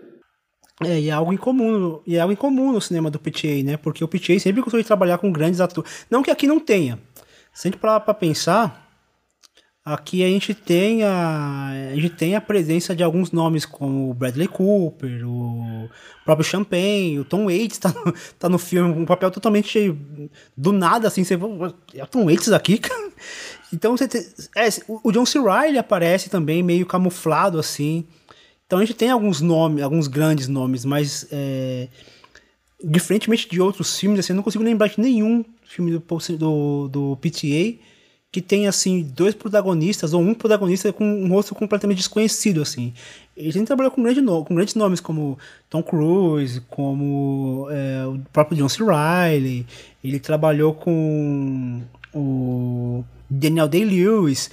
É, 0.82 1.00
e 1.00 1.08
é 1.08 1.12
algo 1.12 1.32
incomum, 1.32 2.00
e 2.06 2.16
é 2.16 2.20
algo 2.20 2.32
incomum 2.32 2.72
no 2.72 2.80
cinema 2.80 3.10
do 3.10 3.18
PTA, 3.18 3.62
né? 3.64 3.76
Porque 3.76 4.02
o 4.02 4.08
PTA 4.08 4.38
sempre 4.40 4.60
gostou 4.60 4.80
de 4.80 4.86
trabalhar 4.86 5.18
com 5.18 5.30
grandes 5.30 5.60
atores. 5.60 6.06
Não 6.10 6.22
que 6.22 6.30
aqui 6.30 6.46
não 6.46 6.58
tenha. 6.58 6.98
Se 7.52 7.68
a 7.68 7.70
gente 7.70 7.80
parar 7.80 8.00
pra 8.00 8.12
pensar, 8.12 8.84
aqui 9.84 10.24
a 10.24 10.26
gente 10.26 10.52
tem 10.52 11.04
a, 11.04 11.68
a 11.92 11.94
gente 11.94 12.10
tem 12.10 12.34
a 12.34 12.40
presença 12.40 12.96
de 12.96 13.04
alguns 13.04 13.30
nomes 13.30 13.64
como 13.64 14.10
o 14.10 14.14
Bradley 14.14 14.48
Cooper, 14.48 15.28
o 15.28 15.88
próprio 16.24 16.44
Champagne, 16.44 17.20
o 17.20 17.24
Tom 17.24 17.44
Waits 17.44 17.78
tá 17.78 17.92
no, 17.92 18.12
tá 18.38 18.48
no 18.48 18.58
filme, 18.58 18.92
um 18.92 19.04
papel 19.04 19.30
totalmente 19.30 19.96
do 20.56 20.72
nada, 20.72 21.06
assim, 21.06 21.22
você 21.22 21.34
é 21.94 22.02
o 22.02 22.06
Tom 22.06 22.24
Waits 22.24 22.50
aqui, 22.52 22.78
cara. 22.78 23.04
Então 23.72 23.96
você 23.96 24.06
tem, 24.06 24.20
é, 24.56 24.68
o 24.86 25.10
John 25.10 25.26
C. 25.26 25.40
Reilly 25.40 25.78
aparece 25.78 26.30
também 26.30 26.62
meio 26.62 26.86
camuflado 26.86 27.58
assim. 27.58 28.06
Então 28.66 28.78
a 28.78 28.84
gente 28.84 28.96
tem 28.96 29.10
alguns 29.10 29.40
nomes, 29.40 29.82
alguns 29.82 30.06
grandes 30.06 30.48
nomes, 30.48 30.84
mas 30.84 31.26
é, 31.30 31.88
diferentemente 32.82 33.48
de 33.48 33.60
outros 33.60 33.98
filmes, 33.98 34.20
assim, 34.20 34.32
eu 34.32 34.36
não 34.36 34.42
consigo 34.42 34.64
lembrar 34.64 34.88
de 34.88 35.00
nenhum 35.00 35.44
filme 35.64 35.92
do, 35.92 36.02
do, 36.38 36.88
do 36.88 37.16
PTA 37.16 37.78
que 38.34 38.40
tem 38.40 38.66
assim 38.66 39.02
dois 39.14 39.32
protagonistas 39.32 40.12
ou 40.12 40.20
um 40.20 40.34
protagonista 40.34 40.92
com 40.92 41.04
um 41.04 41.28
rosto 41.28 41.54
completamente 41.54 41.98
desconhecido 41.98 42.62
assim. 42.62 42.92
Ele 43.36 43.52
tem 43.52 43.64
trabalhado 43.64 43.94
com, 43.94 44.02
grande 44.02 44.20
com 44.20 44.54
grandes 44.54 44.74
nomes 44.74 44.98
como 44.98 45.38
Tom 45.70 45.84
Cruise, 45.84 46.60
como 46.68 47.68
é, 47.70 48.04
o 48.08 48.18
próprio 48.32 48.58
John 48.58 48.68
C. 48.68 48.82
Reilly. 48.82 49.64
Ele 50.02 50.18
trabalhou 50.18 50.74
com 50.74 51.80
o 52.12 53.04
Daniel 53.38 53.68
Day-Lewis, 53.68 54.50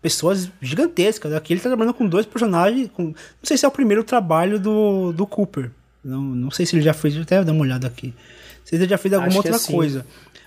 pessoas 0.00 0.50
gigantescas. 0.60 1.32
Aqui 1.32 1.52
ele 1.52 1.60
tá 1.60 1.68
trabalhando 1.68 1.94
com 1.94 2.06
dois 2.06 2.26
personagens. 2.26 2.90
Com, 2.92 3.04
não 3.04 3.14
sei 3.42 3.56
se 3.56 3.64
é 3.64 3.68
o 3.68 3.72
primeiro 3.72 4.04
trabalho 4.04 4.58
do, 4.58 5.12
do 5.12 5.26
Cooper. 5.26 5.70
Não, 6.04 6.20
não 6.20 6.50
sei 6.50 6.66
se 6.66 6.74
ele 6.74 6.82
já 6.82 6.92
fez, 6.92 7.16
até 7.16 7.42
dar 7.42 7.52
uma 7.52 7.62
olhada 7.62 7.86
aqui. 7.86 8.08
Não 8.08 8.66
sei 8.66 8.78
se 8.78 8.84
ele 8.84 8.90
já 8.90 8.98
fez 8.98 9.14
alguma 9.14 9.28
Acho 9.28 9.38
outra 9.38 9.56
é 9.56 9.72
coisa. 9.72 10.06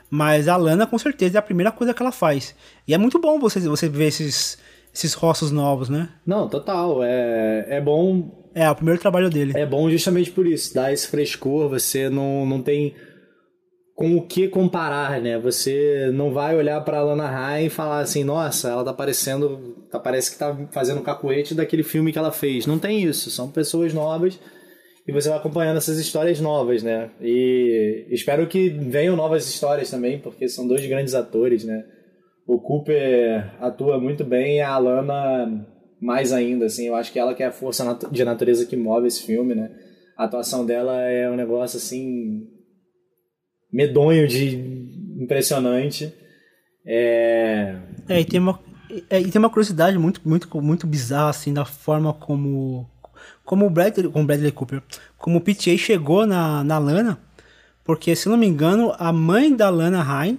Mas 0.09 0.47
a 0.47 0.55
Lana, 0.55 0.85
com 0.85 0.97
certeza, 0.97 1.37
é 1.37 1.39
a 1.39 1.41
primeira 1.41 1.71
coisa 1.71 1.93
que 1.93 2.01
ela 2.01 2.11
faz. 2.11 2.53
E 2.87 2.93
é 2.93 2.97
muito 2.97 3.19
bom 3.19 3.39
você, 3.39 3.59
você 3.61 3.89
ver 3.89 4.07
esses, 4.07 4.57
esses 4.93 5.13
rostos 5.13 5.51
novos, 5.51 5.89
né? 5.89 6.09
Não, 6.25 6.47
total. 6.47 7.03
É, 7.03 7.65
é 7.69 7.81
bom. 7.81 8.45
É, 8.53 8.63
é 8.63 8.69
o 8.69 8.75
primeiro 8.75 8.99
trabalho 8.99 9.29
dele. 9.29 9.53
É 9.55 9.65
bom 9.65 9.89
justamente 9.89 10.31
por 10.31 10.45
isso. 10.45 10.73
Dá 10.73 10.91
esse 10.91 11.07
frescor, 11.07 11.69
você 11.69 12.09
não, 12.09 12.45
não 12.45 12.61
tem 12.61 12.93
com 13.95 14.17
o 14.17 14.21
que 14.21 14.49
comparar, 14.49 15.21
né? 15.21 15.39
Você 15.39 16.11
não 16.13 16.33
vai 16.33 16.55
olhar 16.55 16.81
para 16.81 17.01
Lana 17.01 17.29
Ryan 17.29 17.65
e 17.65 17.69
falar 17.69 17.99
assim, 17.99 18.25
nossa, 18.25 18.69
ela 18.69 18.83
tá 18.83 18.93
parecendo, 18.93 19.77
tá, 19.89 19.97
parece 19.97 20.31
que 20.31 20.37
tá 20.37 20.55
fazendo 20.71 21.01
cacuete 21.01 21.55
daquele 21.55 21.81
filme 21.81 22.11
que 22.11 22.19
ela 22.19 22.31
fez. 22.31 22.67
Não 22.67 22.77
tem 22.77 23.01
isso, 23.01 23.31
são 23.31 23.49
pessoas 23.49 23.93
novas 23.93 24.37
e 25.07 25.13
você 25.13 25.29
vai 25.29 25.37
acompanhando 25.37 25.77
essas 25.77 25.97
histórias 25.97 26.41
novas, 26.41 26.83
né? 26.83 27.09
E 27.21 28.05
espero 28.09 28.45
que 28.47 28.67
venham 28.69 29.15
novas 29.15 29.47
histórias 29.47 29.89
também, 29.89 30.19
porque 30.19 30.49
são 30.49 30.67
dois 30.67 30.85
grandes 30.85 31.15
atores, 31.15 31.63
né? 31.63 31.85
O 32.45 32.59
Cooper 32.59 33.49
atua 33.61 33.97
muito 33.97 34.25
bem 34.25 34.57
e 34.57 34.61
a 34.61 34.77
Lana 34.77 35.65
mais 36.01 36.33
ainda, 36.33 36.65
assim. 36.65 36.87
Eu 36.87 36.95
acho 36.95 37.13
que 37.13 37.19
ela 37.19 37.33
que 37.33 37.43
é 37.43 37.45
a 37.45 37.51
força 37.51 37.97
de 38.11 38.25
natureza 38.25 38.65
que 38.65 38.75
move 38.75 39.07
esse 39.07 39.23
filme, 39.23 39.55
né? 39.55 39.71
A 40.17 40.25
atuação 40.25 40.65
dela 40.65 40.99
é 41.01 41.29
um 41.29 41.35
negócio 41.35 41.77
assim 41.77 42.54
medonho 43.75 44.25
de 44.25 44.55
impressionante. 45.19 46.13
É... 46.85 47.75
é, 48.07 48.21
e 48.21 48.25
tem 48.25 48.39
uma, 48.39 48.57
é, 49.09 49.19
e 49.19 49.29
tem 49.29 49.39
uma 49.39 49.49
curiosidade 49.49 49.97
muito, 49.97 50.21
muito, 50.23 50.61
muito 50.61 50.87
bizarra, 50.87 51.29
assim, 51.29 51.53
da 51.53 51.65
forma 51.65 52.13
como, 52.13 52.89
como 53.43 53.65
o 53.65 53.69
Bradley, 53.69 54.09
como 54.09 54.25
Bradley 54.25 54.51
Cooper, 54.51 54.81
como 55.17 55.39
o 55.39 55.41
PTA 55.41 55.77
chegou 55.77 56.25
na, 56.25 56.63
na 56.63 56.77
Lana, 56.77 57.19
porque, 57.83 58.15
se 58.15 58.29
não 58.29 58.37
me 58.37 58.47
engano, 58.47 58.93
a 58.97 59.11
mãe 59.11 59.53
da 59.53 59.69
Lana 59.69 60.01
Ryan, 60.01 60.37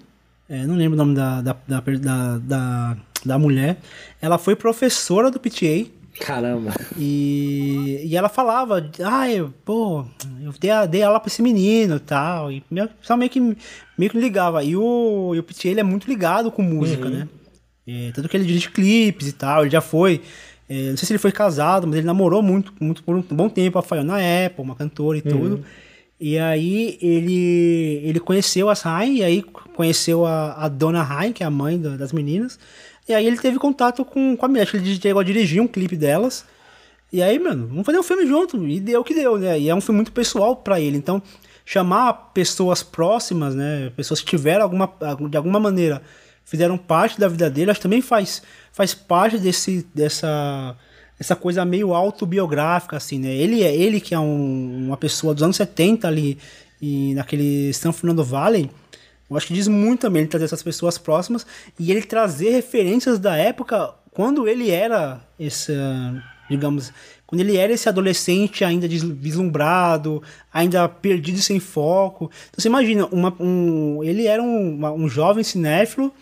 é, 0.48 0.64
não 0.64 0.76
lembro 0.76 0.94
o 0.94 0.96
nome 0.96 1.14
da, 1.14 1.42
da, 1.42 1.56
da, 1.68 2.38
da, 2.38 2.96
da, 3.24 3.38
mulher, 3.38 3.76
ela 4.22 4.38
foi 4.38 4.56
professora 4.56 5.30
do 5.30 5.38
PTA 5.40 5.86
Caramba. 6.20 6.72
E, 6.98 8.02
e 8.04 8.16
ela 8.16 8.28
falava, 8.28 8.90
ah, 9.02 9.26
pô, 9.64 10.04
eu 10.42 10.52
dei, 10.58 10.70
dei 10.88 11.02
aula 11.02 11.20
pra 11.20 11.28
esse 11.28 11.42
menino 11.42 11.96
e 11.96 12.00
tal. 12.00 12.50
E 12.50 12.62
só 13.02 13.16
meio 13.16 13.30
que, 13.30 13.40
meio 13.98 14.10
que 14.10 14.18
ligava. 14.18 14.64
E 14.64 14.76
o, 14.76 15.34
e 15.34 15.38
o 15.38 15.44
ele 15.64 15.80
é 15.80 15.82
muito 15.82 16.08
ligado 16.08 16.50
com 16.50 16.62
música, 16.62 17.06
uhum. 17.06 17.10
né? 17.10 17.28
É, 17.86 18.10
tanto 18.12 18.28
que 18.28 18.36
ele 18.36 18.44
dirige 18.44 18.70
clipes 18.70 19.28
e 19.28 19.32
tal, 19.32 19.62
ele 19.62 19.70
já 19.70 19.80
foi. 19.80 20.20
É, 20.68 20.90
não 20.90 20.96
sei 20.96 21.06
se 21.06 21.12
ele 21.12 21.18
foi 21.18 21.30
casado, 21.30 21.86
mas 21.86 21.96
ele 21.98 22.06
namorou 22.06 22.42
muito, 22.42 22.72
muito 22.80 23.02
por 23.04 23.14
um 23.14 23.22
bom 23.22 23.48
tempo 23.48 23.78
a 23.78 23.82
Fiona 23.82 24.16
Apple, 24.16 24.64
uma 24.64 24.74
cantora 24.74 25.18
e 25.18 25.22
uhum. 25.24 25.38
tudo. 25.38 25.64
E 26.18 26.38
aí 26.38 26.98
ele, 27.00 28.00
ele 28.02 28.18
conheceu 28.18 28.68
as 28.70 28.80
Rain, 28.82 29.16
e 29.16 29.22
aí 29.22 29.42
conheceu 29.42 30.24
a, 30.24 30.64
a 30.64 30.68
dona 30.68 31.02
Rain, 31.02 31.32
que 31.32 31.42
é 31.42 31.46
a 31.46 31.50
mãe 31.50 31.78
da, 31.78 31.96
das 31.96 32.12
meninas. 32.12 32.58
E 33.08 33.14
aí 33.14 33.26
ele 33.26 33.38
teve 33.38 33.58
contato 33.58 34.04
com, 34.04 34.36
com 34.36 34.46
a 34.46 34.48
mulher, 34.48 34.68
ele 34.74 35.00
chegou 35.00 35.20
a 35.20 35.24
dirigir 35.24 35.62
um 35.62 35.68
clipe 35.68 35.96
delas. 35.96 36.44
E 37.12 37.22
aí, 37.22 37.38
mano, 37.38 37.68
vamos 37.68 37.86
fazer 37.86 37.98
um 37.98 38.02
filme 38.02 38.26
junto. 38.26 38.66
E 38.66 38.80
deu 38.80 39.00
o 39.00 39.04
que 39.04 39.14
deu, 39.14 39.38
né? 39.38 39.58
E 39.58 39.68
é 39.68 39.74
um 39.74 39.80
filme 39.80 39.96
muito 39.96 40.12
pessoal 40.12 40.56
para 40.56 40.80
ele. 40.80 40.96
Então, 40.96 41.22
chamar 41.64 42.32
pessoas 42.34 42.82
próximas, 42.82 43.54
né? 43.54 43.92
Pessoas 43.96 44.20
que 44.20 44.26
tiveram 44.26 44.64
alguma, 44.64 44.92
de 45.30 45.36
alguma 45.36 45.60
maneira 45.60 46.02
fizeram 46.46 46.78
parte 46.78 47.18
da 47.18 47.28
vida 47.28 47.50
dele, 47.50 47.72
acho 47.72 47.80
que 47.80 47.82
também 47.82 48.00
faz, 48.00 48.40
faz 48.72 48.94
parte 48.94 49.36
desse, 49.36 49.84
dessa, 49.92 50.76
essa 51.18 51.34
coisa 51.34 51.64
meio 51.64 51.92
autobiográfica, 51.92 52.96
assim, 52.96 53.18
né? 53.18 53.34
Ele 53.34 53.64
é 53.64 53.74
ele 53.74 54.00
que 54.00 54.14
é 54.14 54.18
um, 54.18 54.86
uma 54.86 54.96
pessoa 54.96 55.34
dos 55.34 55.42
anos 55.42 55.56
70 55.56 56.06
ali, 56.06 56.38
e 56.80 57.14
naquele 57.14 57.72
São 57.74 57.92
Fernando 57.92 58.22
Valley, 58.22 58.70
eu 59.28 59.36
acho 59.36 59.46
que 59.46 59.54
diz 59.54 59.68
muito 59.68 60.02
também 60.02 60.22
ele 60.22 60.30
trazer 60.30 60.44
essas 60.44 60.62
pessoas 60.62 60.98
próximas 60.98 61.46
e 61.78 61.90
ele 61.90 62.02
trazer 62.02 62.50
referências 62.50 63.18
da 63.18 63.36
época 63.36 63.94
quando 64.12 64.48
ele 64.48 64.70
era 64.70 65.20
esse, 65.38 65.72
digamos, 66.48 66.92
quando 67.26 67.40
ele 67.40 67.56
era 67.56 67.72
esse 67.72 67.88
adolescente 67.88 68.64
ainda 68.64 68.88
deslumbrado, 68.88 70.22
ainda 70.52 70.88
perdido 70.88 71.38
sem 71.38 71.58
foco. 71.58 72.30
Então 72.48 72.58
você 72.58 72.68
imagina, 72.68 73.06
uma, 73.06 73.34
um, 73.40 74.02
ele 74.02 74.26
era 74.26 74.42
um, 74.42 74.74
uma, 74.74 74.92
um 74.92 75.08
jovem 75.08 75.42
cinéfilo 75.42 76.12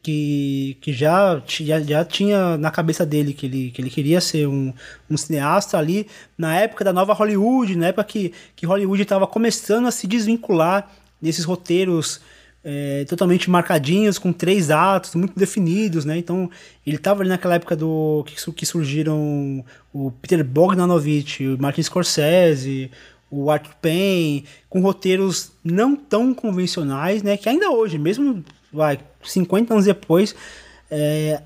que, 0.00 0.78
que 0.80 0.92
já, 0.92 1.42
já, 1.44 1.80
já 1.80 2.04
tinha 2.04 2.56
na 2.56 2.70
cabeça 2.70 3.04
dele 3.04 3.34
que 3.34 3.46
ele, 3.46 3.70
que 3.72 3.82
ele 3.82 3.90
queria 3.90 4.20
ser 4.20 4.46
um, 4.46 4.72
um 5.10 5.16
cineasta 5.16 5.76
ali 5.76 6.06
na 6.36 6.54
época 6.54 6.84
da 6.84 6.92
nova 6.92 7.12
Hollywood, 7.12 7.76
na 7.76 7.88
época 7.88 8.04
que, 8.04 8.32
que 8.54 8.64
Hollywood 8.64 9.02
estava 9.02 9.26
começando 9.26 9.86
a 9.86 9.90
se 9.90 10.06
desvincular 10.06 10.88
desses 11.20 11.44
roteiros 11.44 12.20
é, 12.64 13.04
totalmente 13.04 13.48
marcadinhos, 13.48 14.18
com 14.18 14.32
três 14.32 14.70
atos 14.70 15.14
muito 15.14 15.38
definidos, 15.38 16.04
né? 16.04 16.18
Então, 16.18 16.50
ele 16.86 16.96
estava 16.96 17.22
ali 17.22 17.28
naquela 17.28 17.54
época 17.54 17.76
do 17.76 18.24
que, 18.26 18.52
que 18.52 18.66
surgiram 18.66 19.64
o 19.92 20.10
Peter 20.10 20.44
Bogdanovich, 20.44 21.46
o 21.46 21.60
Martin 21.60 21.82
Scorsese, 21.82 22.90
o 23.30 23.50
Art 23.50 23.68
Payne, 23.80 24.44
com 24.68 24.80
roteiros 24.80 25.52
não 25.62 25.94
tão 25.94 26.34
convencionais, 26.34 27.22
né? 27.22 27.36
Que 27.36 27.48
ainda 27.48 27.70
hoje, 27.70 27.98
mesmo 27.98 28.44
vai, 28.72 28.98
50 29.22 29.74
anos 29.74 29.86
depois, 29.86 30.34
é, 30.90 31.42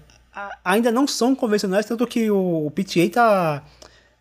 ainda 0.64 0.90
não 0.90 1.06
são 1.06 1.34
convencionais, 1.34 1.86
tanto 1.86 2.06
que 2.06 2.30
o, 2.30 2.66
o 2.66 2.70
PTA 2.70 3.08
tá. 3.12 3.64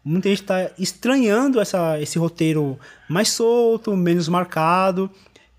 Muita 0.04 0.30
gente 0.30 0.42
está 0.42 0.72
estranhando 0.80 1.60
essa, 1.62 2.00
esse 2.02 2.18
roteiro 2.18 2.80
mais 3.08 3.30
solto, 3.30 3.96
menos 3.96 4.28
marcado. 4.28 5.12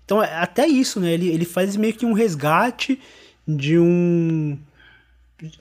Então, 0.05 0.21
é, 0.21 0.35
até 0.35 0.67
isso, 0.67 0.99
né? 0.99 1.11
Ele, 1.13 1.29
ele 1.29 1.45
faz 1.45 1.75
meio 1.75 1.93
que 1.93 2.05
um 2.05 2.13
resgate 2.13 2.99
de 3.47 3.77
um 3.77 4.57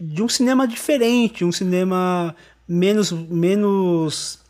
de 0.00 0.22
um 0.22 0.28
cinema 0.28 0.66
diferente, 0.66 1.44
um 1.44 1.50
cinema 1.50 2.36
menos 2.68 3.10
menos 3.10 4.40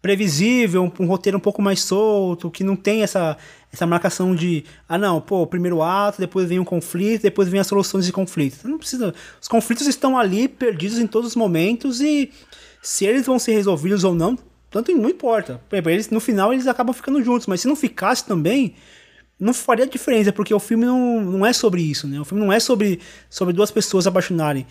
previsível, 0.00 0.82
um, 0.82 1.04
um, 1.04 1.06
roteiro 1.06 1.38
um 1.38 1.40
pouco 1.40 1.62
mais 1.62 1.80
solto, 1.80 2.50
que 2.50 2.64
não 2.64 2.74
tem 2.74 3.02
essa 3.02 3.36
essa 3.72 3.86
marcação 3.86 4.34
de 4.34 4.64
ah 4.88 4.98
não, 4.98 5.20
pô, 5.20 5.46
primeiro 5.46 5.80
ato, 5.80 6.20
depois 6.20 6.48
vem 6.48 6.58
um 6.58 6.64
conflito, 6.64 7.22
depois 7.22 7.48
vem 7.48 7.60
as 7.60 7.66
soluções 7.66 8.04
de 8.04 8.12
conflito. 8.12 8.68
Não 8.68 8.78
precisa, 8.78 9.14
os 9.40 9.48
conflitos 9.48 9.86
estão 9.86 10.18
ali 10.18 10.46
perdidos 10.48 10.98
em 10.98 11.06
todos 11.06 11.30
os 11.30 11.36
momentos 11.36 12.00
e 12.00 12.30
se 12.82 13.06
eles 13.06 13.24
vão 13.24 13.38
ser 13.38 13.52
resolvidos 13.52 14.04
ou 14.04 14.14
não, 14.14 14.36
tanto 14.70 14.92
não 14.92 15.08
importa. 15.08 15.60
Eles, 15.70 16.10
no 16.10 16.20
final 16.20 16.52
eles 16.52 16.66
acabam 16.66 16.92
ficando 16.92 17.22
juntos, 17.22 17.46
mas 17.46 17.60
se 17.60 17.68
não 17.68 17.76
ficasse 17.76 18.26
também, 18.26 18.74
não 19.42 19.52
faria 19.52 19.86
diferença, 19.86 20.32
porque 20.32 20.54
o 20.54 20.60
filme 20.60 20.84
não, 20.84 21.20
não 21.20 21.46
é 21.46 21.52
sobre 21.52 21.82
isso, 21.82 22.06
né? 22.06 22.20
O 22.20 22.24
filme 22.24 22.44
não 22.44 22.52
é 22.52 22.60
sobre, 22.60 23.00
sobre 23.28 23.52
duas 23.52 23.70
pessoas 23.70 24.06
apaixonarem. 24.06 24.66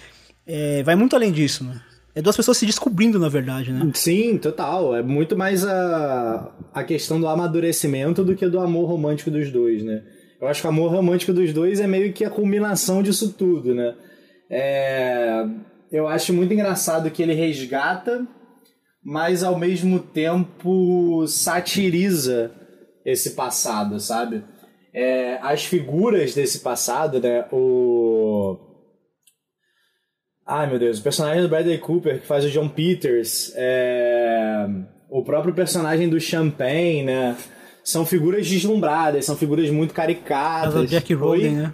É, 0.47 0.81
vai 0.84 0.95
muito 0.95 1.15
além 1.15 1.31
disso, 1.31 1.63
né? 1.63 1.81
É 2.15 2.21
duas 2.21 2.36
pessoas 2.36 2.57
se 2.57 2.65
descobrindo, 2.65 3.19
na 3.19 3.29
verdade, 3.29 3.71
né? 3.71 3.91
Sim, 3.93 4.38
total. 4.38 4.95
É 4.95 5.03
muito 5.03 5.38
mais 5.38 5.65
a, 5.65 6.51
a 6.73 6.84
questão 6.84 7.19
do 7.19 7.27
amadurecimento 7.27 8.23
do 8.23 8.36
que 8.36 8.47
do 8.47 8.60
amor 8.60 8.88
romântico 8.88 9.29
dos 9.29 9.51
dois, 9.51 9.84
né? 9.84 10.03
Eu 10.39 10.47
acho 10.47 10.62
que 10.62 10.67
o 10.67 10.69
amor 10.69 10.91
romântico 10.91 11.34
dos 11.34 11.53
dois 11.53 11.79
é 11.79 11.88
meio 11.88 12.12
que 12.13 12.23
a 12.23 12.29
culminação 12.29 13.03
disso 13.03 13.34
tudo, 13.34 13.75
né? 13.75 13.93
É, 14.49 15.45
eu 15.91 16.07
acho 16.07 16.34
muito 16.34 16.53
engraçado 16.53 17.12
que 17.12 17.21
ele 17.21 17.34
resgata, 17.34 18.25
mas 19.03 19.43
ao 19.43 19.57
mesmo 19.57 19.99
tempo 19.99 21.25
satiriza 21.27 22.51
esse 23.05 23.31
passado, 23.31 23.99
sabe? 23.99 24.43
É, 24.93 25.39
as 25.41 25.65
figuras 25.65 26.34
desse 26.34 26.60
passado, 26.60 27.19
né? 27.19 27.45
O. 27.51 28.58
Ai 30.45 30.67
meu 30.67 30.80
Deus, 30.80 30.99
o 30.99 31.04
personagem 31.04 31.41
do 31.41 31.47
Bradley 31.47 31.77
Cooper 31.77 32.19
que 32.19 32.27
faz 32.27 32.43
o 32.43 32.49
John 32.49 32.67
Peters, 32.67 33.54
é... 33.56 34.67
o 35.10 35.23
próprio 35.23 35.54
personagem 35.54 36.10
do 36.10 36.19
Champagne, 36.19 37.04
né? 37.04 37.38
São 37.84 38.06
figuras 38.06 38.47
deslumbradas, 38.47 39.25
são 39.25 39.38
figuras 39.38 39.69
muito 39.69 39.93
caricatas. 39.93 40.73
Mas 40.73 40.84
o 40.84 40.88
Jack 40.88 41.13
Roden, 41.13 41.56
né? 41.56 41.73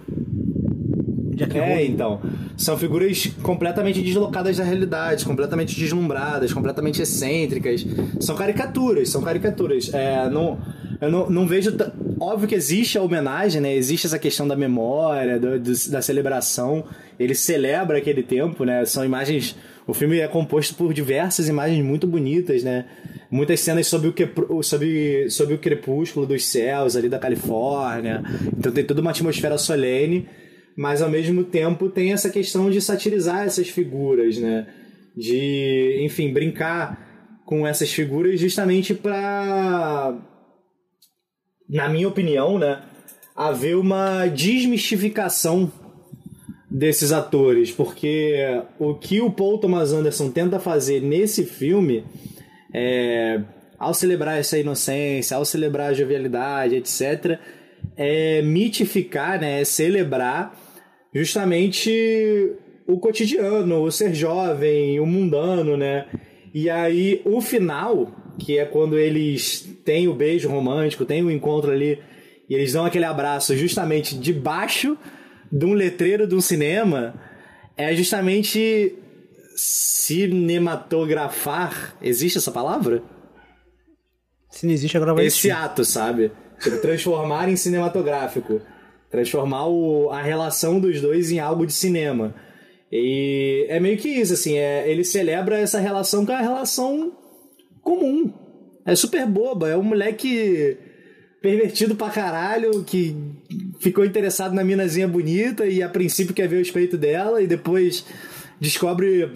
Jack 1.38 1.56
é, 1.56 1.84
então. 1.84 2.20
São 2.56 2.76
figuras 2.76 3.26
completamente 3.42 4.02
deslocadas 4.02 4.56
da 4.56 4.64
realidade, 4.64 5.24
completamente 5.24 5.78
deslumbradas, 5.78 6.52
completamente 6.52 7.00
excêntricas. 7.00 7.86
São 8.20 8.34
caricaturas, 8.34 9.08
são 9.08 9.22
caricaturas. 9.22 9.92
É, 9.94 10.28
não, 10.28 10.58
eu 11.00 11.10
não, 11.10 11.30
não 11.30 11.46
vejo. 11.46 11.70
Óbvio 12.20 12.48
que 12.48 12.54
existe 12.54 12.98
a 12.98 13.02
homenagem, 13.02 13.60
né? 13.60 13.74
Existe 13.74 14.06
essa 14.06 14.18
questão 14.18 14.46
da 14.46 14.56
memória, 14.56 15.38
do, 15.38 15.58
do, 15.58 15.72
da 15.90 16.02
celebração. 16.02 16.84
Ele 17.18 17.34
celebra 17.34 17.98
aquele 17.98 18.22
tempo, 18.22 18.64
né? 18.64 18.84
São 18.84 19.04
imagens. 19.04 19.56
O 19.86 19.94
filme 19.94 20.18
é 20.18 20.28
composto 20.28 20.74
por 20.74 20.92
diversas 20.92 21.48
imagens 21.48 21.84
muito 21.84 22.06
bonitas, 22.06 22.62
né? 22.62 22.86
Muitas 23.30 23.60
cenas 23.60 23.86
sobre 23.86 24.08
o, 24.08 24.12
que, 24.12 24.28
sobre, 24.62 25.30
sobre 25.30 25.54
o 25.54 25.58
crepúsculo 25.58 26.26
dos 26.26 26.44
céus 26.44 26.96
ali 26.96 27.08
da 27.08 27.18
Califórnia. 27.18 28.22
Então 28.56 28.72
tem 28.72 28.84
toda 28.84 29.00
uma 29.00 29.10
atmosfera 29.10 29.56
solene, 29.56 30.28
mas 30.76 31.00
ao 31.00 31.10
mesmo 31.10 31.44
tempo 31.44 31.88
tem 31.88 32.12
essa 32.12 32.30
questão 32.30 32.70
de 32.70 32.80
satirizar 32.80 33.44
essas 33.44 33.68
figuras, 33.68 34.38
né? 34.38 34.66
De, 35.16 36.00
enfim, 36.02 36.32
brincar 36.32 37.40
com 37.44 37.66
essas 37.66 37.90
figuras 37.90 38.38
justamente 38.38 38.92
para 38.92 40.18
na 41.68 41.88
minha 41.88 42.08
opinião, 42.08 42.58
né, 42.58 42.82
haver 43.34 43.76
uma 43.76 44.26
desmistificação 44.26 45.70
desses 46.70 47.12
atores, 47.12 47.70
porque 47.70 48.36
o 48.78 48.94
que 48.94 49.20
o 49.20 49.30
Paul 49.30 49.58
Thomas 49.58 49.92
Anderson 49.92 50.30
tenta 50.30 50.58
fazer 50.58 51.00
nesse 51.00 51.44
filme 51.44 52.04
é, 52.72 53.40
ao 53.78 53.94
celebrar 53.94 54.38
essa 54.38 54.58
inocência, 54.58 55.36
ao 55.36 55.44
celebrar 55.44 55.90
a 55.90 55.94
jovialidade, 55.94 56.76
etc., 56.76 57.38
é 57.96 58.42
mitificar, 58.42 59.40
né, 59.40 59.60
é 59.60 59.64
celebrar 59.64 60.56
justamente 61.14 62.52
o 62.86 62.98
cotidiano, 62.98 63.82
o 63.82 63.90
ser 63.90 64.14
jovem, 64.14 64.98
o 64.98 65.06
mundano, 65.06 65.76
né? 65.76 66.06
E 66.54 66.70
aí 66.70 67.20
o 67.24 67.40
final 67.40 68.10
que 68.38 68.58
é 68.58 68.64
quando 68.64 68.98
eles 68.98 69.68
têm 69.84 70.08
o 70.08 70.14
beijo 70.14 70.48
romântico, 70.48 71.04
tem 71.04 71.22
o 71.22 71.30
encontro 71.30 71.70
ali, 71.70 71.98
e 72.48 72.54
eles 72.54 72.72
dão 72.72 72.86
aquele 72.86 73.04
abraço 73.04 73.54
justamente 73.56 74.16
debaixo 74.16 74.96
de 75.50 75.66
um 75.66 75.72
letreiro 75.72 76.26
de 76.26 76.34
um 76.34 76.40
cinema, 76.40 77.14
é 77.76 77.94
justamente 77.94 78.94
cinematografar. 79.56 81.96
Existe 82.00 82.38
essa 82.38 82.52
palavra? 82.52 83.02
Se 84.50 84.66
não 84.66 84.72
existe, 84.72 84.96
agora 84.96 85.14
vai 85.14 85.26
Esse 85.26 85.50
ato, 85.50 85.84
sabe? 85.84 86.32
Tipo, 86.60 86.78
transformar 86.78 87.48
em 87.48 87.56
cinematográfico. 87.56 88.60
Transformar 89.10 89.66
o, 89.66 90.10
a 90.10 90.22
relação 90.22 90.80
dos 90.80 91.00
dois 91.00 91.30
em 91.30 91.38
algo 91.38 91.66
de 91.66 91.72
cinema. 91.72 92.34
E 92.90 93.66
é 93.68 93.78
meio 93.78 93.98
que 93.98 94.08
isso, 94.08 94.32
assim, 94.32 94.56
é, 94.56 94.90
ele 94.90 95.04
celebra 95.04 95.58
essa 95.58 95.78
relação 95.78 96.26
é 96.28 96.32
a 96.32 96.40
relação 96.40 97.12
comum. 97.88 98.30
É 98.84 98.94
super 98.94 99.26
boba. 99.26 99.70
É 99.70 99.76
um 99.76 99.82
moleque 99.82 100.76
pervertido 101.40 101.94
pra 101.94 102.10
caralho 102.10 102.84
que 102.84 103.16
ficou 103.80 104.04
interessado 104.04 104.54
na 104.54 104.62
minazinha 104.62 105.08
bonita 105.08 105.66
e 105.66 105.82
a 105.82 105.88
princípio 105.88 106.34
quer 106.34 106.48
ver 106.48 106.56
o 106.56 106.60
espeito 106.60 106.98
dela 106.98 107.40
e 107.40 107.46
depois 107.46 108.04
descobre 108.60 109.30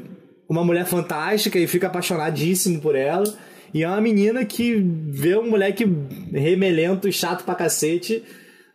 uma 0.48 0.64
mulher 0.64 0.84
fantástica 0.84 1.58
e 1.58 1.66
fica 1.66 1.86
apaixonadíssimo 1.86 2.80
por 2.80 2.94
ela. 2.94 3.24
E 3.72 3.82
é 3.82 3.88
uma 3.88 4.00
menina 4.00 4.44
que 4.44 4.74
vê 5.08 5.34
um 5.36 5.48
moleque 5.48 5.86
remelento, 6.30 7.10
chato 7.10 7.44
pra 7.44 7.54
cacete, 7.54 8.22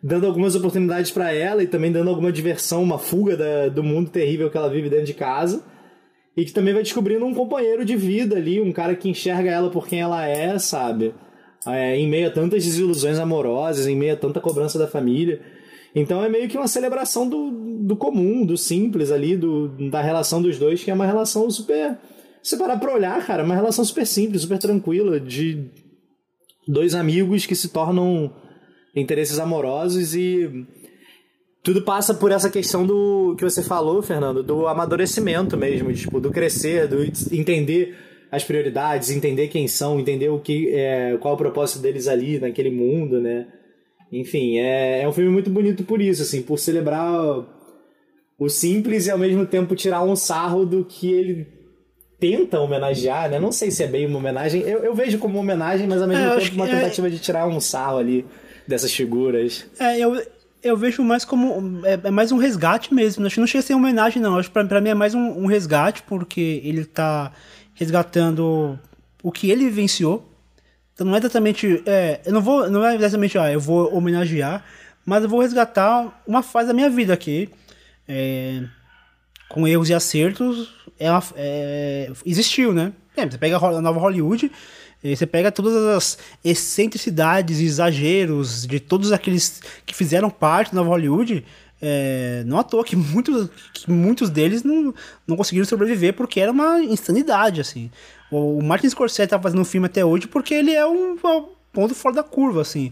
dando 0.01 0.25
algumas 0.25 0.55
oportunidades 0.55 1.11
para 1.11 1.31
ela 1.31 1.61
e 1.61 1.67
também 1.67 1.91
dando 1.91 2.09
alguma 2.09 2.31
diversão, 2.31 2.81
uma 2.81 2.97
fuga 2.97 3.37
da, 3.37 3.69
do 3.69 3.83
mundo 3.83 4.09
terrível 4.09 4.49
que 4.49 4.57
ela 4.57 4.69
vive 4.69 4.89
dentro 4.89 5.05
de 5.05 5.13
casa. 5.13 5.63
E 6.37 6.45
que 6.45 6.53
também 6.53 6.71
vai 6.71 6.83
descobrindo 6.83 7.25
um 7.25 7.33
companheiro 7.33 7.83
de 7.83 7.95
vida 7.95 8.35
ali, 8.37 8.61
um 8.61 8.71
cara 8.71 8.95
que 8.95 9.09
enxerga 9.09 9.49
ela 9.49 9.71
por 9.71 9.87
quem 9.87 10.01
ela 10.01 10.23
é, 10.23 10.59
sabe? 10.59 11.15
É, 11.65 11.97
em 11.97 12.07
meio 12.07 12.27
a 12.27 12.31
tantas 12.31 12.63
desilusões 12.63 13.17
amorosas, 13.17 13.87
em 13.87 13.95
meio 13.95 14.13
a 14.13 14.17
tanta 14.17 14.39
cobrança 14.39 14.77
da 14.77 14.87
família. 14.87 15.41
Então 15.95 16.23
é 16.23 16.29
meio 16.29 16.47
que 16.47 16.55
uma 16.55 16.67
celebração 16.67 17.27
do, 17.27 17.49
do 17.81 17.95
comum, 17.95 18.45
do 18.45 18.55
simples 18.55 19.11
ali, 19.11 19.35
do, 19.35 19.69
da 19.89 19.99
relação 19.99 20.39
dos 20.39 20.59
dois, 20.59 20.83
que 20.83 20.91
é 20.91 20.93
uma 20.93 21.07
relação 21.07 21.49
super. 21.49 21.97
Se 22.43 22.55
parar 22.55 22.77
pra 22.77 22.93
olhar, 22.93 23.25
cara, 23.25 23.41
é 23.41 23.45
uma 23.45 23.55
relação 23.55 23.83
super 23.83 24.05
simples, 24.05 24.43
super 24.43 24.59
tranquila, 24.59 25.19
de 25.19 25.71
dois 26.67 26.93
amigos 26.93 27.47
que 27.47 27.55
se 27.55 27.69
tornam 27.69 28.31
interesses 28.95 29.39
amorosos 29.39 30.13
e 30.13 30.67
tudo 31.67 31.81
passa 31.81 32.13
por 32.13 32.31
essa 32.31 32.49
questão 32.49 32.87
do 32.87 33.35
que 33.37 33.43
você 33.43 33.61
falou, 33.61 34.01
Fernando, 34.01 34.41
do 34.41 34.67
amadurecimento 34.67 35.57
mesmo, 35.57 35.91
tipo, 35.91 36.17
do 36.17 36.31
crescer, 36.31 36.87
do 36.87 37.03
entender 37.29 37.93
as 38.31 38.41
prioridades, 38.41 39.11
entender 39.11 39.49
quem 39.49 39.67
são, 39.67 39.99
entender 39.99 40.29
o 40.29 40.39
que 40.39 40.73
é, 40.73 41.17
qual 41.19 41.33
é 41.33 41.35
o 41.35 41.37
propósito 41.37 41.79
deles 41.79 42.07
ali 42.07 42.39
naquele 42.39 42.71
mundo, 42.71 43.19
né? 43.19 43.47
Enfim, 44.09 44.57
é, 44.59 45.01
é 45.01 45.09
um 45.09 45.11
filme 45.11 45.29
muito 45.29 45.49
bonito 45.49 45.83
por 45.83 46.01
isso, 46.01 46.21
assim, 46.21 46.41
por 46.41 46.57
celebrar 46.57 47.45
o 48.39 48.47
simples 48.47 49.07
e 49.07 49.11
ao 49.11 49.17
mesmo 49.17 49.45
tempo 49.45 49.75
tirar 49.75 50.03
um 50.03 50.15
sarro 50.15 50.65
do 50.65 50.85
que 50.85 51.11
ele 51.11 51.47
tenta 52.17 52.61
homenagear, 52.61 53.29
né? 53.29 53.41
Não 53.41 53.51
sei 53.51 53.71
se 53.71 53.83
é 53.83 53.87
bem 53.87 54.05
uma 54.05 54.19
homenagem, 54.19 54.61
eu, 54.61 54.85
eu 54.85 54.95
vejo 54.95 55.19
como 55.19 55.33
uma 55.33 55.41
homenagem, 55.41 55.85
mas 55.85 56.01
ao 56.01 56.07
mesmo 56.07 56.23
é, 56.23 56.39
tempo 56.39 56.55
uma 56.55 56.65
é 56.69 56.71
tentativa 56.71 57.09
de 57.09 57.19
tirar 57.19 57.45
um 57.45 57.59
sarro 57.59 57.97
ali 57.97 58.25
dessas 58.65 58.93
figuras. 58.93 59.65
É, 59.77 59.99
eu, 59.99 60.15
eu 60.67 60.77
vejo 60.77 61.03
mais 61.03 61.25
como. 61.25 61.85
É, 61.85 61.99
é, 62.03 62.11
mais 62.11 62.31
um 62.31 62.37
resgate 62.37 62.93
mesmo. 62.93 63.25
Acho 63.25 63.35
que 63.35 63.39
não 63.39 63.47
chega 63.47 63.59
a 63.59 63.65
ser 63.65 63.73
homenagem, 63.73 64.21
não. 64.21 64.37
Acho 64.37 64.51
que 64.51 64.63
pra 64.63 64.81
mim 64.81 64.89
é 64.89 64.93
mais 64.93 65.13
um, 65.13 65.43
um, 65.43 65.45
resgate, 65.45 66.03
porque 66.03 66.61
ele 66.63 66.85
tá 66.85 67.31
resgatando 67.73 68.79
o 69.23 69.31
que 69.31 69.49
ele 69.49 69.65
vivenciou. 69.65 70.29
Então 70.93 71.07
não 71.07 71.15
é 71.15 71.19
exatamente. 71.19 71.81
É, 71.85 72.21
eu 72.25 72.33
não 72.33 72.41
vou. 72.41 72.69
Não 72.69 72.85
é 72.85 72.95
exatamente, 72.95 73.37
ah, 73.37 73.51
eu 73.51 73.59
vou 73.59 73.93
homenagear, 73.93 74.63
mas 75.05 75.23
eu 75.23 75.29
vou 75.29 75.41
resgatar 75.41 76.21
uma 76.27 76.43
fase 76.43 76.67
da 76.67 76.73
minha 76.73 76.89
vida 76.89 77.13
aqui. 77.13 77.49
É, 78.07 78.63
com 79.49 79.67
erros 79.67 79.89
e 79.89 79.93
acertos. 79.93 80.73
É, 80.99 81.11
uma, 81.11 81.23
é 81.35 82.11
existiu, 82.25 82.73
né? 82.73 82.93
É, 83.15 83.25
você 83.25 83.37
pega 83.37 83.57
a 83.57 83.81
nova 83.81 83.99
Hollywood 83.99 84.51
você 85.03 85.25
pega 85.25 85.51
todas 85.51 85.75
as 85.75 86.17
excentricidades 86.43 87.59
e 87.59 87.65
exageros 87.65 88.65
de 88.65 88.79
todos 88.79 89.11
aqueles 89.11 89.61
que 89.85 89.95
fizeram 89.95 90.29
parte 90.29 90.73
da 90.73 90.81
Hollywood. 90.81 91.45
É, 91.79 92.43
não 92.47 92.57
à 92.57 92.63
toa 92.63 92.83
que 92.83 92.95
muitos, 92.95 93.49
que 93.71 93.91
muitos 93.91 94.31
deles 94.31 94.63
não, 94.63 94.93
não 95.27 95.37
conseguiram 95.37 95.65
sobreviver 95.65 96.13
porque 96.13 96.39
era 96.39 96.51
uma 96.51 96.81
insanidade, 96.81 97.61
assim. 97.61 97.91
O, 98.31 98.57
o 98.57 98.63
Martin 98.63 98.89
Scorsese 98.89 99.29
tá 99.29 99.39
fazendo 99.39 99.61
um 99.61 99.65
filme 99.65 99.85
até 99.85 100.03
hoje 100.03 100.27
porque 100.27 100.53
ele 100.53 100.73
é 100.73 100.85
um, 100.85 101.13
um 101.13 101.45
ponto 101.71 101.93
fora 101.93 102.15
da 102.15 102.23
curva, 102.23 102.61
assim. 102.61 102.91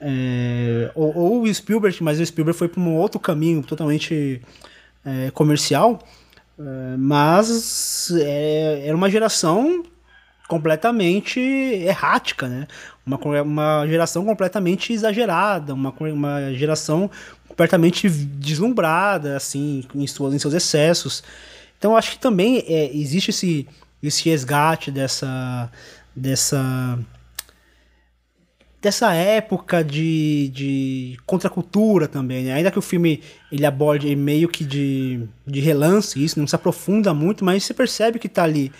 É, 0.00 0.90
ou, 0.94 1.16
ou, 1.16 1.42
o 1.42 1.54
Spielberg, 1.54 2.02
mas 2.02 2.18
o 2.18 2.26
Spielberg 2.26 2.58
foi 2.58 2.68
para 2.68 2.80
um 2.80 2.96
outro 2.96 3.20
caminho 3.20 3.62
totalmente 3.62 4.40
é, 5.04 5.30
comercial. 5.30 6.02
É, 6.58 6.96
mas 6.96 8.10
é, 8.16 8.82
era 8.86 8.96
uma 8.96 9.10
geração 9.10 9.84
completamente 10.48 11.40
errática, 11.40 12.48
né? 12.48 12.66
Uma, 13.06 13.18
uma 13.42 13.86
geração 13.86 14.24
completamente 14.24 14.92
exagerada, 14.92 15.74
uma, 15.74 15.90
uma 15.98 16.52
geração 16.54 17.10
completamente 17.48 18.08
deslumbrada, 18.08 19.36
assim, 19.36 19.84
em, 19.94 20.04
em 20.04 20.06
seus 20.38 20.54
excessos. 20.54 21.22
Então, 21.78 21.96
acho 21.96 22.12
que 22.12 22.18
também 22.18 22.64
é, 22.66 22.94
existe 22.94 23.30
esse, 23.30 23.66
esse 24.02 24.28
resgate 24.28 24.90
dessa, 24.90 25.70
dessa, 26.14 26.98
dessa 28.80 29.12
época 29.14 29.82
de, 29.82 30.48
de 30.54 31.16
contracultura 31.26 32.08
também, 32.08 32.44
né? 32.44 32.54
Ainda 32.54 32.70
que 32.70 32.78
o 32.78 32.82
filme 32.82 33.22
ele 33.50 33.66
aborde 33.66 34.14
meio 34.16 34.48
que 34.48 34.64
de, 34.64 35.26
de 35.46 35.60
relance 35.60 36.22
isso, 36.22 36.38
não 36.38 36.46
se 36.46 36.54
aprofunda 36.54 37.12
muito, 37.14 37.44
mas 37.44 37.64
você 37.64 37.72
percebe 37.74 38.18
que 38.18 38.26
está 38.26 38.44
ali 38.44 38.72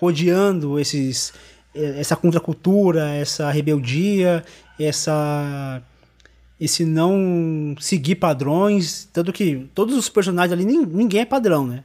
rodeando 0.00 0.78
esses, 0.78 1.32
essa 1.74 2.16
contracultura, 2.16 3.10
essa 3.10 3.50
rebeldia, 3.50 4.42
essa 4.78 5.82
esse 6.58 6.84
não 6.84 7.74
seguir 7.80 8.16
padrões, 8.16 9.08
tanto 9.14 9.32
que 9.32 9.66
todos 9.74 9.96
os 9.96 10.10
personagens 10.10 10.52
ali 10.52 10.64
ninguém 10.64 11.22
é 11.22 11.24
padrão, 11.24 11.66
né? 11.66 11.82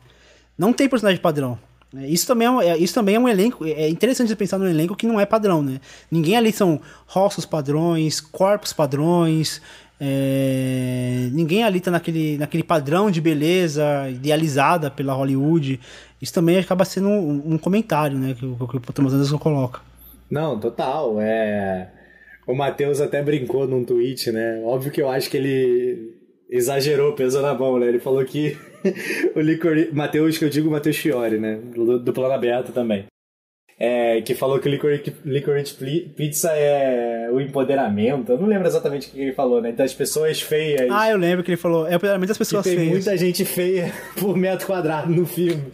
Não 0.57 0.73
tem 0.73 0.89
personagem 0.89 1.21
padrão. 1.21 1.57
Isso 2.03 2.27
também 2.27 2.45
é, 2.45 2.67
é, 2.67 2.77
isso 2.77 2.93
também 2.93 3.15
é 3.15 3.19
um 3.19 3.27
elenco. 3.27 3.63
É 3.65 3.87
interessante 3.87 4.27
você 4.27 4.35
pensar 4.35 4.57
num 4.57 4.67
elenco 4.67 4.95
que 4.95 5.07
não 5.07 5.19
é 5.19 5.25
padrão, 5.25 5.61
né? 5.61 5.79
Ninguém 6.11 6.35
ali 6.35 6.51
são 6.51 6.81
rostos 7.07 7.45
padrões, 7.45 8.19
corpos 8.19 8.73
padrões. 8.73 9.61
É, 9.99 11.29
ninguém 11.31 11.63
ali 11.63 11.79
tá 11.79 11.89
naquele, 11.89 12.37
naquele 12.37 12.63
padrão 12.63 13.09
de 13.09 13.21
beleza 13.21 14.09
idealizada 14.09 14.91
pela 14.91 15.13
Hollywood. 15.13 15.79
Isso 16.21 16.33
também 16.33 16.57
acaba 16.57 16.85
sendo 16.85 17.07
um, 17.07 17.53
um 17.53 17.57
comentário, 17.57 18.17
né? 18.17 18.35
Que, 18.37 18.41
que, 18.47 18.79
que 18.79 18.89
o 18.89 18.93
Thomas 18.93 19.13
Anderson 19.13 19.37
coloca. 19.37 19.81
Não, 20.29 20.59
total. 20.59 21.19
É... 21.21 21.89
O 22.47 22.53
Matheus 22.53 23.01
até 23.01 23.21
brincou 23.21 23.67
num 23.67 23.83
tweet, 23.83 24.31
né? 24.31 24.61
Óbvio 24.63 24.91
que 24.91 25.01
eu 25.01 25.09
acho 25.09 25.29
que 25.29 25.37
ele 25.37 26.15
exagerou, 26.49 27.13
pesou 27.13 27.41
na 27.41 27.53
mão, 27.53 27.79
né? 27.79 27.87
Ele 27.87 27.99
falou 27.99 28.23
que 28.23 28.57
o 29.35 29.39
Licor... 29.39 29.75
Matheus, 29.93 30.37
que 30.37 30.45
eu 30.45 30.49
digo 30.49 30.69
Matheus 30.69 30.97
Fiore, 30.97 31.39
né? 31.39 31.59
Do, 31.73 31.99
do 31.99 32.13
Plano 32.13 32.33
Aberto 32.33 32.71
também 32.71 33.05
é, 33.77 34.21
que 34.21 34.33
falou 34.33 34.57
que 34.59 34.69
o 34.69 34.71
Licorice, 34.71 35.13
Licorice 35.25 35.73
Pizza 36.15 36.49
é 36.51 37.29
o 37.29 37.41
empoderamento. 37.41 38.31
Eu 38.31 38.39
não 38.39 38.47
lembro 38.47 38.67
exatamente 38.67 39.09
o 39.09 39.11
que 39.11 39.19
ele 39.19 39.33
falou, 39.33 39.61
né? 39.61 39.69
Então 39.69 39.85
as 39.85 39.93
pessoas 39.93 40.41
feias. 40.41 40.89
Ah, 40.89 41.09
eu 41.09 41.17
lembro 41.17 41.43
que 41.43 41.51
ele 41.51 41.57
falou. 41.57 41.85
É 41.85 41.91
o 41.91 41.95
empoderamento 41.95 42.29
das 42.29 42.37
pessoas 42.37 42.63
feias. 42.63 42.79
Tem 42.79 42.89
muita 42.89 43.17
gente 43.17 43.43
feia 43.43 43.91
por 44.17 44.37
metro 44.37 44.65
quadrado 44.65 45.11
no 45.11 45.25
filme. 45.25 45.71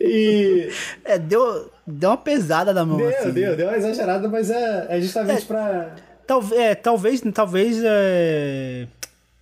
E. 0.00 0.68
É, 1.04 1.18
deu, 1.18 1.70
deu 1.86 2.10
uma 2.10 2.16
pesada 2.16 2.74
na 2.74 2.84
mão. 2.84 2.96
Deu, 2.96 3.08
assim. 3.08 3.30
deu, 3.30 3.56
deu 3.56 3.68
uma 3.68 3.76
exagerada, 3.76 4.28
mas 4.28 4.50
é, 4.50 4.86
é 4.88 5.00
justamente 5.00 5.44
é, 5.44 5.46
pra. 5.46 5.94
Talvez, 6.26 6.60
é, 6.60 6.74
talvez, 6.74 7.22
talvez. 7.32 7.80
É... 7.84 8.86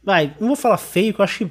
Vai, 0.02 0.34
não 0.38 0.48
vou 0.48 0.56
falar 0.56 0.76
feio, 0.76 1.14
que 1.14 1.20
eu 1.20 1.24
acho 1.24 1.38
que. 1.38 1.50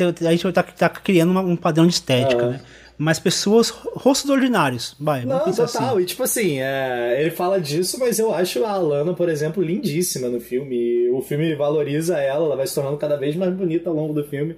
A 0.00 0.30
gente 0.30 0.42
vai 0.42 0.50
estar 0.50 0.62
tá, 0.64 0.72
tá 0.72 0.88
criando 0.88 1.30
uma, 1.30 1.40
um 1.40 1.54
padrão 1.54 1.86
de 1.86 1.94
estética, 1.94 2.44
ah. 2.44 2.48
né? 2.50 2.60
Mas 2.98 3.20
pessoas, 3.20 3.70
rostos 3.70 4.28
ordinários. 4.28 4.96
Vai, 4.98 5.24
Não, 5.24 5.38
total. 5.38 5.64
Assim. 5.64 6.00
E 6.00 6.04
tipo 6.04 6.22
assim, 6.24 6.60
é, 6.60 7.16
ele 7.20 7.30
fala 7.30 7.60
disso, 7.60 7.96
mas 8.00 8.18
eu 8.18 8.34
acho 8.34 8.64
a 8.64 8.72
Alana, 8.72 9.14
por 9.14 9.28
exemplo, 9.28 9.62
lindíssima 9.62 10.28
no 10.28 10.40
filme. 10.40 11.08
O 11.10 11.22
filme 11.22 11.54
valoriza 11.54 12.18
ela, 12.18 12.46
ela 12.46 12.56
vai 12.56 12.66
se 12.66 12.74
tornando 12.74 12.96
cada 12.96 13.16
vez 13.16 13.36
mais 13.36 13.54
bonita 13.54 13.88
ao 13.88 13.94
longo 13.94 14.12
do 14.12 14.24
filme, 14.24 14.56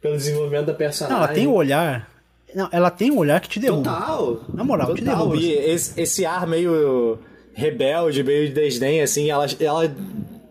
pelo 0.00 0.16
desenvolvimento 0.16 0.66
da 0.66 0.74
personagem. 0.74 1.18
Não, 1.18 1.24
ela 1.24 1.34
tem 1.34 1.46
um 1.48 1.52
olhar. 1.52 2.08
Não, 2.54 2.68
ela 2.70 2.90
tem 2.90 3.10
um 3.10 3.18
olhar 3.18 3.40
que 3.40 3.48
te 3.48 3.58
derruba. 3.58 3.90
Total. 3.90 4.40
Na 4.54 4.62
moral, 4.62 4.86
total. 4.86 4.96
te 4.96 5.04
derruba. 5.04 5.36
E 5.36 5.52
esse, 5.52 6.00
esse 6.00 6.24
ar 6.24 6.46
meio 6.46 7.18
rebelde, 7.52 8.22
meio 8.22 8.46
de 8.46 8.54
desdém, 8.54 9.02
assim, 9.02 9.30
ela, 9.30 9.46
ela 9.58 9.92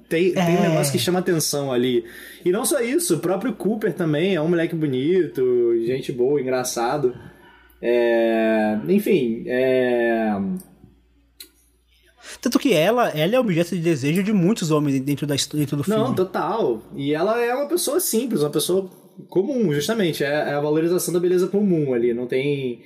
tem, 0.10 0.32
é. 0.36 0.46
tem 0.46 0.58
um 0.58 0.62
negócio 0.70 0.92
que 0.92 1.00
chama 1.00 1.20
atenção 1.20 1.72
ali. 1.72 2.04
E 2.44 2.52
não 2.52 2.66
só 2.66 2.82
isso, 2.82 3.16
o 3.16 3.20
próprio 3.20 3.54
Cooper 3.54 3.94
também 3.94 4.36
é 4.36 4.42
um 4.42 4.48
moleque 4.50 4.76
bonito, 4.76 5.42
gente 5.86 6.12
boa, 6.12 6.42
engraçado. 6.42 7.14
É, 7.82 8.78
enfim, 8.88 9.44
é... 9.48 10.36
Tanto 12.42 12.60
que 12.60 12.74
ela, 12.74 13.10
ela 13.10 13.36
é 13.36 13.40
objeto 13.40 13.76
de 13.76 13.82
desejo 13.82 14.24
de 14.24 14.32
muitos 14.32 14.72
homens 14.72 15.02
dentro, 15.02 15.28
da, 15.28 15.36
dentro 15.54 15.76
do 15.78 15.84
filme. 15.84 16.00
Não, 16.00 16.16
total. 16.16 16.82
E 16.96 17.14
ela 17.14 17.42
é 17.42 17.54
uma 17.54 17.68
pessoa 17.68 18.00
simples, 18.00 18.42
uma 18.42 18.50
pessoa 18.50 18.90
comum, 19.28 19.74
justamente. 19.74 20.24
É, 20.24 20.28
é 20.28 20.54
a 20.54 20.62
valorização 20.62 21.14
da 21.14 21.20
beleza 21.20 21.48
comum 21.48 21.94
ali. 21.94 22.14
Não 22.14 22.28
tem. 22.28 22.82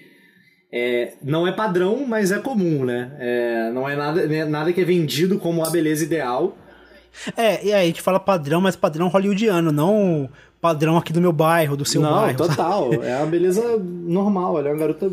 É, 0.72 1.14
não 1.22 1.46
é 1.46 1.52
padrão, 1.52 2.04
mas 2.08 2.32
é 2.32 2.39
comum, 2.39 2.84
né? 2.84 3.16
É, 3.20 3.72
não 3.72 3.88
é 3.88 3.96
nada, 3.96 4.26
né, 4.26 4.44
nada 4.46 4.74
que 4.74 4.82
é 4.82 4.86
vendido 4.86 5.38
como 5.38 5.64
a 5.64 5.70
beleza 5.70 6.04
ideal. 6.04 6.58
É, 7.38 7.66
e 7.66 7.74
aí 7.74 7.84
a 7.84 7.86
gente 7.86 8.01
fala 8.01 8.20
padrão, 8.20 8.59
mas 8.59 8.76
padrão 8.76 9.07
hollywoodiano, 9.07 9.72
não 9.72 10.30
padrão 10.59 10.97
aqui 10.97 11.11
do 11.11 11.22
meu 11.22 11.34
bairro, 11.34 11.76
do 11.76 11.86
seu 11.86 12.01
não, 12.01 12.11
bairro. 12.11 12.39
Não, 12.39 12.47
total. 12.47 12.91
Sabe? 12.91 13.05
É 13.05 13.18
uma 13.18 13.26
beleza 13.26 13.78
normal, 13.78 14.57
ela 14.57 14.70
é 14.70 14.72
uma 14.72 14.80
garota 14.80 15.11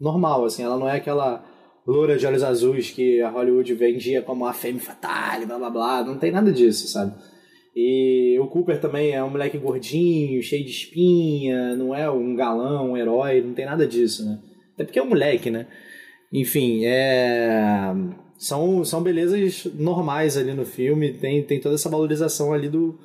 normal, 0.00 0.44
assim, 0.44 0.62
ela 0.62 0.78
não 0.78 0.88
é 0.88 0.96
aquela 0.96 1.44
loura 1.86 2.16
de 2.16 2.26
olhos 2.26 2.42
azuis 2.42 2.90
que 2.90 3.20
a 3.20 3.28
Hollywood 3.28 3.74
vendia 3.74 4.22
como 4.22 4.46
a 4.46 4.52
femme 4.52 4.78
fatale, 4.78 5.46
blá 5.46 5.58
blá 5.58 5.70
blá, 5.70 6.04
não 6.04 6.16
tem 6.16 6.30
nada 6.30 6.52
disso, 6.52 6.86
sabe? 6.88 7.12
E 7.74 8.38
o 8.38 8.46
Cooper 8.46 8.80
também 8.80 9.12
é 9.12 9.24
um 9.24 9.30
moleque 9.30 9.58
gordinho, 9.58 10.42
cheio 10.42 10.64
de 10.64 10.70
espinha, 10.70 11.74
não 11.74 11.94
é 11.94 12.08
um 12.10 12.36
galão, 12.36 12.92
um 12.92 12.96
herói, 12.96 13.40
não 13.40 13.54
tem 13.54 13.64
nada 13.64 13.86
disso, 13.86 14.24
né? 14.24 14.38
Até 14.74 14.84
porque 14.84 14.98
é 14.98 15.02
um 15.02 15.08
moleque, 15.08 15.50
né? 15.50 15.66
Enfim, 16.32 16.84
é 16.84 17.92
São, 18.42 18.84
são 18.84 19.00
belezas 19.00 19.68
normais 19.72 20.36
ali 20.36 20.52
no 20.52 20.64
filme, 20.64 21.12
tem, 21.12 21.44
tem 21.44 21.60
toda 21.60 21.76
essa 21.76 21.88
valorização 21.88 22.52
ali 22.52 22.68
do, 22.68 22.98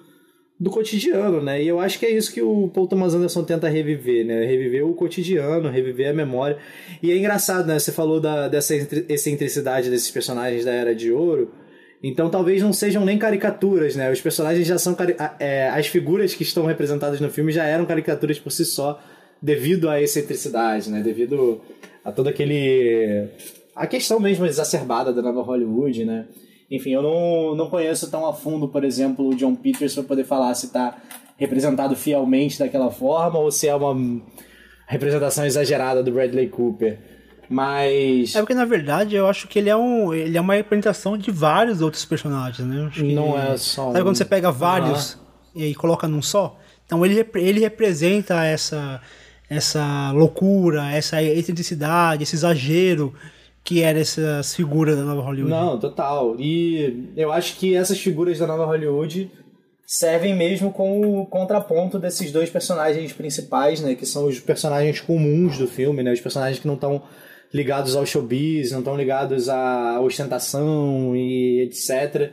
do 0.60 0.72
cotidiano, 0.72 1.40
né? 1.40 1.62
E 1.62 1.68
eu 1.68 1.80
acho 1.80 2.00
que 2.00 2.08
é 2.08 2.10
isso 2.10 2.34
que 2.34 2.42
o 2.42 2.68
Paul 2.70 2.88
Thomas 2.88 3.14
Anderson 3.14 3.44
tenta 3.44 3.70
reviver, 3.70 4.26
né? 4.26 4.44
Reviver 4.46 4.84
o 4.84 4.96
cotidiano, 4.96 5.70
reviver 5.70 6.10
a 6.10 6.14
memória. 6.14 6.58
E 7.04 7.12
é 7.12 7.16
engraçado, 7.16 7.68
né? 7.68 7.78
Você 7.78 7.92
falou 7.92 8.20
da, 8.20 8.48
dessa 8.48 8.74
excentricidade 9.08 9.92
desses 9.92 10.10
personagens 10.10 10.66
da 10.66 10.72
Era 10.72 10.96
de 10.96 11.12
Ouro. 11.12 11.52
Então 12.02 12.32
talvez 12.32 12.64
não 12.64 12.74
sejam 12.74 13.06
nem 13.06 13.20
caricaturas, 13.20 13.96
né? 13.96 14.12
Os 14.12 14.20
personagens 14.20 14.66
já 14.66 14.80
são. 14.80 14.98
É, 15.40 15.70
as 15.70 15.86
figuras 15.86 16.34
que 16.34 16.42
estão 16.42 16.66
representadas 16.66 17.22
no 17.22 17.30
filme 17.30 17.52
já 17.52 17.64
eram 17.64 17.86
caricaturas 17.86 18.40
por 18.40 18.52
si 18.52 18.66
só, 18.66 19.00
devido 19.40 19.88
à 19.88 20.02
excentricidade, 20.02 20.90
né? 20.90 21.00
Devido 21.00 21.62
a 22.04 22.12
todo 22.12 22.28
aquele. 22.28 23.28
A 23.78 23.86
questão 23.86 24.20
mesmo 24.20 24.46
exacerbada 24.46 25.14
da 25.14 25.22
nova 25.22 25.44
Hollywood, 25.44 26.04
né? 26.04 26.26
Enfim, 26.70 26.90
eu 26.90 27.02
não, 27.02 27.56
não 27.56 27.70
conheço 27.70 28.10
tão 28.10 28.26
a 28.26 28.34
fundo, 28.34 28.68
por 28.68 28.84
exemplo, 28.84 29.30
o 29.30 29.36
John 29.36 29.56
Peters 29.56 29.94
para 29.94 30.04
poder 30.04 30.26
falar 30.26 30.54
se 30.56 30.66
está 30.66 30.98
representado 31.38 31.96
fielmente 31.96 32.58
daquela 32.58 32.90
forma 32.90 33.38
ou 33.38 33.52
se 33.52 33.68
é 33.68 33.76
uma 33.76 34.22
representação 34.88 35.46
exagerada 35.46 36.02
do 36.02 36.12
Bradley 36.12 36.50
Cooper. 36.50 36.98
Mas. 37.48 38.36
É 38.36 38.40
porque, 38.40 38.56
na 38.56 38.66
verdade, 38.66 39.16
eu 39.16 39.28
acho 39.28 39.48
que 39.48 39.60
ele 39.60 39.70
é, 39.70 39.76
um, 39.76 40.14
ele 40.14 40.38
é 40.38 40.42
uma 40.42 40.56
representação 40.56 41.18
de 41.18 41.32
vários 41.32 41.80
outros 41.80 42.04
personagens, 42.04 42.68
né? 42.68 42.92
não 43.14 43.40
é 43.40 43.56
só. 43.56 43.88
Sabe 43.88 44.02
um... 44.02 44.04
quando 44.04 44.18
você 44.18 44.26
pega 44.26 44.52
vários 44.52 45.14
uhum. 45.56 45.62
e 45.62 45.76
coloca 45.76 46.08
num 46.08 46.22
só? 46.22 46.60
Então 46.86 47.06
ele, 47.06 47.26
ele 47.36 47.60
representa 47.60 48.44
essa, 48.44 49.00
essa 49.50 50.12
loucura, 50.12 50.92
essa 50.92 51.22
excentricidade, 51.22 52.24
esse 52.24 52.36
exagero 52.36 53.14
que 53.68 53.84
eram 53.84 54.00
essas 54.00 54.56
figuras 54.56 54.96
da 54.96 55.04
nova 55.04 55.22
Hollywood. 55.22 55.52
Não, 55.52 55.78
total. 55.78 56.38
E 56.40 57.12
eu 57.18 57.34
acho 57.34 57.58
que 57.58 57.76
essas 57.76 58.00
figuras 58.00 58.40
da 58.40 58.48
nova 58.48 58.64
Hollywood 58.64 59.30
servem 59.86 60.34
mesmo 60.34 60.72
com 60.72 61.20
o 61.20 61.26
contraponto 61.26 62.00
desses 62.00 62.32
dois 62.32 62.50
personagens 62.50 63.12
principais, 63.12 63.82
né? 63.82 63.94
Que 63.94 64.06
são 64.06 64.26
os 64.26 64.40
personagens 64.40 65.02
comuns 65.02 65.58
do 65.58 65.68
filme, 65.68 66.02
né? 66.02 66.14
Os 66.14 66.22
personagens 66.22 66.62
que 66.62 66.66
não 66.66 66.76
estão 66.76 67.04
ligados 67.54 67.94
ao 67.98 68.06
showbiz, 68.06 68.72
não 68.72 68.80
estão 68.80 68.96
ligados 68.96 69.50
à 69.50 70.00
ostentação 70.00 71.14
e 71.14 71.64
etc. 71.64 72.32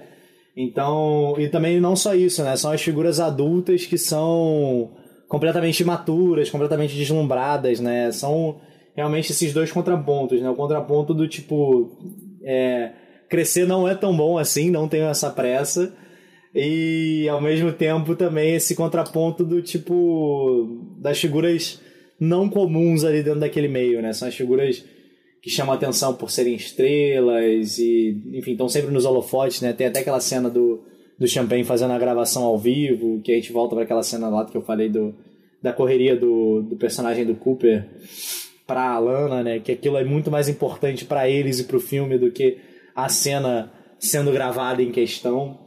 Então, 0.56 1.34
e 1.36 1.48
também 1.48 1.80
não 1.80 1.96
só 1.96 2.14
isso, 2.14 2.44
né? 2.44 2.54
São 2.54 2.70
as 2.70 2.80
figuras 2.80 3.18
adultas 3.18 3.84
que 3.84 3.98
são 3.98 4.92
completamente 5.26 5.80
imaturas, 5.80 6.48
completamente 6.48 6.94
deslumbradas, 6.94 7.80
né? 7.80 8.12
São 8.12 8.60
realmente 8.94 9.32
esses 9.32 9.52
dois 9.52 9.70
contrapontos, 9.72 10.40
né? 10.40 10.48
O 10.48 10.54
contraponto 10.54 11.12
do 11.12 11.28
tipo. 11.28 11.90
É, 12.42 12.92
crescer 13.28 13.66
não 13.66 13.88
é 13.88 13.94
tão 13.94 14.16
bom 14.16 14.38
assim, 14.38 14.70
não 14.70 14.88
tenho 14.88 15.06
essa 15.06 15.30
pressa. 15.30 15.92
E 16.54 17.28
ao 17.28 17.40
mesmo 17.40 17.72
tempo 17.72 18.14
também 18.14 18.54
esse 18.54 18.74
contraponto 18.74 19.44
do 19.44 19.60
tipo. 19.60 20.96
das 20.98 21.18
figuras 21.18 21.80
não 22.18 22.48
comuns 22.48 23.04
ali 23.04 23.22
dentro 23.22 23.40
daquele 23.40 23.68
meio, 23.68 24.00
né? 24.00 24.12
São 24.12 24.28
as 24.28 24.34
figuras 24.34 24.84
que 25.42 25.50
chamam 25.50 25.74
atenção 25.74 26.14
por 26.14 26.30
serem 26.30 26.54
estrelas 26.54 27.76
e, 27.78 28.18
enfim, 28.32 28.52
estão 28.52 28.68
sempre 28.68 28.90
nos 28.90 29.04
holofotes, 29.04 29.60
né? 29.60 29.72
Tem 29.74 29.88
até 29.88 29.98
aquela 30.00 30.20
cena 30.20 30.48
do, 30.48 30.82
do 31.18 31.28
Champagne 31.28 31.64
fazendo 31.64 31.92
a 31.92 31.98
gravação 31.98 32.44
ao 32.44 32.56
vivo, 32.56 33.20
que 33.20 33.30
a 33.30 33.34
gente 33.34 33.52
volta 33.52 33.74
para 33.74 33.84
aquela 33.84 34.02
cena 34.02 34.28
lá 34.28 34.46
que 34.46 34.56
eu 34.56 34.62
falei 34.62 34.88
do, 34.88 35.14
da 35.62 35.70
correria 35.70 36.16
do, 36.16 36.62
do 36.62 36.76
personagem 36.76 37.26
do 37.26 37.34
Cooper 37.34 37.86
para 38.66 38.80
a 38.80 38.94
Alana, 38.94 39.42
né? 39.42 39.58
Que 39.58 39.72
aquilo 39.72 39.96
é 39.96 40.04
muito 40.04 40.30
mais 40.30 40.48
importante 40.48 41.04
para 41.04 41.28
eles 41.28 41.58
e 41.58 41.64
para 41.64 41.76
o 41.76 41.80
filme 41.80 42.18
do 42.18 42.30
que 42.30 42.58
a 42.94 43.08
cena 43.08 43.72
sendo 43.98 44.32
gravada 44.32 44.82
em 44.82 44.90
questão. 44.90 45.60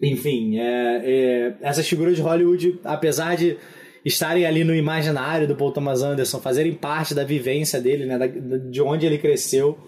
Enfim, 0.00 0.58
é, 0.58 1.02
é, 1.04 1.56
essas 1.60 1.88
figuras 1.88 2.16
de 2.16 2.22
Hollywood, 2.22 2.80
apesar 2.84 3.36
de 3.36 3.56
estarem 4.04 4.44
ali 4.46 4.62
no 4.62 4.74
imaginário 4.74 5.48
do 5.48 5.56
Paul 5.56 5.72
Thomas 5.72 6.02
Anderson, 6.02 6.38
fazerem 6.38 6.74
parte 6.74 7.14
da 7.14 7.24
vivência 7.24 7.80
dele, 7.80 8.06
né, 8.06 8.18
da, 8.18 8.26
de 8.26 8.80
onde 8.80 9.06
ele 9.06 9.18
cresceu, 9.18 9.78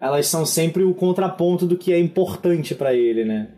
elas 0.00 0.26
são 0.26 0.46
sempre 0.46 0.82
o 0.82 0.94
contraponto 0.94 1.66
do 1.66 1.76
que 1.76 1.92
é 1.92 1.98
importante 1.98 2.74
para 2.74 2.94
ele, 2.94 3.24
né? 3.24 3.48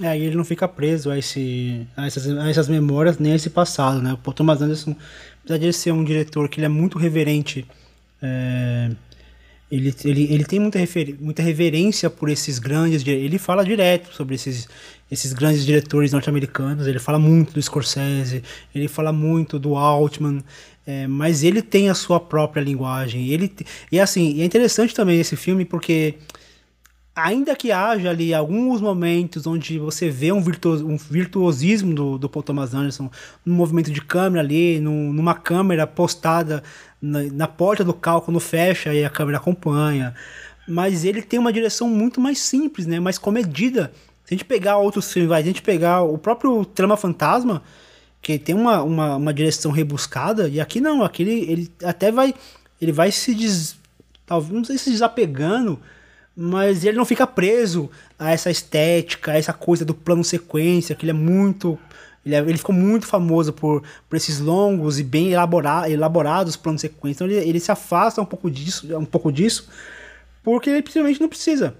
É, 0.00 0.16
e 0.16 0.24
ele 0.24 0.36
não 0.36 0.44
fica 0.44 0.68
preso 0.68 1.10
a, 1.10 1.18
esse, 1.18 1.84
a, 1.96 2.06
essas, 2.06 2.28
a 2.28 2.48
essas 2.48 2.68
memórias 2.68 3.18
nem 3.18 3.32
a 3.32 3.36
esse 3.36 3.50
passado, 3.50 4.00
né? 4.00 4.12
O 4.12 4.18
Paul 4.18 4.32
Thomas 4.32 4.62
Anderson 4.62 4.94
apesar 5.42 5.58
de 5.58 5.64
ele 5.64 5.72
ser 5.72 5.92
um 5.92 6.04
diretor 6.04 6.48
que 6.48 6.58
ele 6.58 6.66
é 6.66 6.68
muito 6.68 6.98
reverente, 6.98 7.66
é, 8.22 8.90
ele, 9.70 9.94
ele, 10.04 10.32
ele 10.32 10.44
tem 10.44 10.58
muita, 10.58 10.78
muita 11.20 11.42
reverência 11.42 12.08
por 12.08 12.30
esses 12.30 12.58
grandes. 12.58 13.06
Ele 13.06 13.38
fala 13.38 13.64
direto 13.64 14.14
sobre 14.14 14.34
esses, 14.34 14.66
esses 15.10 15.32
grandes 15.32 15.64
diretores 15.64 16.12
norte-americanos. 16.12 16.86
Ele 16.86 16.98
fala 16.98 17.18
muito 17.18 17.52
do 17.52 17.60
Scorsese, 17.60 18.42
ele 18.74 18.88
fala 18.88 19.12
muito 19.12 19.58
do 19.58 19.76
Altman. 19.76 20.42
É, 20.86 21.06
mas 21.06 21.44
ele 21.44 21.60
tem 21.60 21.90
a 21.90 21.94
sua 21.94 22.18
própria 22.18 22.62
linguagem. 22.62 23.28
Ele, 23.28 23.54
e 23.92 24.00
assim, 24.00 24.40
é 24.40 24.44
interessante 24.44 24.94
também 24.94 25.20
esse 25.20 25.36
filme 25.36 25.66
porque 25.66 26.14
ainda 27.18 27.56
que 27.56 27.72
haja 27.72 28.10
ali 28.10 28.32
alguns 28.32 28.80
momentos 28.80 29.46
onde 29.46 29.78
você 29.78 30.08
vê 30.08 30.32
um, 30.32 30.38
um 30.38 30.96
virtuosismo 30.96 31.94
do, 31.94 32.18
do 32.18 32.28
Paul 32.28 32.42
Thomas 32.42 32.74
Anderson, 32.74 33.10
no 33.44 33.54
movimento 33.54 33.90
de 33.90 34.00
câmera 34.00 34.42
ali, 34.44 34.80
no, 34.80 35.12
numa 35.12 35.34
câmera 35.34 35.86
postada 35.86 36.62
na, 37.00 37.22
na, 37.24 37.48
porta 37.48 37.84
do 37.84 37.92
carro 37.92 38.22
quando 38.22 38.40
fecha 38.40 38.94
e 38.94 39.04
a 39.04 39.10
câmera 39.10 39.38
acompanha. 39.38 40.14
Mas 40.66 41.04
ele 41.04 41.22
tem 41.22 41.38
uma 41.38 41.52
direção 41.52 41.88
muito 41.88 42.20
mais 42.20 42.38
simples, 42.38 42.86
né? 42.86 43.00
mais 43.00 43.18
comedida. 43.18 43.92
Se 44.24 44.34
a 44.34 44.36
gente 44.36 44.44
pegar 44.44 44.76
outros 44.76 45.12
filmes, 45.12 45.30
vai, 45.30 45.40
a 45.40 45.44
gente 45.44 45.62
pegar 45.62 46.02
o 46.02 46.18
próprio 46.18 46.64
Trama 46.64 46.96
Fantasma, 46.96 47.62
que 48.20 48.38
tem 48.38 48.54
uma, 48.54 48.82
uma, 48.82 49.16
uma 49.16 49.34
direção 49.34 49.70
rebuscada, 49.70 50.48
e 50.48 50.60
aqui 50.60 50.80
não, 50.80 51.02
aqui 51.02 51.22
ele, 51.22 51.50
ele 51.50 51.72
até 51.82 52.12
vai. 52.12 52.34
Ele 52.80 52.92
vai 52.92 53.10
se 53.10 53.34
des, 53.34 53.76
talvez 54.24 54.52
não 54.52 54.62
sei 54.62 54.78
se 54.78 54.90
desapegando 54.90 55.80
mas 56.40 56.84
ele 56.84 56.96
não 56.96 57.04
fica 57.04 57.26
preso 57.26 57.90
a 58.16 58.30
essa 58.30 58.48
estética, 58.48 59.32
a 59.32 59.36
essa 59.36 59.52
coisa 59.52 59.84
do 59.84 59.92
plano 59.92 60.22
sequência, 60.22 60.94
que 60.94 61.04
ele 61.04 61.10
é 61.10 61.14
muito. 61.14 61.76
Ele, 62.24 62.36
é, 62.36 62.38
ele 62.38 62.56
ficou 62.56 62.72
muito 62.72 63.06
famoso 63.08 63.52
por, 63.52 63.82
por 64.08 64.14
esses 64.14 64.38
longos 64.38 65.00
e 65.00 65.02
bem 65.02 65.32
elabora, 65.32 65.90
elaborados 65.90 66.54
planos 66.54 66.80
sequência. 66.80 67.24
Então 67.24 67.26
ele, 67.26 67.48
ele 67.48 67.58
se 67.58 67.72
afasta 67.72 68.22
um 68.22 68.24
pouco 68.24 68.48
disso, 68.48 68.96
um 68.96 69.04
pouco 69.04 69.32
disso, 69.32 69.68
porque 70.44 70.70
ele 70.70 70.78
simplesmente 70.86 71.20
não 71.20 71.28
precisa. 71.28 71.74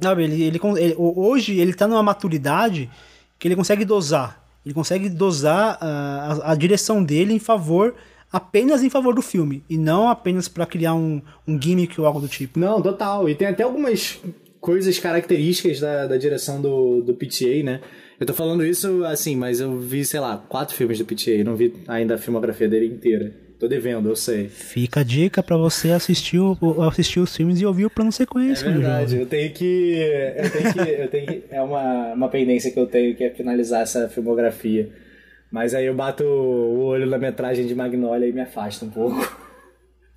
Sabe, 0.00 0.24
ele, 0.24 0.42
ele, 0.42 0.60
ele, 0.76 0.94
hoje 0.98 1.56
ele 1.60 1.70
está 1.70 1.86
numa 1.86 2.02
maturidade 2.02 2.90
que 3.38 3.46
ele 3.46 3.54
consegue 3.54 3.84
dosar. 3.84 4.44
Ele 4.66 4.74
consegue 4.74 5.08
dosar 5.08 5.78
a, 5.80 6.40
a, 6.46 6.52
a 6.52 6.54
direção 6.56 7.04
dele 7.04 7.32
em 7.32 7.38
favor 7.38 7.94
apenas 8.34 8.82
em 8.82 8.90
favor 8.90 9.14
do 9.14 9.22
filme 9.22 9.62
e 9.70 9.78
não 9.78 10.08
apenas 10.08 10.48
para 10.48 10.66
criar 10.66 10.92
um, 10.92 11.22
um 11.46 11.60
gimmick 11.60 12.00
ou 12.00 12.06
algo 12.06 12.18
do 12.18 12.26
tipo. 12.26 12.58
Não, 12.58 12.82
total. 12.82 13.28
E 13.28 13.34
tem 13.36 13.46
até 13.46 13.62
algumas 13.62 14.20
coisas 14.60 14.98
características 14.98 15.78
da, 15.78 16.08
da 16.08 16.16
direção 16.16 16.60
do, 16.60 17.00
do 17.00 17.14
PTA, 17.14 17.62
né? 17.62 17.80
Eu 18.18 18.26
tô 18.26 18.34
falando 18.34 18.66
isso 18.66 19.04
assim, 19.04 19.36
mas 19.36 19.60
eu 19.60 19.78
vi, 19.78 20.04
sei 20.04 20.18
lá, 20.18 20.36
quatro 20.36 20.74
filmes 20.74 20.98
do 20.98 21.04
PTA, 21.04 21.44
não 21.44 21.54
vi 21.54 21.74
ainda 21.86 22.16
a 22.16 22.18
filmografia 22.18 22.68
dele 22.68 22.86
inteira. 22.86 23.32
Tô 23.56 23.68
devendo, 23.68 24.08
eu 24.08 24.16
sei. 24.16 24.48
Fica 24.48 25.00
a 25.00 25.04
dica 25.04 25.40
para 25.40 25.56
você 25.56 25.90
assistir, 25.92 26.40
o, 26.40 26.82
assistir 26.82 27.20
os 27.20 27.36
filmes 27.36 27.60
e 27.60 27.66
ouvir 27.66 27.86
o 27.86 27.90
plano 27.90 28.10
sequência. 28.10 28.66
É 28.66 28.72
verdade, 28.72 29.16
eu 29.16 29.26
tenho 29.26 29.52
que. 29.52 29.94
Eu 30.36 30.50
tenho 30.50 30.72
que. 30.72 30.90
Eu 31.02 31.08
tenho 31.08 31.26
que 31.26 31.42
é 31.50 31.62
uma, 31.62 32.14
uma 32.14 32.28
pendência 32.28 32.72
que 32.72 32.78
eu 32.78 32.86
tenho 32.86 33.14
que 33.14 33.22
é 33.22 33.30
finalizar 33.30 33.82
essa 33.82 34.08
filmografia. 34.08 35.03
Mas 35.54 35.72
aí 35.72 35.86
eu 35.86 35.94
bato 35.94 36.24
o 36.24 36.80
olho 36.80 37.06
na 37.06 37.16
metragem 37.16 37.64
de 37.64 37.76
Magnolia 37.76 38.26
e 38.26 38.32
me 38.32 38.40
afasto 38.40 38.86
um 38.86 38.90
pouco. 38.90 39.38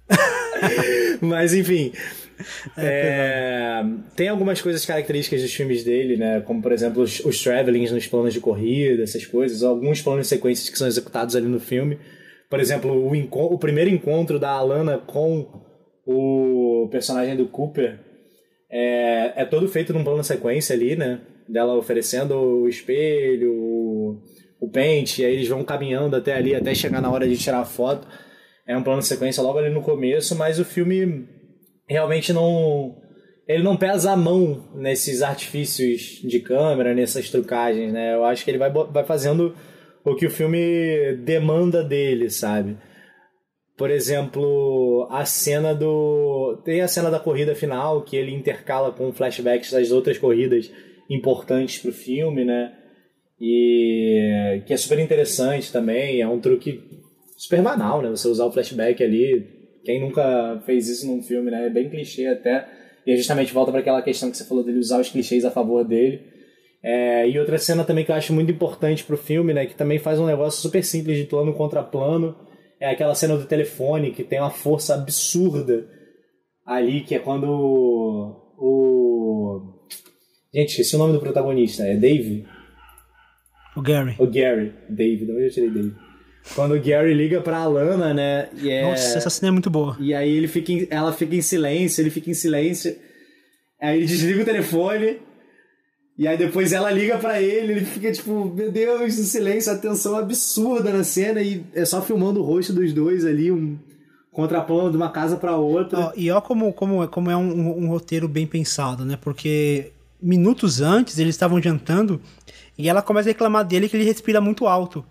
Mas 1.21 1.53
enfim. 1.53 1.91
É, 2.75 3.83
tem 4.15 4.29
algumas 4.29 4.59
coisas 4.59 4.83
características 4.83 5.43
dos 5.43 5.53
filmes 5.53 5.83
dele, 5.83 6.17
né? 6.17 6.41
Como 6.41 6.59
por 6.59 6.71
exemplo 6.71 7.03
os, 7.03 7.19
os 7.19 7.39
travelings 7.43 7.91
nos 7.91 8.07
planos 8.07 8.33
de 8.33 8.39
corrida, 8.39 9.03
essas 9.03 9.27
coisas, 9.27 9.61
alguns 9.61 10.01
planos 10.01 10.23
de 10.23 10.29
sequências 10.29 10.71
que 10.71 10.77
são 10.77 10.87
executados 10.87 11.35
ali 11.35 11.45
no 11.45 11.59
filme. 11.59 11.99
Por 12.49 12.59
exemplo, 12.59 12.91
o, 12.91 13.53
o 13.53 13.59
primeiro 13.59 13.91
encontro 13.91 14.39
da 14.39 14.49
Alana 14.49 14.97
com 14.97 15.47
o 16.03 16.89
personagem 16.89 17.35
do 17.35 17.45
Cooper 17.45 17.99
é, 18.71 19.43
é 19.43 19.45
todo 19.45 19.67
feito 19.67 19.93
num 19.93 20.03
plano 20.03 20.21
de 20.21 20.25
sequência 20.25 20.75
ali, 20.75 20.95
né? 20.95 21.21
Dela 21.47 21.75
oferecendo 21.75 22.33
o 22.33 22.67
espelho, 22.67 23.53
o 24.59 24.69
pente, 24.69 25.21
e 25.21 25.25
aí 25.25 25.33
eles 25.33 25.47
vão 25.47 25.63
caminhando 25.63 26.15
até 26.15 26.35
ali, 26.35 26.55
até 26.55 26.73
chegar 26.73 27.01
na 27.01 27.11
hora 27.11 27.27
de 27.27 27.37
tirar 27.37 27.59
a 27.59 27.65
foto. 27.65 28.07
É 28.67 28.75
um 28.75 28.83
plano 28.83 28.99
de 28.99 29.07
sequência 29.07 29.41
logo 29.41 29.59
ali 29.59 29.69
no 29.69 29.81
começo, 29.81 30.35
mas 30.35 30.59
o 30.59 30.65
filme 30.65 31.27
realmente 31.87 32.33
não. 32.33 32.97
Ele 33.47 33.63
não 33.63 33.77
pesa 33.77 34.11
a 34.11 34.17
mão 34.17 34.69
nesses 34.75 35.21
artifícios 35.21 36.21
de 36.21 36.39
câmera, 36.41 36.93
nessas 36.93 37.29
trucagens, 37.29 37.93
né? 37.93 38.13
Eu 38.13 38.25
acho 38.25 38.43
que 38.43 38.51
ele 38.51 38.57
vai, 38.57 38.69
vai 38.69 39.05
fazendo 39.05 39.55
o 40.03 40.15
que 40.15 40.25
o 40.25 40.31
filme 40.31 41.15
demanda 41.23 41.81
dele, 41.81 42.29
sabe? 42.29 42.77
Por 43.77 43.91
exemplo, 43.91 45.07
a 45.11 45.23
cena 45.23 45.73
do. 45.73 46.61
Tem 46.65 46.81
a 46.81 46.87
cena 46.87 47.11
da 47.11 47.19
corrida 47.19 47.55
final, 47.55 48.01
que 48.01 48.17
ele 48.17 48.33
intercala 48.33 48.91
com 48.91 49.13
flashbacks 49.13 49.71
das 49.71 49.91
outras 49.91 50.17
corridas 50.17 50.71
importantes 51.09 51.77
pro 51.79 51.93
filme, 51.93 52.43
né? 52.43 52.73
E 53.39 54.61
que 54.65 54.73
é 54.73 54.77
super 54.77 54.99
interessante 54.99 55.71
também. 55.71 56.21
É 56.21 56.27
um 56.27 56.39
truque 56.39 56.81
super 57.37 57.61
banal, 57.61 58.01
né? 58.01 58.09
Você 58.09 58.27
usar 58.27 58.45
o 58.45 58.51
flashback 58.51 59.03
ali. 59.03 59.45
Quem 59.83 60.01
nunca 60.01 60.61
fez 60.65 60.89
isso 60.89 61.07
num 61.07 61.21
filme, 61.21 61.51
né? 61.51 61.67
É 61.67 61.69
bem 61.69 61.89
clichê 61.89 62.27
até. 62.27 62.67
E 63.05 63.15
justamente 63.15 63.53
volta 63.53 63.71
para 63.71 63.81
aquela 63.81 64.01
questão 64.01 64.29
que 64.29 64.37
você 64.37 64.43
falou 64.43 64.63
dele 64.63 64.79
usar 64.79 64.99
os 64.99 65.09
clichês 65.09 65.45
a 65.45 65.51
favor 65.51 65.85
dele. 65.85 66.21
É, 66.83 67.27
e 67.29 67.39
outra 67.39 67.57
cena 67.57 67.83
também 67.83 68.03
que 68.03 68.11
eu 68.11 68.15
acho 68.15 68.33
muito 68.33 68.51
importante 68.51 69.03
pro 69.03 69.17
filme, 69.17 69.53
né? 69.53 69.65
Que 69.65 69.75
também 69.75 69.99
faz 69.99 70.19
um 70.19 70.25
negócio 70.25 70.61
super 70.61 70.83
simples 70.83 71.17
de 71.17 71.25
plano 71.25 71.53
contra 71.53 71.83
plano 71.83 72.35
é 72.79 72.89
aquela 72.89 73.15
cena 73.15 73.35
do 73.37 73.45
telefone 73.45 74.11
que 74.11 74.23
tem 74.23 74.39
uma 74.39 74.51
força 74.51 74.93
absurda 74.93 75.87
ali, 76.65 77.01
que 77.01 77.15
é 77.15 77.19
quando 77.19 77.47
o. 78.57 79.73
Gente, 80.53 80.69
esqueci 80.69 80.95
o 80.95 80.99
nome 80.99 81.13
do 81.13 81.19
protagonista, 81.19 81.83
é 81.83 81.95
Dave? 81.95 82.45
O 83.77 83.81
Gary. 83.81 84.15
O 84.17 84.25
Gary, 84.25 84.73
Dave, 84.89 85.25
de 85.25 85.31
onde 85.31 85.43
eu 85.43 85.51
tirei 85.51 85.69
Dave? 85.69 85.93
Quando 86.55 86.73
o 86.73 86.81
Gary 86.81 87.13
liga 87.13 87.41
pra 87.41 87.59
Alana, 87.59 88.13
né? 88.13 88.49
E 88.59 88.71
é... 88.71 88.89
Nossa, 88.89 89.17
essa 89.17 89.29
cena 89.29 89.49
é 89.49 89.51
muito 89.51 89.69
boa. 89.69 89.95
E 89.99 90.13
aí 90.13 90.35
ele 90.35 90.47
fica 90.47 90.71
em... 90.71 90.87
ela 90.89 91.13
fica 91.13 91.35
em 91.35 91.41
silêncio, 91.41 92.01
ele 92.01 92.09
fica 92.09 92.31
em 92.31 92.33
silêncio. 92.33 92.95
Aí 93.79 93.97
ele 93.97 94.07
desliga 94.07 94.41
o 94.41 94.45
telefone. 94.45 95.17
E 96.17 96.27
aí 96.27 96.35
depois 96.35 96.73
ela 96.73 96.89
liga 96.89 97.19
para 97.19 97.39
ele, 97.39 97.73
ele 97.73 97.85
fica 97.85 98.11
tipo, 98.11 98.45
meu 98.45 98.71
Deus, 98.71 99.17
no 99.19 99.23
silêncio, 99.23 99.71
atenção 99.71 100.15
absurda 100.15 100.91
na 100.91 101.03
cena 101.03 101.39
e 101.43 101.63
é 101.75 101.85
só 101.85 102.01
filmando 102.01 102.39
o 102.39 102.43
rosto 102.43 102.73
dos 102.73 102.91
dois 102.91 103.23
ali, 103.23 103.51
um 103.51 103.77
contraplano 104.31 104.89
de 104.89 104.97
uma 104.97 105.11
casa 105.11 105.37
para 105.37 105.55
outra. 105.55 105.99
Ó, 105.99 106.13
e 106.15 106.31
ó 106.31 106.41
como, 106.41 106.73
como, 106.73 107.07
como 107.07 107.29
é 107.29 107.37
um, 107.37 107.83
um, 107.83 107.87
roteiro 107.89 108.27
bem 108.27 108.47
pensado, 108.47 109.05
né? 109.05 109.15
Porque 109.21 109.91
minutos 110.19 110.81
antes 110.81 111.19
eles 111.19 111.35
estavam 111.35 111.61
jantando 111.61 112.19
e 112.77 112.87
ela 112.87 113.01
começa 113.01 113.29
a 113.29 113.31
reclamar 113.31 113.65
dele 113.65 113.89
que 113.89 113.97
ele 113.97 114.05
respira 114.05 114.39
muito 114.39 114.67
alto. 114.67 115.03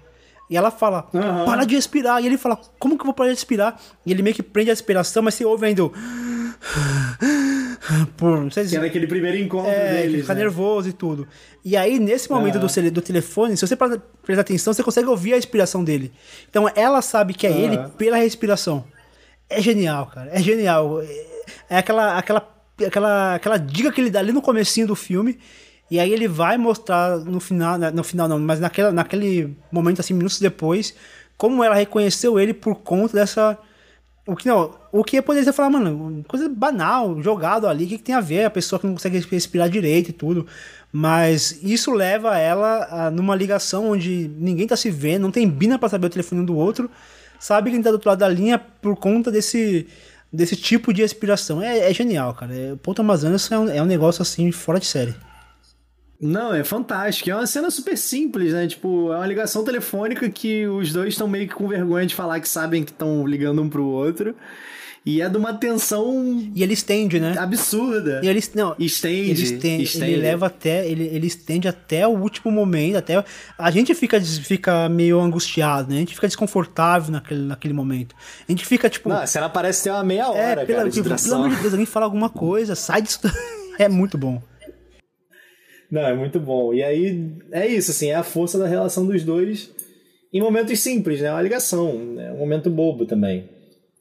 E 0.48 0.56
ela 0.56 0.70
fala, 0.70 1.08
uhum. 1.12 1.44
para 1.44 1.64
de 1.64 1.74
respirar. 1.74 2.22
E 2.22 2.26
ele 2.26 2.38
fala, 2.38 2.58
como 2.78 2.96
que 2.96 3.02
eu 3.02 3.06
vou 3.06 3.14
parar 3.14 3.30
de 3.30 3.34
respirar? 3.34 3.76
E 4.04 4.12
ele 4.12 4.22
meio 4.22 4.34
que 4.34 4.42
prende 4.42 4.70
a 4.70 4.72
respiração, 4.72 5.22
mas 5.22 5.34
você 5.34 5.44
ouve 5.44 5.66
ainda 5.66 5.84
o... 5.84 5.92
Por, 8.16 8.40
não 8.40 8.50
sei 8.50 8.64
se... 8.64 8.70
Que 8.70 8.76
era 8.76 8.86
aquele 8.86 9.06
primeiro 9.06 9.36
encontro 9.36 9.70
é, 9.70 10.02
deles, 10.02 10.22
fica 10.22 10.34
né? 10.34 10.40
nervoso 10.40 10.88
e 10.88 10.92
tudo. 10.92 11.26
E 11.64 11.76
aí, 11.76 11.98
nesse 11.98 12.30
momento 12.30 12.56
uhum. 12.56 12.66
do, 12.66 12.90
do 12.92 13.02
telefone, 13.02 13.56
se 13.56 13.66
você 13.66 13.76
prestar 13.76 14.40
atenção, 14.40 14.72
você 14.72 14.82
consegue 14.82 15.08
ouvir 15.08 15.32
a 15.32 15.36
respiração 15.36 15.84
dele. 15.84 16.12
Então 16.48 16.70
ela 16.74 17.02
sabe 17.02 17.34
que 17.34 17.46
é 17.46 17.50
uhum. 17.50 17.58
ele 17.58 17.78
pela 17.96 18.16
respiração. 18.16 18.84
É 19.48 19.60
genial, 19.60 20.06
cara. 20.06 20.30
É 20.32 20.40
genial. 20.40 21.00
É 21.68 21.78
aquela, 21.78 22.18
aquela, 22.18 22.48
aquela, 22.84 23.34
aquela 23.34 23.56
dica 23.56 23.92
que 23.92 24.00
ele 24.00 24.10
dá 24.10 24.18
ali 24.20 24.32
no 24.32 24.42
comecinho 24.42 24.86
do 24.86 24.96
filme. 24.96 25.38
E 25.90 26.00
aí 26.00 26.12
ele 26.12 26.26
vai 26.26 26.56
mostrar 26.58 27.18
no 27.18 27.38
final, 27.38 27.78
no 27.78 28.02
final 28.02 28.28
não, 28.28 28.38
mas 28.38 28.58
naquela, 28.58 28.90
naquele 28.90 29.56
momento, 29.70 30.00
assim, 30.00 30.14
minutos 30.14 30.40
depois, 30.40 30.94
como 31.36 31.62
ela 31.62 31.74
reconheceu 31.74 32.38
ele 32.40 32.52
por 32.52 32.74
conta 32.76 33.14
dessa 33.14 33.58
o 34.26 34.34
que 34.34 34.48
não, 34.48 34.74
o 34.90 35.04
que 35.04 35.22
poderia 35.22 35.52
falar, 35.52 35.70
mano, 35.70 36.24
coisa 36.26 36.48
banal, 36.48 37.22
jogado 37.22 37.68
ali, 37.68 37.84
o 37.84 37.88
que, 37.88 37.98
que, 37.98 38.02
tem 38.02 38.14
a 38.14 38.20
ver? 38.20 38.44
A 38.44 38.50
pessoa 38.50 38.80
que 38.80 38.86
não 38.86 38.94
consegue 38.94 39.24
respirar 39.30 39.68
direito 39.70 40.08
e 40.08 40.12
tudo. 40.12 40.46
Mas 40.90 41.60
isso 41.62 41.92
leva 41.92 42.36
ela 42.36 42.88
a, 42.90 43.10
numa 43.10 43.36
ligação 43.36 43.90
onde 43.90 44.28
ninguém 44.36 44.66
tá 44.66 44.76
se 44.76 44.90
vendo, 44.90 45.22
não 45.22 45.30
tem 45.30 45.48
bina 45.48 45.78
para 45.78 45.88
saber 45.88 46.08
o 46.08 46.10
telefone 46.10 46.44
do 46.44 46.56
outro, 46.56 46.90
sabe 47.38 47.70
quem 47.70 47.80
tá 47.80 47.90
do 47.90 47.94
outro 47.94 48.08
lado 48.08 48.18
da 48.18 48.28
linha 48.28 48.58
por 48.58 48.96
conta 48.96 49.30
desse, 49.30 49.86
desse 50.32 50.56
tipo 50.56 50.92
de 50.92 51.02
respiração. 51.02 51.62
É, 51.62 51.88
é 51.88 51.94
genial, 51.94 52.34
cara. 52.34 52.52
É, 52.52 52.72
o 52.72 52.94
Thomas 52.94 53.22
Anderson 53.22 53.54
é 53.54 53.58
um, 53.58 53.68
é 53.68 53.82
um 53.82 53.86
negócio 53.86 54.22
assim 54.22 54.50
fora 54.50 54.80
de 54.80 54.86
série. 54.86 55.14
Não, 56.20 56.54
é 56.54 56.64
fantástico. 56.64 57.30
É 57.30 57.34
uma 57.34 57.46
cena 57.46 57.70
super 57.70 57.96
simples, 57.96 58.52
né? 58.52 58.66
Tipo, 58.66 59.12
é 59.12 59.16
uma 59.16 59.26
ligação 59.26 59.62
telefônica 59.62 60.28
que 60.30 60.66
os 60.66 60.92
dois 60.92 61.14
estão 61.14 61.28
meio 61.28 61.46
que 61.46 61.54
com 61.54 61.68
vergonha 61.68 62.06
de 62.06 62.14
falar 62.14 62.40
que 62.40 62.48
sabem 62.48 62.84
que 62.84 62.90
estão 62.90 63.26
ligando 63.26 63.62
um 63.62 63.68
pro 63.68 63.84
outro. 63.84 64.34
E 65.06 65.22
é 65.22 65.28
de 65.28 65.36
uma 65.36 65.54
tensão. 65.54 66.50
E 66.52 66.64
ele 66.64 66.72
estende, 66.72 67.20
né? 67.20 67.36
Absurda. 67.38 68.20
E 68.24 68.28
ele, 68.28 68.42
não, 68.56 68.74
estende, 68.76 69.30
ele 69.30 69.42
estende, 69.42 69.84
estende. 69.84 70.10
Ele 70.10 70.20
leva 70.20 70.46
até. 70.46 70.84
Ele, 70.84 71.04
ele 71.04 71.28
estende 71.28 71.68
até 71.68 72.04
o 72.08 72.10
último 72.10 72.50
momento. 72.50 72.96
Até, 72.96 73.24
a 73.56 73.70
gente 73.70 73.94
fica, 73.94 74.20
fica 74.20 74.88
meio 74.88 75.20
angustiado, 75.20 75.90
né? 75.90 75.98
A 75.98 76.00
gente 76.00 76.14
fica 76.16 76.26
desconfortável 76.26 77.12
naquele, 77.12 77.42
naquele 77.42 77.72
momento. 77.72 78.16
A 78.48 78.50
gente 78.50 78.66
fica, 78.66 78.90
tipo. 78.90 79.08
Não, 79.08 79.18
a 79.18 79.28
cena 79.28 79.48
parece 79.48 79.84
ter 79.84 79.90
uma 79.90 80.02
meia 80.02 80.28
hora. 80.28 80.62
É, 80.62 80.66
pela, 80.66 80.78
cara, 80.78 80.90
tipo, 80.90 81.08
pelo 81.08 81.34
amor 81.36 81.50
de 81.50 81.56
Deus, 81.56 81.72
alguém 81.72 81.86
fala 81.86 82.04
alguma 82.04 82.28
coisa, 82.28 82.74
sai 82.74 83.00
disso. 83.00 83.20
é 83.78 83.88
muito 83.88 84.18
bom. 84.18 84.42
Não, 85.90 86.02
é 86.02 86.14
muito 86.14 86.40
bom. 86.40 86.74
E 86.74 86.82
aí 86.82 87.32
é 87.52 87.66
isso, 87.66 87.90
assim, 87.90 88.10
é 88.10 88.14
a 88.14 88.22
força 88.22 88.58
da 88.58 88.66
relação 88.66 89.06
dos 89.06 89.22
dois 89.24 89.70
em 90.32 90.40
momentos 90.40 90.78
simples, 90.80 91.20
né? 91.20 91.30
Uma 91.30 91.42
ligação, 91.42 91.94
né? 91.94 92.32
um 92.32 92.38
momento 92.38 92.68
bobo 92.68 93.06
também. 93.06 93.48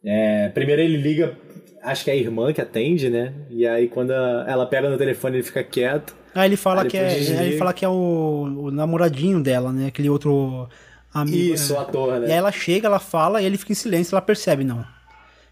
É, 0.03 0.49
primeiro 0.49 0.81
ele 0.81 0.97
liga, 0.97 1.38
acho 1.81 2.03
que 2.03 2.11
é 2.11 2.13
a 2.13 2.17
irmã 2.17 2.51
que 2.51 2.61
atende, 2.61 3.09
né? 3.09 3.33
E 3.49 3.65
aí 3.65 3.88
quando 3.88 4.11
ela 4.11 4.65
pega 4.65 4.89
no 4.89 4.97
telefone 4.97 5.38
ele 5.38 5.43
fica 5.43 5.63
quieto. 5.63 6.15
Ah, 6.33 6.45
ele 6.45 6.57
fala 6.57 6.86
que 6.86 6.97
é, 6.97 7.17
ele 7.17 7.57
fala 7.57 7.73
que 7.73 7.86
é 7.86 7.89
o, 7.89 8.65
o, 8.65 8.71
namoradinho 8.71 9.41
dela, 9.41 9.71
né? 9.71 9.88
Aquele 9.88 10.09
outro 10.09 10.67
amigo. 11.13 11.53
Isso, 11.53 11.73
né? 11.73 11.79
o 11.79 11.81
ator, 11.81 12.19
né? 12.19 12.27
E 12.27 12.31
aí 12.31 12.38
ela 12.38 12.51
chega, 12.51 12.88
ela 12.88 12.99
fala 12.99 13.41
e 13.41 13.45
ele 13.45 13.57
fica 13.57 13.71
em 13.71 13.75
silêncio, 13.75 14.13
ela 14.13 14.21
percebe, 14.21 14.63
não. 14.63 14.86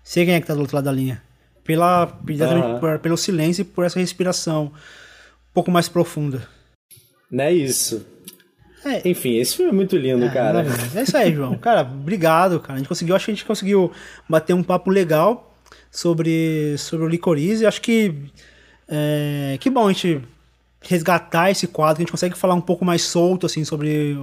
Sei 0.03 0.25
quem 0.25 0.34
é 0.34 0.41
que 0.41 0.47
tá 0.47 0.53
do 0.53 0.59
outro 0.59 0.75
lado 0.75 0.86
da 0.86 0.91
linha. 0.91 1.21
Pela, 1.63 2.05
uhum. 2.05 2.99
pelo 3.01 3.15
silêncio 3.15 3.61
e 3.61 3.65
por 3.65 3.86
essa 3.86 3.97
respiração 3.97 4.73
pouco 5.53 5.71
mais 5.71 5.87
profunda. 5.87 6.47
Não 7.29 7.43
é 7.43 7.53
isso. 7.53 8.05
É. 8.85 9.07
Enfim, 9.07 9.37
esse 9.37 9.55
filme 9.55 9.71
é 9.71 9.73
muito 9.73 9.95
lindo, 9.95 10.25
é, 10.25 10.29
cara. 10.29 10.65
É 10.93 11.03
isso 11.03 11.15
aí, 11.15 11.33
João. 11.33 11.57
cara, 11.57 11.81
obrigado, 11.81 12.59
cara. 12.59 12.73
A 12.73 12.77
gente 12.77 12.87
conseguiu, 12.87 13.15
acho 13.15 13.25
que 13.25 13.31
a 13.31 13.33
gente 13.33 13.45
conseguiu 13.45 13.91
bater 14.27 14.53
um 14.53 14.63
papo 14.63 14.89
legal 14.89 15.55
sobre, 15.89 16.75
sobre 16.77 17.05
o 17.05 17.09
Licorice. 17.09 17.65
Acho 17.65 17.81
que 17.81 18.13
é, 18.87 19.57
que 19.59 19.69
bom 19.69 19.87
a 19.87 19.93
gente 19.93 20.21
resgatar 20.81 21.49
esse 21.49 21.67
quadro, 21.67 21.95
que 21.95 22.01
a 22.01 22.05
gente 22.05 22.11
consegue 22.11 22.37
falar 22.37 22.55
um 22.55 22.61
pouco 22.61 22.83
mais 22.83 23.01
solto, 23.03 23.45
assim, 23.45 23.63
sobre 23.63 24.17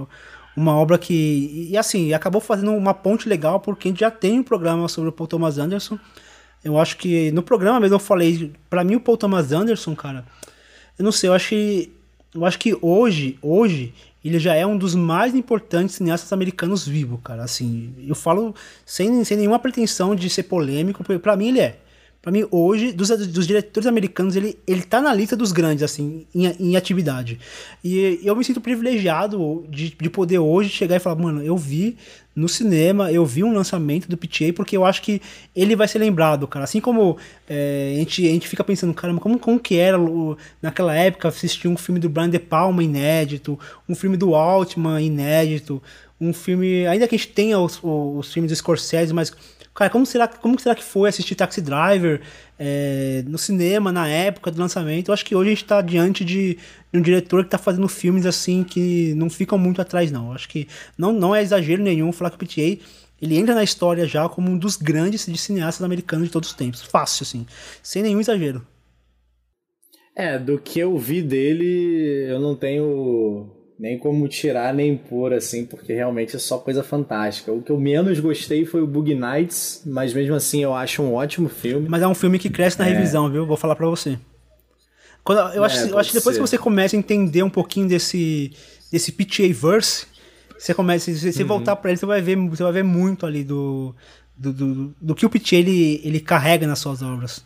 uma 0.55 0.75
obra 0.75 0.97
que. 0.97 1.67
E 1.71 1.77
assim, 1.77 2.13
acabou 2.13 2.41
fazendo 2.41 2.71
uma 2.71 2.93
ponte 2.93 3.27
legal, 3.27 3.59
porque 3.59 3.87
a 3.87 3.91
gente 3.91 4.01
já 4.01 4.11
tem 4.11 4.39
um 4.39 4.43
programa 4.43 4.87
sobre 4.87 5.09
o 5.09 5.11
Paul 5.11 5.27
Thomas 5.27 5.57
Anderson. 5.57 5.97
Eu 6.63 6.77
acho 6.77 6.97
que 6.97 7.31
no 7.31 7.41
programa 7.41 7.79
mesmo 7.79 7.95
eu 7.95 7.99
falei, 7.99 8.53
para 8.69 8.83
mim 8.83 8.95
o 8.95 9.01
Paul 9.01 9.17
Thomas 9.17 9.51
Anderson, 9.51 9.95
cara, 9.95 10.23
eu 11.01 11.03
não 11.03 11.11
sei, 11.11 11.29
eu 11.29 11.33
acho 11.33 11.49
que. 11.49 11.91
Eu 12.33 12.45
acho 12.45 12.57
que 12.57 12.77
hoje, 12.81 13.37
hoje, 13.41 13.93
ele 14.23 14.39
já 14.39 14.55
é 14.55 14.65
um 14.65 14.77
dos 14.77 14.95
mais 14.95 15.35
importantes 15.35 15.95
cineastas 15.95 16.31
americanos 16.31 16.87
vivos, 16.87 17.19
cara. 17.21 17.43
Assim, 17.43 17.93
eu 18.07 18.15
falo 18.15 18.55
sem, 18.85 19.23
sem 19.25 19.35
nenhuma 19.35 19.59
pretensão 19.59 20.15
de 20.15 20.29
ser 20.29 20.43
polêmico, 20.43 21.03
porque 21.03 21.19
pra 21.19 21.35
mim 21.35 21.49
ele 21.49 21.59
é. 21.59 21.77
Pra 22.21 22.31
mim, 22.31 22.45
hoje, 22.51 22.91
dos, 22.91 23.09
dos 23.27 23.47
diretores 23.47 23.87
americanos, 23.87 24.35
ele, 24.35 24.55
ele 24.67 24.83
tá 24.83 25.01
na 25.01 25.11
lista 25.11 25.35
dos 25.35 25.51
grandes, 25.51 25.81
assim, 25.81 26.27
em, 26.35 26.45
em 26.59 26.75
atividade. 26.75 27.39
E 27.83 28.19
eu 28.23 28.35
me 28.35 28.43
sinto 28.43 28.61
privilegiado 28.61 29.65
de, 29.67 29.89
de 29.89 30.09
poder 30.09 30.37
hoje 30.37 30.69
chegar 30.69 30.97
e 30.97 30.99
falar, 30.99 31.15
mano, 31.15 31.41
eu 31.41 31.57
vi 31.57 31.97
no 32.35 32.47
cinema, 32.47 33.11
eu 33.11 33.25
vi 33.25 33.43
um 33.43 33.51
lançamento 33.51 34.07
do 34.07 34.15
PTA 34.15 34.53
porque 34.55 34.77
eu 34.77 34.85
acho 34.85 35.01
que 35.01 35.19
ele 35.55 35.75
vai 35.75 35.87
ser 35.87 35.97
lembrado, 35.97 36.47
cara. 36.47 36.63
Assim 36.63 36.79
como 36.79 37.17
é, 37.49 37.93
a, 37.95 37.97
gente, 37.97 38.25
a 38.27 38.31
gente 38.31 38.47
fica 38.47 38.63
pensando, 38.63 38.93
caramba, 38.93 39.19
como, 39.19 39.39
como 39.39 39.59
que 39.59 39.77
era 39.77 39.99
o, 39.99 40.37
naquela 40.61 40.95
época 40.95 41.27
assistir 41.27 41.67
um 41.67 41.75
filme 41.75 41.99
do 41.99 42.07
Brian 42.07 42.29
De 42.29 42.39
Palma 42.39 42.83
inédito, 42.83 43.59
um 43.89 43.95
filme 43.95 44.15
do 44.15 44.35
Altman 44.35 45.01
inédito, 45.01 45.81
um 46.19 46.31
filme. 46.31 46.85
Ainda 46.85 47.07
que 47.07 47.15
a 47.15 47.17
gente 47.17 47.29
tenha 47.29 47.57
os, 47.57 47.79
os 47.81 48.31
filmes 48.31 48.51
do 48.51 48.55
Scorsese, 48.55 49.11
mas 49.11 49.33
Cara, 49.73 49.89
como 49.89 50.05
será, 50.05 50.27
como 50.27 50.59
será 50.59 50.75
que 50.75 50.83
foi 50.83 51.07
assistir 51.07 51.33
Taxi 51.33 51.61
Driver 51.61 52.21
é, 52.59 53.23
no 53.25 53.37
cinema, 53.37 53.91
na 53.91 54.07
época 54.07 54.51
do 54.51 54.59
lançamento? 54.59 55.09
Eu 55.09 55.13
acho 55.13 55.25
que 55.25 55.33
hoje 55.33 55.47
a 55.47 55.53
gente 55.53 55.63
está 55.63 55.81
diante 55.81 56.25
de, 56.25 56.57
de, 56.91 56.99
um 56.99 57.01
diretor 57.01 57.43
que 57.43 57.47
está 57.47 57.57
fazendo 57.57 57.87
filmes 57.87 58.25
assim 58.25 58.63
que 58.63 59.13
não 59.15 59.29
ficam 59.29 59.57
muito 59.57 59.81
atrás, 59.81 60.11
não. 60.11 60.27
Eu 60.27 60.33
acho 60.33 60.49
que 60.49 60.67
não, 60.97 61.13
não 61.13 61.33
é 61.33 61.41
exagero 61.41 61.81
nenhum 61.81 62.11
falar 62.11 62.31
que 62.31 62.35
o 62.35 62.39
PTA 62.39 62.83
ele 63.21 63.37
entra 63.37 63.55
na 63.55 63.63
história 63.63 64.05
já 64.05 64.27
como 64.27 64.49
um 64.49 64.57
dos 64.57 64.75
grandes 64.75 65.25
de 65.25 65.37
cineastas 65.37 65.85
americanos 65.85 66.27
de 66.27 66.33
todos 66.33 66.49
os 66.49 66.55
tempos. 66.55 66.81
Fácil, 66.81 67.23
assim. 67.23 67.45
Sem 67.81 68.03
nenhum 68.03 68.19
exagero. 68.19 68.65
É, 70.15 70.37
do 70.37 70.59
que 70.59 70.79
eu 70.79 70.97
vi 70.97 71.21
dele, 71.21 72.25
eu 72.29 72.39
não 72.39 72.55
tenho 72.55 73.49
nem 73.81 73.97
como 73.97 74.27
tirar 74.27 74.71
nem 74.75 74.95
pôr, 74.95 75.33
assim, 75.33 75.65
porque 75.65 75.91
realmente 75.91 76.35
é 76.35 76.39
só 76.39 76.59
coisa 76.59 76.83
fantástica. 76.83 77.51
O 77.51 77.63
que 77.63 77.71
eu 77.71 77.79
menos 77.79 78.19
gostei 78.19 78.63
foi 78.63 78.79
o 78.79 78.85
Bug 78.85 79.15
Nights, 79.15 79.81
mas 79.87 80.13
mesmo 80.13 80.35
assim 80.35 80.61
eu 80.61 80.75
acho 80.75 81.01
um 81.01 81.15
ótimo 81.15 81.49
filme. 81.49 81.89
Mas 81.89 82.03
é 82.03 82.07
um 82.07 82.13
filme 82.13 82.37
que 82.37 82.47
cresce 82.47 82.77
na 82.77 82.87
é. 82.87 82.93
revisão, 82.93 83.27
viu? 83.27 83.43
Vou 83.43 83.57
falar 83.57 83.75
pra 83.75 83.87
você. 83.87 84.19
Quando, 85.23 85.55
eu, 85.55 85.63
acho, 85.63 85.79
é, 85.79 85.89
eu 85.89 85.97
acho 85.97 86.11
que 86.11 86.17
depois 86.17 86.35
ser. 86.35 86.41
que 86.43 86.47
você 86.47 86.59
começa 86.59 86.95
a 86.95 86.99
entender 86.99 87.41
um 87.41 87.49
pouquinho 87.49 87.87
desse, 87.87 88.51
desse 88.91 89.11
PTA 89.11 89.51
Verse, 89.51 90.05
você 90.59 90.75
começa, 90.75 91.11
se 91.11 91.33
você 91.33 91.41
uhum. 91.41 91.47
voltar 91.47 91.75
para 91.75 91.89
ele, 91.89 91.97
você 91.97 92.05
vai 92.05 92.21
ver, 92.21 92.35
você 92.35 92.61
vai 92.61 92.71
ver 92.71 92.83
muito 92.83 93.25
ali 93.25 93.43
do 93.43 93.95
do, 94.37 94.53
do, 94.53 94.95
do 95.01 95.15
que 95.15 95.25
o 95.25 95.29
Pitti 95.29 95.55
ele, 95.55 96.01
ele 96.03 96.19
carrega 96.19 96.67
nas 96.67 96.77
suas 96.79 97.01
obras. 97.01 97.43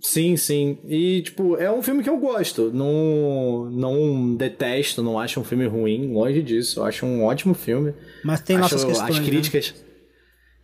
Sim, 0.00 0.36
sim. 0.36 0.78
E, 0.86 1.22
tipo, 1.22 1.56
é 1.56 1.70
um 1.70 1.82
filme 1.82 2.02
que 2.02 2.10
eu 2.10 2.18
gosto. 2.18 2.70
Não, 2.72 3.68
não 3.70 4.34
detesto, 4.34 5.02
não 5.02 5.18
acho 5.18 5.40
um 5.40 5.44
filme 5.44 5.66
ruim, 5.66 6.12
longe 6.12 6.42
disso. 6.42 6.80
Eu 6.80 6.84
acho 6.84 7.04
um 7.04 7.24
ótimo 7.24 7.54
filme. 7.54 7.92
Mas 8.24 8.40
tem 8.40 8.56
acho 8.56 8.62
nossas 8.62 8.84
questões. 8.84 9.10
As 9.10 9.18
né? 9.18 9.26
críticas. 9.26 9.74
Né? 9.76 9.88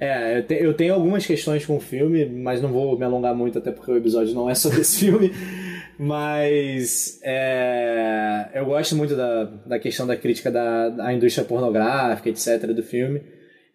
É, 0.07 0.39
eu, 0.39 0.43
te, 0.43 0.55
eu, 0.55 0.75
tenho 0.75 0.95
algumas 0.95 1.25
questões 1.27 1.65
com 1.65 1.77
o 1.77 1.81
filme, 1.81 2.27
mas 2.27 2.61
não 2.61 2.71
vou 2.71 2.99
me 2.99 3.05
alongar 3.05 3.35
muito, 3.35 3.59
até 3.59 3.71
porque 3.71 3.91
o 3.91 3.97
episódio 3.97 4.35
não 4.35 4.49
é 4.49 4.55
sobre 4.55 4.81
esse 4.81 5.01
filme. 5.05 5.33
Mas 5.99 7.21
é, 7.23 8.51
eu 8.55 8.65
gosto 8.67 8.97
muito 8.97 9.17
da, 9.17 9.45
da 9.45 9.79
questão 9.79 10.07
da 10.07 10.17
crítica 10.17 10.51
da, 10.51 10.89
da 10.89 11.13
indústria 11.13 11.45
pornográfica, 11.45 12.29
etc., 12.29 12.67
do 12.73 12.83
filme. 12.83 13.23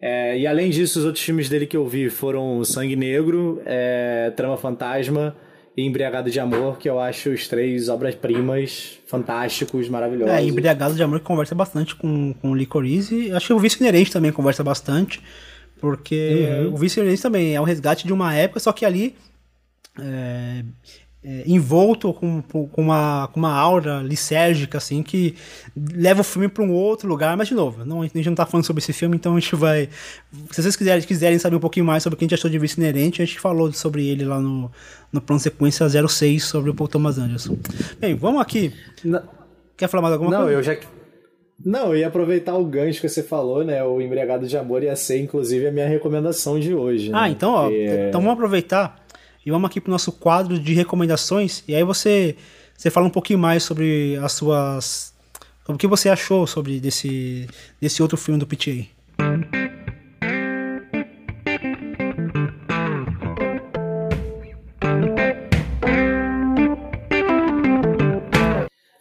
É, 0.00 0.38
e 0.38 0.46
além 0.46 0.70
disso, 0.70 0.98
os 0.98 1.04
outros 1.04 1.22
filmes 1.22 1.48
dele 1.48 1.66
que 1.66 1.76
eu 1.76 1.86
vi 1.86 2.08
foram 2.08 2.64
Sangue 2.64 2.96
Negro, 2.96 3.60
é, 3.66 4.32
Trama 4.34 4.56
Fantasma 4.56 5.36
e 5.76 5.82
Embriagado 5.82 6.30
de 6.30 6.40
Amor, 6.40 6.78
que 6.78 6.88
eu 6.88 6.98
acho 6.98 7.30
os 7.30 7.46
três 7.46 7.88
obras-primas 7.88 8.98
fantásticos, 9.06 9.88
maravilhosos. 9.88 10.34
É, 10.34 10.42
Embriagado 10.42 10.94
de 10.94 11.02
Amor 11.02 11.20
conversa 11.20 11.54
bastante 11.54 11.94
com, 11.94 12.34
com 12.34 12.54
Licorice. 12.54 13.32
Acho 13.32 13.48
que 13.48 13.52
o 13.52 13.58
Vício 13.58 13.80
Inerente 13.80 14.12
também 14.12 14.32
conversa 14.32 14.64
bastante, 14.64 15.22
porque 15.80 16.48
uhum. 16.64 16.74
o 16.74 16.76
Vício 16.76 17.00
Inerente 17.00 17.22
também 17.22 17.54
é 17.54 17.60
um 17.60 17.64
resgate 17.64 18.06
de 18.06 18.12
uma 18.12 18.34
época, 18.34 18.60
só 18.60 18.72
que 18.72 18.84
ali 18.84 19.14
é, 19.98 20.64
é, 21.22 21.42
envolto 21.46 22.12
com, 22.14 22.42
com, 22.42 22.82
uma, 22.82 23.28
com 23.32 23.40
uma 23.40 23.52
aura 23.52 24.00
lisérgica, 24.00 24.78
assim, 24.78 25.02
que 25.02 25.34
leva 25.76 26.22
o 26.22 26.24
filme 26.24 26.48
para 26.48 26.64
um 26.64 26.72
outro 26.72 27.08
lugar. 27.08 27.36
Mas, 27.36 27.48
de 27.48 27.54
novo, 27.54 27.84
não, 27.84 28.02
a 28.02 28.06
gente 28.06 28.24
não 28.24 28.32
está 28.32 28.46
falando 28.46 28.64
sobre 28.64 28.82
esse 28.82 28.92
filme, 28.92 29.16
então 29.16 29.36
a 29.36 29.40
gente 29.40 29.54
vai. 29.54 29.88
Se 30.50 30.62
vocês 30.62 30.76
quiserem, 30.76 31.02
quiserem 31.02 31.38
saber 31.38 31.56
um 31.56 31.60
pouquinho 31.60 31.84
mais 31.84 32.02
sobre 32.02 32.14
o 32.14 32.18
que 32.18 32.24
a 32.24 32.26
gente 32.26 32.34
achou 32.34 32.50
de 32.50 32.58
Vício 32.58 32.80
Inerente, 32.80 33.20
a 33.20 33.24
gente 33.24 33.38
falou 33.38 33.72
sobre 33.72 34.06
ele 34.06 34.24
lá 34.24 34.40
no, 34.40 34.70
no 35.12 35.20
plano 35.20 35.40
sequência 35.40 35.86
06 35.88 36.42
sobre 36.42 36.70
o 36.70 36.74
Paul 36.74 36.88
Thomas 36.88 37.18
Anderson. 37.18 37.56
Bem, 37.98 38.14
vamos 38.14 38.40
aqui. 38.40 38.72
Não, 39.04 39.22
Quer 39.80 39.88
falar 39.88 40.02
mais 40.02 40.12
alguma 40.12 40.30
não, 40.30 40.38
coisa? 40.40 40.52
Não, 40.52 40.58
eu 40.58 40.62
já. 40.62 40.76
Não, 41.64 41.88
eu 41.88 41.96
ia 41.96 42.08
aproveitar 42.08 42.54
o 42.54 42.64
gancho 42.66 43.00
que 43.00 43.08
você 43.08 43.22
falou, 43.22 43.64
né? 43.64 43.82
O 43.82 43.98
Embriagado 43.98 44.46
de 44.46 44.54
Amor 44.54 44.82
ia 44.82 44.94
ser, 44.94 45.18
inclusive, 45.20 45.66
a 45.66 45.72
minha 45.72 45.88
recomendação 45.88 46.60
de 46.60 46.74
hoje. 46.74 47.10
Ah, 47.14 47.22
né? 47.22 47.30
então, 47.30 47.52
ó. 47.52 47.70
Então 47.70 48.20
vamos 48.20 48.34
aproveitar 48.34 49.02
e 49.44 49.50
vamos 49.50 49.70
aqui 49.70 49.80
para 49.80 49.88
o 49.88 49.92
nosso 49.92 50.12
quadro 50.12 50.58
de 50.58 50.74
recomendações. 50.74 51.64
E 51.66 51.74
aí 51.74 51.82
você, 51.82 52.36
você 52.76 52.90
fala 52.90 53.06
um 53.06 53.10
pouquinho 53.10 53.38
mais 53.38 53.62
sobre 53.62 54.16
as 54.16 54.32
suas. 54.32 55.14
Sobre 55.64 55.76
o 55.76 55.78
que 55.78 55.86
você 55.86 56.08
achou 56.08 56.46
sobre 56.46 56.80
desse, 56.80 57.46
desse 57.80 58.02
outro 58.02 58.18
filme 58.18 58.38
do 58.38 58.46
PTA. 58.46 58.86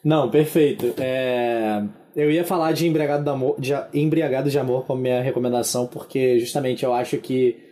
Não, 0.03 0.29
perfeito. 0.29 0.93
É, 0.97 1.83
eu 2.15 2.31
ia 2.31 2.45
falar 2.45 2.71
de 2.71 2.87
Embriagado 2.87 3.55
de 3.59 3.73
Embriagado 3.93 4.49
de 4.49 4.57
Amor 4.57 4.85
como 4.85 5.01
minha 5.01 5.21
recomendação, 5.21 5.85
porque 5.85 6.39
justamente 6.39 6.83
eu 6.83 6.93
acho 6.93 7.17
que 7.17 7.68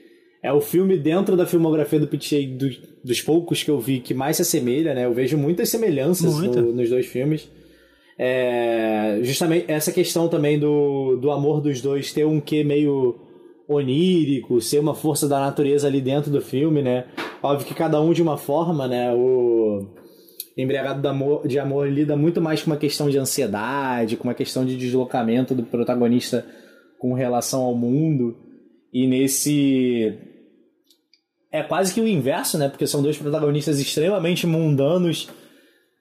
é 0.48 0.54
o 0.54 0.62
filme 0.62 0.98
dentro 0.98 1.36
da 1.36 1.46
filmografia 1.46 2.00
do 2.00 2.08
Pitchey 2.08 2.48
do, 2.48 2.70
dos 3.04 3.22
poucos 3.22 3.64
que 3.64 3.70
eu 3.70 3.80
vi 3.80 4.00
que 4.00 4.14
mais 4.14 4.38
se 4.38 4.44
assemelha, 4.44 4.94
né? 4.94 5.06
Eu 5.06 5.14
vejo 5.14 5.38
muitas 5.38 5.70
semelhanças 5.70 6.40
no, 6.40 6.74
nos 6.74 6.90
dois 6.90 7.06
filmes. 7.06 7.50
É, 8.18 9.20
justamente 9.24 9.66
essa 9.70 9.92
questão 9.92 10.28
também 10.28 10.58
do, 10.58 11.18
do 11.18 11.30
amor 11.32 11.62
dos 11.62 11.82
dois 11.82 12.12
ter 12.12 12.26
um 12.26 12.40
quê 12.40 12.64
meio 12.64 13.16
onírico, 13.68 14.62
ser 14.62 14.80
uma 14.80 14.96
força 14.96 15.28
da 15.28 15.40
natureza 15.40 15.88
ali 15.88 16.00
dentro 16.00 16.32
do 16.32 16.42
filme, 16.42 16.82
né? 16.82 17.06
Óbvio 17.44 17.68
que 17.68 17.76
cada 17.76 18.02
um 18.02 18.14
de 18.14 18.22
uma 18.22 18.38
forma, 18.38 18.88
né? 18.88 19.14
O 19.14 19.86
Embriagado 20.58 21.02
de 21.02 21.08
Amor, 21.08 21.48
de 21.48 21.60
Amor 21.60 21.90
lida 21.90 22.16
muito 22.16 22.42
mais 22.42 22.64
com 22.64 22.72
uma 22.72 22.78
questão 22.78 23.10
de 23.10 23.18
ansiedade, 23.18 24.16
com 24.16 24.24
uma 24.24 24.34
questão 24.34 24.66
de 24.66 24.78
deslocamento 24.78 25.54
do 25.54 25.64
protagonista 25.64 26.46
com 26.98 27.14
relação 27.14 27.64
ao 27.64 27.76
mundo. 27.76 28.36
E 28.92 29.06
nesse. 29.06 30.18
É 31.52 31.64
quase 31.64 31.94
que 31.94 32.02
o 32.02 32.08
inverso, 32.08 32.58
né? 32.58 32.68
Porque 32.68 32.86
são 32.86 33.02
dois 33.02 33.18
protagonistas 33.18 33.80
extremamente 33.80 34.46
mundanos, 34.46 35.30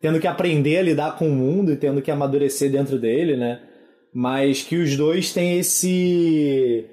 tendo 0.01 0.21
que 0.21 0.27
aprender 0.27 0.79
a 0.79 0.83
lidar 0.83 1.17
com 1.17 1.29
o 1.29 1.35
mundo 1.35 1.73
e 1.73 1.77
tendo 1.77 2.03
que 2.03 2.11
amadurecer 2.11 2.71
dentro 2.71 2.99
dele, 2.99 3.37
né? 3.37 3.61
Mas 4.13 4.63
que 4.63 4.77
os 4.77 4.97
dois 4.97 5.33
têm 5.33 5.59
esse. 5.59 6.85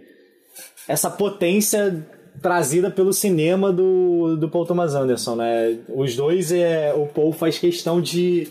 essa 0.87 1.09
potência 1.09 2.05
trazida 2.41 2.89
pelo 2.91 3.13
cinema 3.13 3.71
do, 3.71 4.35
do 4.35 4.49
Paul 4.49 4.65
Thomas 4.65 4.93
Anderson, 4.95 5.35
né? 5.35 5.77
Os 5.89 6.15
dois, 6.15 6.51
é, 6.51 6.93
o 6.93 7.07
Paul 7.07 7.31
faz 7.31 7.57
questão 7.57 8.01
de 8.01 8.47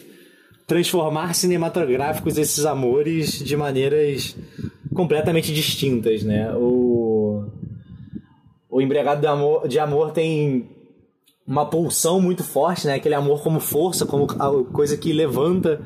transformar 0.67 1.35
cinematográficos 1.35 2.39
esses 2.39 2.65
amores 2.65 3.39
de 3.39 3.57
maneiras 3.57 4.35
completamente 4.95 5.53
distintas, 5.53 6.23
né? 6.23 6.53
O, 6.55 7.22
o 8.73 8.81
Embriagado 8.81 9.21
de 9.21 9.27
Amor, 9.27 9.69
de 9.69 9.79
Amor 9.79 10.13
tem 10.13 10.67
uma 11.47 11.67
pulsão 11.67 12.19
muito 12.19 12.43
forte, 12.43 12.87
né? 12.87 12.95
Aquele 12.95 13.15
amor 13.15 13.43
como 13.43 13.61
força, 13.61 14.07
como 14.07 14.27
coisa 14.73 14.97
que 14.97 15.13
levanta 15.13 15.79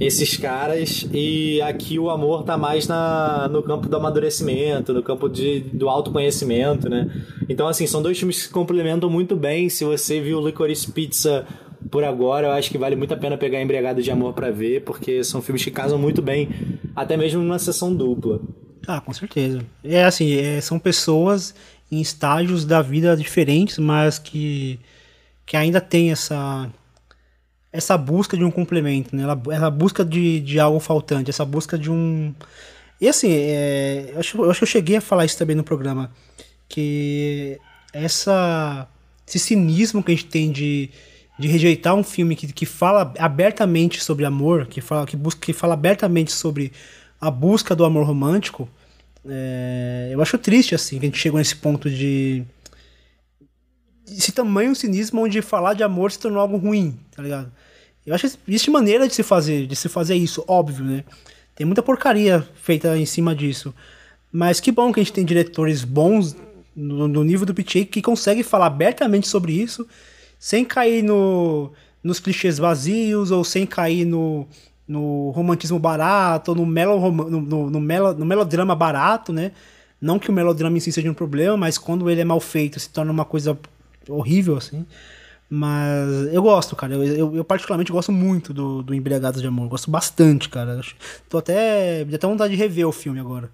esses 0.00 0.34
caras. 0.38 1.06
E 1.12 1.60
aqui 1.60 1.98
o 1.98 2.08
amor 2.08 2.42
tá 2.42 2.56
mais 2.56 2.88
na, 2.88 3.46
no 3.48 3.62
campo 3.62 3.88
do 3.88 3.96
amadurecimento, 3.98 4.94
no 4.94 5.02
campo 5.02 5.28
de, 5.28 5.60
do 5.60 5.86
autoconhecimento, 5.86 6.88
né? 6.88 7.10
Então, 7.46 7.68
assim, 7.68 7.86
são 7.86 8.00
dois 8.00 8.18
filmes 8.18 8.36
que 8.36 8.42
se 8.44 8.50
complementam 8.50 9.10
muito 9.10 9.36
bem. 9.36 9.68
Se 9.68 9.84
você 9.84 10.18
viu 10.18 10.40
Licorice 10.40 10.90
Pizza 10.90 11.46
por 11.90 12.04
agora, 12.04 12.46
eu 12.46 12.52
acho 12.52 12.70
que 12.70 12.78
vale 12.78 12.96
muito 12.96 13.12
a 13.12 13.18
pena 13.18 13.36
pegar 13.36 13.60
Embriagado 13.60 14.00
de 14.00 14.10
Amor 14.10 14.32
para 14.32 14.50
ver, 14.50 14.82
porque 14.84 15.22
são 15.22 15.42
filmes 15.42 15.62
que 15.62 15.70
casam 15.70 15.98
muito 15.98 16.22
bem, 16.22 16.48
até 16.96 17.18
mesmo 17.18 17.42
numa 17.42 17.58
sessão 17.58 17.94
dupla. 17.94 18.40
Ah, 18.86 19.00
com 19.00 19.12
certeza. 19.12 19.60
É 19.82 20.04
assim, 20.04 20.34
é, 20.34 20.60
são 20.60 20.78
pessoas 20.78 21.54
em 21.94 22.00
estágios 22.00 22.64
da 22.64 22.82
vida 22.82 23.16
diferentes, 23.16 23.78
mas 23.78 24.18
que, 24.18 24.78
que 25.46 25.56
ainda 25.56 25.80
tem 25.80 26.10
essa 26.10 26.70
essa 27.74 27.98
busca 27.98 28.36
de 28.36 28.44
um 28.44 28.52
complemento, 28.52 29.16
né? 29.16 29.24
Essa 29.50 29.68
busca 29.68 30.04
de, 30.04 30.38
de 30.38 30.60
algo 30.60 30.78
faltante, 30.78 31.28
essa 31.28 31.44
busca 31.44 31.76
de 31.76 31.90
um. 31.90 32.32
E 33.00 33.08
assim, 33.08 33.32
é, 33.32 34.12
eu, 34.14 34.20
acho, 34.20 34.38
eu 34.38 34.48
acho 34.48 34.60
que 34.60 34.64
eu 34.64 34.68
cheguei 34.68 34.96
a 34.96 35.00
falar 35.00 35.24
isso 35.24 35.36
também 35.36 35.56
no 35.56 35.64
programa, 35.64 36.12
que 36.68 37.58
essa, 37.92 38.88
esse 39.26 39.40
cinismo 39.40 40.04
que 40.04 40.12
a 40.12 40.14
gente 40.14 40.26
tem 40.26 40.52
de, 40.52 40.88
de 41.36 41.48
rejeitar 41.48 41.96
um 41.96 42.04
filme 42.04 42.36
que, 42.36 42.52
que 42.52 42.64
fala 42.64 43.12
abertamente 43.18 44.00
sobre 44.00 44.24
amor, 44.24 44.66
que 44.66 44.80
fala, 44.80 45.04
que, 45.04 45.16
busca, 45.16 45.40
que 45.40 45.52
fala 45.52 45.74
abertamente 45.74 46.30
sobre 46.30 46.70
a 47.20 47.28
busca 47.28 47.74
do 47.74 47.84
amor 47.84 48.06
romântico, 48.06 48.68
é, 49.26 50.10
eu 50.12 50.20
acho 50.20 50.36
triste 50.38 50.74
assim 50.74 50.98
que 50.98 51.06
a 51.06 51.08
gente 51.08 51.18
chegou 51.18 51.38
nesse 51.38 51.56
ponto 51.56 51.88
de 51.88 52.44
esse 54.06 54.32
tamanho 54.32 54.74
cinismo 54.74 55.22
onde 55.22 55.40
falar 55.40 55.74
de 55.74 55.82
amor 55.82 56.12
se 56.12 56.18
tornou 56.18 56.40
algo 56.40 56.56
ruim, 56.56 56.98
tá 57.14 57.22
ligado? 57.22 57.50
Eu 58.06 58.14
acho 58.14 58.28
que 58.28 58.38
existe 58.48 58.70
maneira 58.70 59.08
de 59.08 59.14
se 59.14 59.22
fazer, 59.22 59.66
de 59.66 59.74
se 59.74 59.88
fazer 59.88 60.14
isso, 60.14 60.44
óbvio, 60.46 60.84
né? 60.84 61.04
Tem 61.54 61.66
muita 61.66 61.82
porcaria 61.82 62.46
feita 62.54 62.96
em 62.98 63.06
cima 63.06 63.34
disso. 63.34 63.74
Mas 64.30 64.60
que 64.60 64.70
bom 64.70 64.92
que 64.92 65.00
a 65.00 65.02
gente 65.02 65.12
tem 65.12 65.24
diretores 65.24 65.84
bons 65.84 66.36
no, 66.76 67.08
no 67.08 67.24
nível 67.24 67.46
do 67.46 67.54
Pitchake 67.54 67.86
que 67.86 68.02
conseguem 68.02 68.42
falar 68.42 68.66
abertamente 68.66 69.26
sobre 69.26 69.52
isso, 69.52 69.86
sem 70.38 70.64
cair 70.64 71.02
no, 71.02 71.72
nos 72.02 72.20
clichês 72.20 72.58
vazios 72.58 73.30
ou 73.30 73.42
sem 73.42 73.64
cair 73.64 74.04
no, 74.04 74.46
no 74.86 75.30
romantismo 75.30 75.78
barato, 75.78 76.54
no, 76.54 76.66
melo, 76.66 77.10
no, 77.10 77.40
no, 77.40 77.70
no, 77.70 77.80
melo, 77.80 78.14
no 78.14 78.24
melodrama 78.26 78.74
barato, 78.74 79.32
né? 79.32 79.52
Não 80.00 80.18
que 80.18 80.28
o 80.28 80.32
melodrama 80.32 80.76
em 80.76 80.80
si 80.80 80.92
seja 80.92 81.10
um 81.10 81.14
problema, 81.14 81.56
mas 81.56 81.78
quando 81.78 82.10
ele 82.10 82.20
é 82.20 82.24
mal 82.24 82.40
feito 82.40 82.78
se 82.78 82.90
torna 82.90 83.10
uma 83.10 83.24
coisa 83.24 83.58
horrível, 84.08 84.56
assim. 84.56 84.84
Mas 85.48 86.32
eu 86.32 86.42
gosto, 86.42 86.74
cara. 86.74 86.94
Eu, 86.94 87.04
eu, 87.04 87.36
eu, 87.36 87.44
particularmente 87.44 87.92
gosto 87.92 88.10
muito 88.10 88.52
do, 88.52 88.82
do 88.82 88.94
Embriagados 88.94 89.40
de 89.40 89.46
Amor. 89.46 89.68
Gosto 89.68 89.90
bastante, 89.90 90.48
cara. 90.48 90.80
Tô 91.28 91.38
até. 91.38 92.04
Me 92.04 92.14
até 92.14 92.26
vontade 92.26 92.54
de 92.54 92.58
rever 92.58 92.86
o 92.88 92.92
filme 92.92 93.20
agora. 93.20 93.50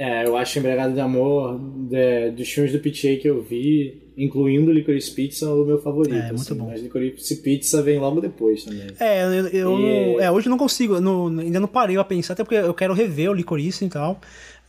É, 0.00 0.26
eu 0.26 0.34
acho 0.34 0.58
Embriagado 0.58 0.94
de 0.94 1.00
Amor, 1.00 1.60
de, 1.60 2.30
dos 2.30 2.48
filmes 2.48 2.72
do 2.72 2.78
Pitchey 2.78 3.18
que 3.18 3.28
eu 3.28 3.42
vi, 3.42 4.10
incluindo 4.16 4.72
Licorice 4.72 5.10
Pizza, 5.10 5.52
o 5.52 5.62
meu 5.62 5.76
favorito. 5.76 6.16
É, 6.16 6.28
muito 6.28 6.40
assim, 6.40 6.54
bom. 6.54 6.68
Mas 6.68 6.80
Licorice 6.80 7.36
Pizza 7.42 7.82
vem 7.82 7.98
logo 7.98 8.18
depois 8.18 8.64
também. 8.64 8.86
É, 8.98 9.22
eu, 9.24 9.48
eu 9.48 9.78
e... 9.78 10.16
é, 10.22 10.30
hoje 10.30 10.46
eu 10.46 10.50
não 10.50 10.56
consigo, 10.56 10.98
não, 11.02 11.26
ainda 11.26 11.60
não 11.60 11.68
parei 11.68 11.98
a 11.98 12.04
pensar, 12.04 12.32
até 12.32 12.42
porque 12.42 12.54
eu 12.54 12.72
quero 12.72 12.94
rever 12.94 13.30
o 13.30 13.34
Licorice 13.34 13.84
e 13.84 13.90
tal. 13.90 14.18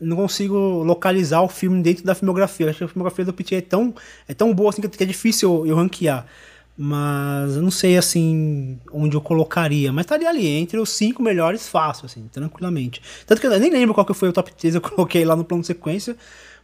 Não 0.01 0.17
consigo 0.17 0.83
localizar 0.83 1.41
o 1.41 1.47
filme 1.47 1.81
dentro 1.81 2.03
da 2.03 2.13
filmografia. 2.13 2.65
Eu 2.65 2.69
acho 2.71 2.79
que 2.79 2.83
a 2.83 2.87
filmografia 2.89 3.23
do 3.23 3.31
Pitchey 3.31 3.59
é 3.59 3.61
tão, 3.61 3.95
é 4.27 4.33
tão 4.33 4.53
boa 4.53 4.69
assim 4.71 4.81
que 4.81 5.01
é 5.01 5.07
difícil 5.07 5.59
eu, 5.59 5.67
eu 5.67 5.75
ranquear. 5.77 6.27
Mas 6.77 7.55
eu 7.55 7.61
não 7.61 7.71
sei, 7.71 7.97
assim, 7.97 8.79
onde 8.91 9.15
eu 9.15 9.21
colocaria. 9.21 9.91
Mas 9.91 10.05
estaria 10.05 10.29
ali, 10.29 10.47
entre 10.47 10.79
os 10.79 10.89
cinco 10.89 11.21
melhores, 11.21 11.67
fácil, 11.67 12.05
assim, 12.05 12.27
tranquilamente. 12.31 13.01
Tanto 13.25 13.39
que 13.39 13.47
eu 13.47 13.59
nem 13.59 13.71
lembro 13.71 13.93
qual 13.93 14.05
que 14.05 14.13
foi 14.13 14.29
o 14.29 14.33
top 14.33 14.53
3 14.53 14.75
eu 14.75 14.81
coloquei 14.81 15.23
lá 15.25 15.35
no 15.35 15.43
plano 15.43 15.61
de 15.61 15.67
sequência. 15.67 16.15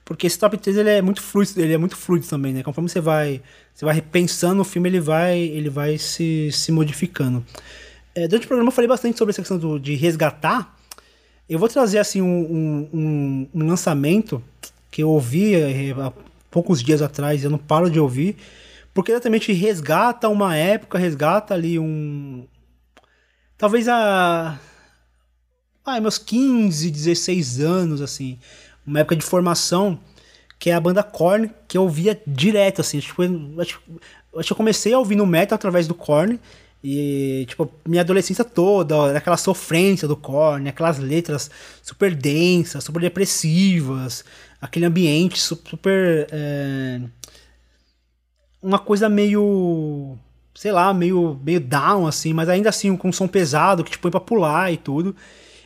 Porque 0.08 0.26
esse 0.26 0.39
top 0.39 0.58
3 0.58 0.78
ele 0.78 0.89
é 0.89 1.01
muito 1.01 1.22
fluido, 1.22 1.62
ele 1.62 1.74
é 1.74 1.78
muito 1.78 1.97
fluido 1.97 2.26
também, 2.26 2.53
né? 2.53 2.64
Conforme 2.64 2.89
você 2.89 3.01
vai, 3.01 3.41
você 3.74 3.84
vai 3.84 3.93
repensando 3.93 4.62
o 4.62 4.64
filme, 4.64 4.88
ele 4.88 5.01
vai, 5.01 5.38
ele 5.38 5.70
vai 5.70 5.97
se, 5.97 6.49
se 6.51 6.72
modificando. 6.72 7.45
É, 8.16 8.26
durante 8.26 8.45
o 8.45 8.47
programa 8.47 8.70
eu 8.70 8.74
falei 8.74 8.88
bastante 8.88 9.18
sobre 9.18 9.32
essa 9.32 9.41
questão 9.41 9.58
do, 9.58 9.78
de 9.78 9.95
resgatar. 9.95 10.76
Eu 11.49 11.60
vou 11.60 11.68
trazer 11.68 11.99
assim 11.99 12.22
um, 12.22 12.89
um, 12.93 13.47
um 13.53 13.68
lançamento 13.68 14.41
que 14.89 15.03
eu 15.03 15.10
ouvi 15.10 15.55
é, 15.55 15.91
há 15.91 16.14
poucos 16.49 16.82
dias 16.82 17.01
atrás, 17.01 17.43
eu 17.43 17.49
não 17.49 17.58
paro 17.58 17.89
de 17.89 17.99
ouvir, 17.99 18.38
porque 18.98 19.12
exatamente 19.12 19.54
resgata 19.54 20.28
uma 20.28 20.56
época, 20.56 20.98
resgata 20.98 21.54
ali 21.54 21.78
um. 21.78 22.48
Talvez 23.56 23.88
a. 23.88 24.60
Ah, 25.86 26.02
meus 26.02 26.18
15, 26.18 26.89
16 26.89 27.62
anos, 27.62 28.02
assim 28.02 28.39
uma 28.88 29.02
época 29.02 29.18
de 29.18 29.24
formação, 29.24 30.00
que 30.58 30.70
é 30.70 30.74
a 30.74 30.80
banda 30.80 31.04
Korn, 31.04 31.52
que 31.68 31.78
eu 31.78 31.84
ouvia 31.84 32.20
direto, 32.26 32.80
assim. 32.80 33.00
Tipo, 33.00 33.22
acho, 33.60 33.82
acho 34.38 34.48
que 34.48 34.54
eu 34.54 34.58
comecei 34.58 34.93
a 34.93 34.98
ouvir 34.98 35.16
no 35.16 35.26
metal 35.26 35.58
através 35.58 35.86
do 35.88 35.93
Korn. 35.93 36.39
E, 36.82 37.45
tipo, 37.50 37.70
minha 37.86 38.02
adolescência 38.02 38.45
toda, 38.45 39.18
aquela 39.18 39.36
sofrência 39.36 40.08
do 40.08 40.16
Korn, 40.16 40.70
aquelas 40.70 40.98
letras 41.00 41.52
super 41.84 42.16
densas, 42.16 42.84
super 42.84 43.02
depressivas, 43.02 44.24
aquele 44.62 44.86
ambiente 44.86 45.39
super. 45.39 46.28
É, 46.32 47.02
uma 48.62 48.80
coisa 48.80 49.10
meio. 49.10 50.18
sei 50.55 50.72
lá, 50.72 50.93
meio, 50.93 51.39
meio 51.43 51.60
down, 51.60 52.08
assim, 52.08 52.34
mas 52.34 52.49
ainda 52.49 52.70
assim 52.70 52.95
com 52.95 53.10
um 53.10 53.14
som 53.14 53.28
pesado 53.28 53.84
que 53.84 53.91
te 53.91 53.99
põe 53.99 54.12
pra 54.12 54.20
pular 54.20 54.72
e 54.72 54.78
tudo. 54.78 55.16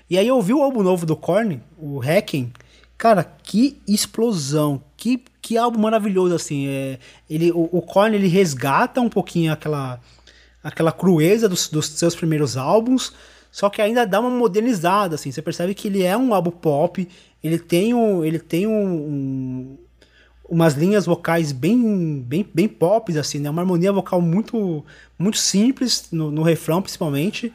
E 0.09 0.17
aí 0.17 0.27
eu 0.27 0.35
ouvi 0.35 0.53
o 0.53 0.61
álbum 0.61 0.83
novo 0.83 1.05
do 1.05 1.15
Korn, 1.15 1.61
o 1.77 1.99
Hacking, 1.99 2.51
Cara, 3.01 3.23
que 3.23 3.81
explosão, 3.87 4.79
que, 4.95 5.23
que 5.41 5.57
álbum 5.57 5.79
maravilhoso, 5.79 6.35
assim. 6.35 6.67
É, 6.67 6.99
ele, 7.27 7.51
o, 7.51 7.67
o 7.71 7.81
Korn, 7.81 8.15
ele 8.15 8.27
resgata 8.27 9.01
um 9.01 9.09
pouquinho 9.09 9.51
aquela, 9.51 9.99
aquela 10.63 10.91
crueza 10.91 11.49
dos, 11.49 11.67
dos 11.67 11.87
seus 11.87 12.15
primeiros 12.15 12.55
álbuns, 12.55 13.11
só 13.51 13.71
que 13.71 13.81
ainda 13.81 14.05
dá 14.05 14.19
uma 14.19 14.29
modernizada, 14.29 15.15
assim. 15.15 15.31
Você 15.31 15.41
percebe 15.41 15.73
que 15.73 15.87
ele 15.87 16.03
é 16.03 16.15
um 16.15 16.31
álbum 16.31 16.51
pop, 16.51 17.09
ele 17.43 17.57
tem, 17.57 17.91
um, 17.91 18.23
ele 18.23 18.37
tem 18.37 18.67
um, 18.67 18.93
um 18.93 19.77
umas 20.51 20.73
linhas 20.73 21.05
vocais 21.05 21.53
bem, 21.53 22.21
bem, 22.27 22.45
bem 22.53 22.67
pop, 22.67 23.17
assim, 23.17 23.39
né? 23.39 23.49
Uma 23.49 23.61
harmonia 23.61 23.91
vocal 23.91 24.19
muito, 24.19 24.83
muito 25.17 25.37
simples 25.37 26.09
no, 26.11 26.29
no 26.29 26.43
refrão, 26.43 26.81
principalmente 26.81 27.53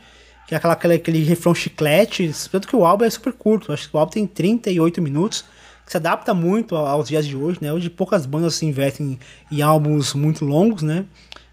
que 0.48 0.54
é 0.54 0.58
aquela, 0.58 0.74
aquele, 0.74 0.94
aquele 0.94 1.24
refrão 1.24 1.54
chiclete, 1.54 2.32
tanto 2.50 2.68
que 2.68 2.76
o 2.76 2.84
álbum 2.84 3.04
é 3.04 3.10
super 3.10 3.32
curto, 3.32 3.72
acho 3.72 3.90
que 3.90 3.96
o 3.96 3.98
álbum 3.98 4.12
tem 4.12 4.26
38 4.26 5.02
minutos, 5.02 5.44
que 5.84 5.90
se 5.90 5.96
adapta 5.96 6.32
muito 6.32 6.76
aos 6.76 7.08
dias 7.08 7.26
de 7.26 7.36
hoje, 7.36 7.58
né? 7.60 7.72
Hoje 7.72 7.90
poucas 7.90 8.24
bandas 8.24 8.54
se 8.54 8.64
investem 8.64 9.18
em, 9.50 9.56
em 9.56 9.62
álbuns 9.62 10.14
muito 10.14 10.44
longos, 10.44 10.82
né? 10.82 11.04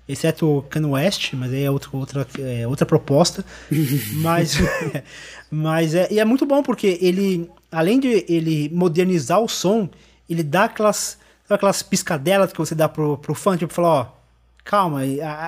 Exceto 0.08 0.64
Kanye 0.70 0.88
West, 0.88 1.34
mas 1.34 1.52
aí 1.52 1.64
é 1.64 1.72
outra, 1.72 1.90
outra, 1.94 2.28
é 2.40 2.68
outra 2.68 2.86
proposta. 2.86 3.44
mas 4.22 4.58
mas 5.52 5.94
é, 5.94 6.08
e 6.12 6.20
é 6.20 6.26
muito 6.26 6.46
bom 6.46 6.64
porque 6.64 6.98
ele, 7.02 7.50
além 7.72 8.00
de 8.00 8.26
ele 8.30 8.70
modernizar 8.74 9.42
o 9.42 9.50
som, 9.50 9.90
ele 10.30 10.44
dá 10.44 10.66
aquelas, 10.66 11.18
aquelas 11.50 11.84
piscadelas 11.84 12.52
que 12.52 12.60
você 12.60 12.74
dá 12.74 12.88
pro, 12.88 13.18
pro 13.18 13.36
fã, 13.36 13.58
tipo, 13.58 13.74
falar, 13.74 13.90
ó, 13.90 14.08
calma, 14.64 15.02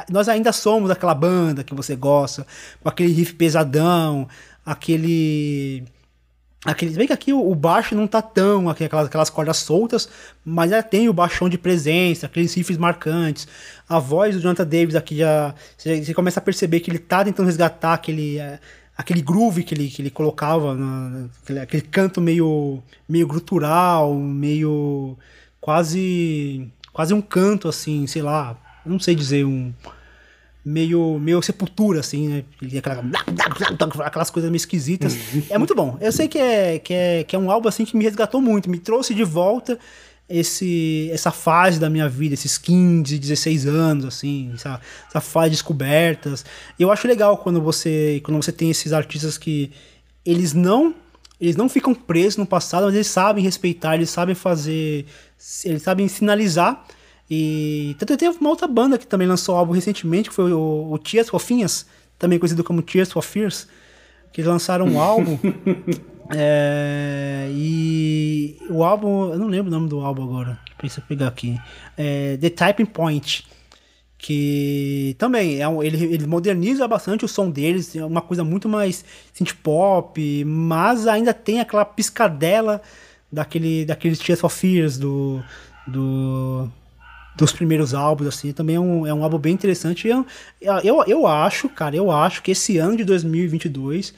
nós 0.10 0.28
ainda 0.28 0.52
somos 0.52 0.91
aquela 0.91 1.16
banda 1.16 1.64
que 1.64 1.74
você 1.74 1.96
gosta, 1.96 2.46
com 2.82 2.89
aquele 2.89 3.14
riff 3.14 3.34
pesadão, 3.34 4.28
aquele. 4.66 5.84
Aquele, 6.66 6.96
bem 6.96 7.06
que 7.06 7.14
aqui 7.14 7.32
o, 7.32 7.54
baixo 7.54 7.93
não 7.93 8.08
tá 8.08 8.24
tão 8.24 8.68
aquelas, 8.68 9.06
aquelas 9.06 9.30
cordas 9.30 9.58
soltas, 9.58 10.10
mas 10.43 10.72
já 10.72 10.82
tem 10.82 11.08
o 11.08 11.14
baixão 11.14 11.48
de 11.48 11.60
presença, 11.60 12.26
aqueles 12.26 12.56
riffs 12.56 12.76
marcantes. 12.76 13.48
A 13.88 14.00
voz 14.00 14.34
do 14.34 14.41
Jonathan 14.41 14.66
Davis 14.66 14.96
aqui 14.96 15.18
já. 15.18 15.54
Você, 15.78 16.04
você 16.04 16.12
começa 16.12 16.39
a 16.39 16.43
perceber 16.43 16.80
que 16.80 16.89
ele 16.89 16.98
tá 16.98 17.24
tentando 17.24 17.46
resgatar 17.46 17.93
aquele, 17.93 18.39
é, 18.39 18.60
aquele 18.98 19.22
groove 19.22 19.64
que 19.64 19.76
ele, 19.76 19.89
que 19.89 20.02
ele 20.02 20.10
colocava, 20.10 20.74
na, 20.74 21.28
aquele, 21.43 21.60
aquele 21.60 21.84
canto 21.84 22.20
meio, 22.20 22.82
meio 23.08 23.28
grutural, 23.28 24.16
meio. 24.16 25.16
Quase. 25.66 26.68
quase 26.93 27.11
um 27.11 27.22
canto 27.22 27.68
assim, 27.68 28.05
sei 28.05 28.22
lá, 28.22 28.55
não 28.86 28.99
sei 28.99 29.16
dizer, 29.16 29.43
um 29.43 29.74
meio, 30.63 31.18
meio 31.18 31.41
sepultura, 31.41 32.01
assim, 32.01 32.28
né? 32.28 32.43
Aquela, 32.78 34.05
aquelas 34.05 34.30
coisas 34.30 34.51
meio 34.51 34.57
esquisitas. 34.57 35.18
é 35.49 35.57
muito 35.57 35.74
bom. 35.74 35.97
Eu 35.99 36.11
sei 36.11 36.28
que 36.28 36.38
é, 36.38 36.78
que, 36.78 36.93
é, 36.93 37.24
que 37.24 37.36
é 37.36 37.39
um 37.39 37.49
álbum 37.49 37.68
assim 37.68 37.84
que 37.84 37.97
me 37.97 38.03
resgatou 38.03 38.39
muito, 38.39 38.70
me 38.70 38.78
trouxe 38.78 39.16
de 39.16 39.24
volta 39.24 39.80
esse 40.30 41.09
essa 41.11 41.32
fase 41.32 41.80
da 41.80 41.89
minha 41.89 42.07
vida, 42.07 42.36
esses 42.36 42.59
15, 42.59 43.18
16 43.18 43.66
anos, 43.66 44.05
assim, 44.05 44.51
essa, 44.53 44.80
essa 45.07 45.20
fase 45.20 45.49
de 45.49 45.55
descobertas. 45.55 46.45
Eu 46.80 46.91
acho 46.91 47.07
legal 47.07 47.39
quando 47.39 47.59
você, 47.59 48.22
quando 48.24 48.38
você 48.38 48.51
tem 48.51 48.70
esses 48.70 48.93
artistas 48.93 49.36
que 49.36 49.72
eles 50.24 50.53
não 50.53 50.93
eles 51.40 51.56
não 51.56 51.68
ficam 51.68 51.94
presos 51.94 52.38
no 52.38 52.46
passado, 52.46 52.86
mas 52.86 52.96
eles 52.96 53.08
sabem 53.08 53.44
respeitar, 53.44 53.96
eles 53.96 54.10
sabem 54.10 54.36
fazer, 54.36 55.06
eles 55.66 55.82
sabem 55.82 56.08
sinalizar 56.08 56.86
e 57.30 57.96
tanto 57.98 58.18
tem 58.18 58.30
uma 58.30 58.50
outra 58.50 58.68
banda 58.68 58.98
que 58.98 59.08
também 59.08 59.28
lançou 59.28 59.56
um 59.56 59.58
álbum 59.58 59.74
recentemente, 59.74 60.30
que 60.30 60.36
foi 60.36 60.54
o, 60.54 60.92
o 60.92 60.98
Tias 60.98 61.30
Fofinhas, 61.30 61.86
também 62.20 62.38
conhecido 62.38 62.64
como 62.64 62.82
Tears 62.82 63.12
for 63.12 63.24
Fears, 63.24 63.68
que 64.32 64.44
lançaram 64.44 64.86
um 64.86 65.00
álbum. 65.00 65.38
é, 66.34 67.50
e 67.52 68.58
o 68.70 68.84
álbum, 68.84 69.32
eu 69.32 69.40
não 69.40 69.48
lembro 69.48 69.72
o 69.72 69.72
nome 69.72 69.90
do 69.90 70.00
álbum 70.02 70.24
agora, 70.24 70.60
eu 70.82 71.04
pegar 71.08 71.28
aqui. 71.28 71.60
É, 71.98 72.38
The 72.38 72.50
Typing 72.50 72.86
Point, 72.86 73.48
que 74.26 75.16
também 75.20 75.62
é 75.62 75.68
um, 75.68 75.84
ele, 75.84 76.04
ele 76.04 76.26
moderniza 76.26 76.88
bastante 76.88 77.24
o 77.24 77.28
som 77.28 77.48
deles, 77.48 77.96
é 77.96 78.04
uma 78.04 78.24
coisa 78.24 78.44
muito 78.44 78.68
mais 78.68 79.06
synth 79.32 79.54
pop, 79.62 80.44
mas 80.44 81.06
ainda 81.06 81.32
tem 81.32 81.60
aquela 81.60 81.86
piscadela 81.86 82.82
daquele 83.32 83.86
daqueles 83.86 84.18
Tears 84.18 84.42
for 84.42 84.50
Fears 84.50 84.98
do 84.98 85.44
do 85.88 86.68
dos 87.38 87.52
primeiros 87.52 87.94
álbuns, 87.94 88.30
assim, 88.30 88.52
também 88.52 88.78
é 88.78 88.80
um, 88.80 89.06
é 89.06 89.14
um 89.14 89.24
álbum 89.24 89.38
bem 89.38 89.54
interessante. 89.54 90.08
Eu, 90.08 90.26
eu, 90.84 91.04
eu 91.06 91.28
acho, 91.28 91.70
cara, 91.70 91.96
eu 91.96 92.10
acho 92.10 92.42
que 92.42 92.50
esse 92.50 92.80
ano 92.80 92.98
de 92.98 93.04
2022 93.04 94.12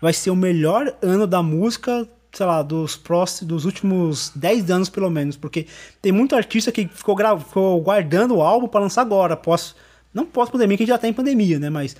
vai 0.00 0.14
ser 0.14 0.30
o 0.30 0.36
melhor 0.36 0.94
ano 1.02 1.26
da 1.26 1.42
música, 1.42 2.08
sei 2.32 2.46
lá, 2.46 2.62
dos 2.62 2.96
próximos, 2.96 3.48
dos 3.48 3.64
últimos 3.64 4.32
10 4.34 4.70
anos 4.70 4.88
pelo 4.88 5.10
menos, 5.10 5.36
porque 5.36 5.66
tem 6.00 6.12
muito 6.12 6.34
artista 6.34 6.70
que 6.70 6.88
ficou, 6.88 7.14
gra 7.14 7.38
ficou 7.38 7.80
guardando 7.80 8.36
o 8.36 8.42
álbum 8.42 8.68
para 8.68 8.80
lançar 8.80 9.02
agora, 9.02 9.36
pós, 9.36 9.74
não 10.12 10.24
pós-pandemia, 10.24 10.76
que 10.76 10.86
já 10.86 10.98
tá 10.98 11.08
em 11.08 11.12
pandemia, 11.12 11.58
né, 11.58 11.70
mas 11.70 11.96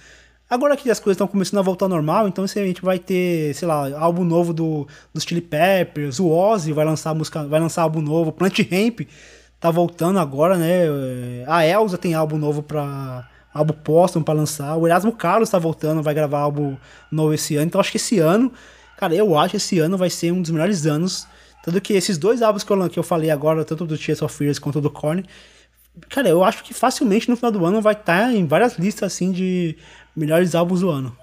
agora 0.48 0.76
que 0.76 0.90
as 0.90 1.00
coisas 1.00 1.16
estão 1.16 1.26
começando 1.26 1.58
a 1.58 1.62
voltar 1.62 1.86
ao 1.86 1.90
normal, 1.90 2.28
então 2.28 2.44
a 2.44 2.46
gente 2.46 2.82
vai 2.82 2.98
ter, 2.98 3.54
sei 3.54 3.66
lá, 3.66 3.96
álbum 3.98 4.24
novo 4.24 4.52
do, 4.52 4.86
dos 5.12 5.24
Chili 5.24 5.40
Peppers, 5.40 6.20
o 6.20 6.28
Ozzy 6.28 6.72
vai 6.72 6.84
lançar 6.84 7.14
música, 7.14 7.44
vai 7.44 7.60
lançar 7.60 7.82
álbum 7.82 8.00
novo, 8.00 8.32
Plant 8.32 8.58
Ramp 8.70 9.00
tá 9.60 9.70
voltando 9.70 10.18
agora, 10.18 10.56
né? 10.56 10.84
A 11.46 11.64
Elza 11.66 11.98
tem 11.98 12.14
álbum 12.14 12.38
novo 12.38 12.62
pra. 12.62 13.28
álbum 13.52 13.74
póstumo 13.74 14.24
pra 14.24 14.32
lançar. 14.32 14.74
O 14.76 14.88
Erasmo 14.88 15.12
Carlos 15.12 15.50
tá 15.50 15.58
voltando, 15.58 16.02
vai 16.02 16.14
gravar 16.14 16.40
álbum 16.40 16.76
novo 17.12 17.34
esse 17.34 17.56
ano. 17.56 17.66
Então 17.66 17.80
acho 17.80 17.90
que 17.90 17.98
esse 17.98 18.18
ano, 18.18 18.50
cara, 19.00 19.14
eu 19.14 19.36
acho 19.38 19.52
que 19.52 19.56
esse 19.56 19.78
ano 19.78 19.96
vai 19.96 20.10
ser 20.10 20.30
um 20.30 20.42
dos 20.42 20.50
melhores 20.50 20.84
anos. 20.84 21.26
Tanto 21.64 21.80
que 21.80 21.94
esses 21.94 22.18
dois 22.18 22.42
álbuns 22.42 22.62
que 22.62 22.70
eu, 22.70 22.90
que 22.90 22.98
eu 22.98 23.02
falei 23.02 23.30
agora, 23.30 23.64
tanto 23.64 23.86
do 23.86 23.96
Tears 23.96 24.20
of 24.20 24.34
Fears 24.34 24.58
quanto 24.58 24.78
do 24.78 24.90
Korn, 24.90 25.24
cara, 26.10 26.28
eu 26.28 26.44
acho 26.44 26.62
que 26.62 26.74
facilmente 26.74 27.28
no 27.28 27.36
final 27.36 27.50
do 27.50 27.64
ano 27.64 27.80
vai 27.80 27.94
estar 27.94 28.26
tá 28.26 28.32
em 28.32 28.46
várias 28.46 28.78
listas 28.78 29.12
assim 29.12 29.32
de 29.32 29.76
melhores 30.14 30.54
álbuns 30.54 30.80
do 30.80 30.90
ano. 30.90 31.16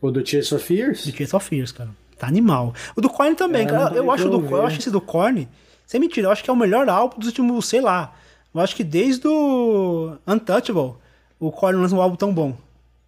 O 0.00 0.10
do 0.10 0.22
Tears 0.22 0.52
of 0.52 0.62
Fears? 0.62 1.06
Do 1.06 1.12
Tears 1.12 1.32
of 1.32 1.48
Fears, 1.48 1.72
cara. 1.72 1.90
Tá 2.18 2.26
animal. 2.26 2.74
O 2.94 3.00
do 3.00 3.08
Korn 3.08 3.34
também, 3.34 3.62
é, 3.62 3.66
cara. 3.66 3.96
Eu 3.96 4.10
acho, 4.10 4.28
do, 4.28 4.44
eu 4.46 4.66
acho 4.66 4.78
esse 4.78 4.90
do 4.90 5.00
Korn 5.00 5.48
sem 5.86 6.00
mentira, 6.00 6.26
eu 6.26 6.30
acho 6.30 6.44
que 6.44 6.50
é 6.50 6.52
o 6.52 6.56
melhor 6.56 6.88
álbum 6.88 7.18
dos 7.18 7.28
últimos, 7.28 7.66
sei 7.66 7.80
lá. 7.80 8.14
Eu 8.54 8.60
acho 8.60 8.76
que 8.76 8.84
desde 8.84 9.26
o 9.26 10.16
Untouchable, 10.26 10.94
o 11.38 11.50
Korn 11.50 11.80
lança 11.80 11.94
um 11.94 12.00
álbum 12.00 12.16
tão 12.16 12.32
bom. 12.32 12.56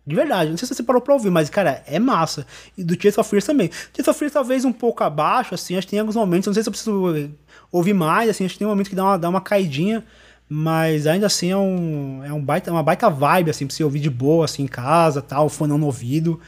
De 0.06 0.14
verdade, 0.14 0.50
não 0.50 0.56
sei 0.56 0.68
se 0.68 0.74
você 0.74 0.82
parou 0.82 1.00
pra 1.00 1.14
ouvir, 1.14 1.30
mas, 1.30 1.48
cara, 1.48 1.82
é 1.86 1.98
massa. 1.98 2.46
E 2.76 2.84
do 2.84 2.94
Tears 2.94 3.16
of 3.16 3.28
Fears 3.28 3.46
também. 3.46 3.70
Tears 3.92 4.06
of 4.06 4.18
Fears 4.18 4.32
talvez 4.34 4.64
um 4.64 4.72
pouco 4.72 5.02
abaixo, 5.02 5.54
assim, 5.54 5.76
acho 5.76 5.86
que 5.86 5.92
tem 5.92 6.00
alguns 6.00 6.16
momentos, 6.16 6.46
não 6.46 6.52
sei 6.52 6.62
se 6.62 6.68
eu 6.68 6.72
preciso 6.72 7.30
ouvir 7.72 7.94
mais, 7.94 8.28
assim, 8.28 8.44
acho 8.44 8.54
que 8.54 8.58
tem 8.58 8.66
um 8.66 8.70
momento 8.70 8.90
que 8.90 8.96
dá 8.96 9.04
uma, 9.04 9.18
dá 9.18 9.28
uma 9.28 9.40
caidinha, 9.40 10.04
mas 10.46 11.06
ainda 11.06 11.26
assim 11.26 11.50
é, 11.50 11.56
um, 11.56 12.22
é 12.22 12.32
um 12.32 12.40
baita, 12.40 12.70
uma 12.70 12.82
baita 12.82 13.08
vibe, 13.08 13.50
assim, 13.50 13.66
pra 13.66 13.74
você 13.74 13.82
ouvir 13.82 14.00
de 14.00 14.10
boa, 14.10 14.44
assim, 14.44 14.64
em 14.64 14.68
casa, 14.68 15.22
tal, 15.22 15.48
fone 15.48 15.72
no 15.76 15.86
ouvido. 15.86 16.38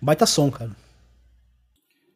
Baita 0.00 0.26
som, 0.26 0.50
cara. 0.50 0.70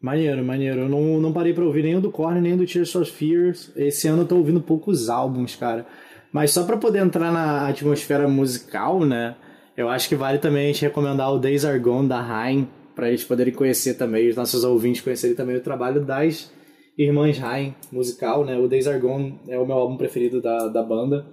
Maneiro, 0.00 0.44
maneiro. 0.44 0.80
Eu 0.80 0.88
não, 0.88 1.20
não 1.20 1.32
parei 1.32 1.52
pra 1.52 1.64
ouvir 1.64 1.82
nem 1.82 1.98
do 2.00 2.10
Korn, 2.10 2.40
nem 2.40 2.56
do 2.56 2.66
Tears 2.66 2.92
for 2.92 3.04
Fears. 3.04 3.70
Esse 3.74 4.08
ano 4.08 4.22
eu 4.22 4.26
tô 4.26 4.36
ouvindo 4.36 4.60
poucos 4.60 5.08
álbuns, 5.08 5.56
cara. 5.56 5.86
Mas 6.32 6.52
só 6.52 6.64
para 6.64 6.76
poder 6.76 7.00
entrar 7.00 7.32
na 7.32 7.68
atmosfera 7.68 8.28
musical, 8.28 9.04
né? 9.04 9.34
Eu 9.76 9.88
acho 9.88 10.08
que 10.08 10.14
vale 10.14 10.38
também 10.38 10.64
a 10.64 10.72
gente 10.72 10.82
recomendar 10.82 11.32
o 11.32 11.38
Days 11.38 11.64
Are 11.64 11.78
Gone 11.78 12.08
da 12.08 12.20
Rain, 12.20 12.68
para 12.94 13.08
eles 13.08 13.24
poderem 13.24 13.52
conhecer 13.52 13.94
também, 13.94 14.28
os 14.28 14.36
nossos 14.36 14.64
ouvintes 14.64 15.00
conhecerem 15.00 15.36
também 15.36 15.56
o 15.56 15.62
trabalho 15.62 16.04
das 16.04 16.50
Irmãs 16.98 17.38
Rain 17.38 17.74
musical, 17.90 18.44
né? 18.44 18.58
O 18.58 18.68
Days 18.68 18.86
Are 18.86 19.00
Gone 19.00 19.38
é 19.48 19.58
o 19.58 19.66
meu 19.66 19.76
álbum 19.76 19.96
preferido 19.96 20.40
da, 20.40 20.68
da 20.68 20.82
banda, 20.82 21.26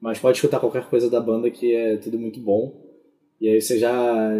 mas 0.00 0.18
pode 0.18 0.38
escutar 0.38 0.58
qualquer 0.58 0.84
coisa 0.86 1.08
da 1.08 1.20
banda 1.20 1.50
que 1.50 1.74
é 1.74 1.96
tudo 1.96 2.18
muito 2.18 2.40
bom. 2.40 2.80
E 3.40 3.48
aí 3.48 3.60
você 3.60 3.78
já, 3.78 4.30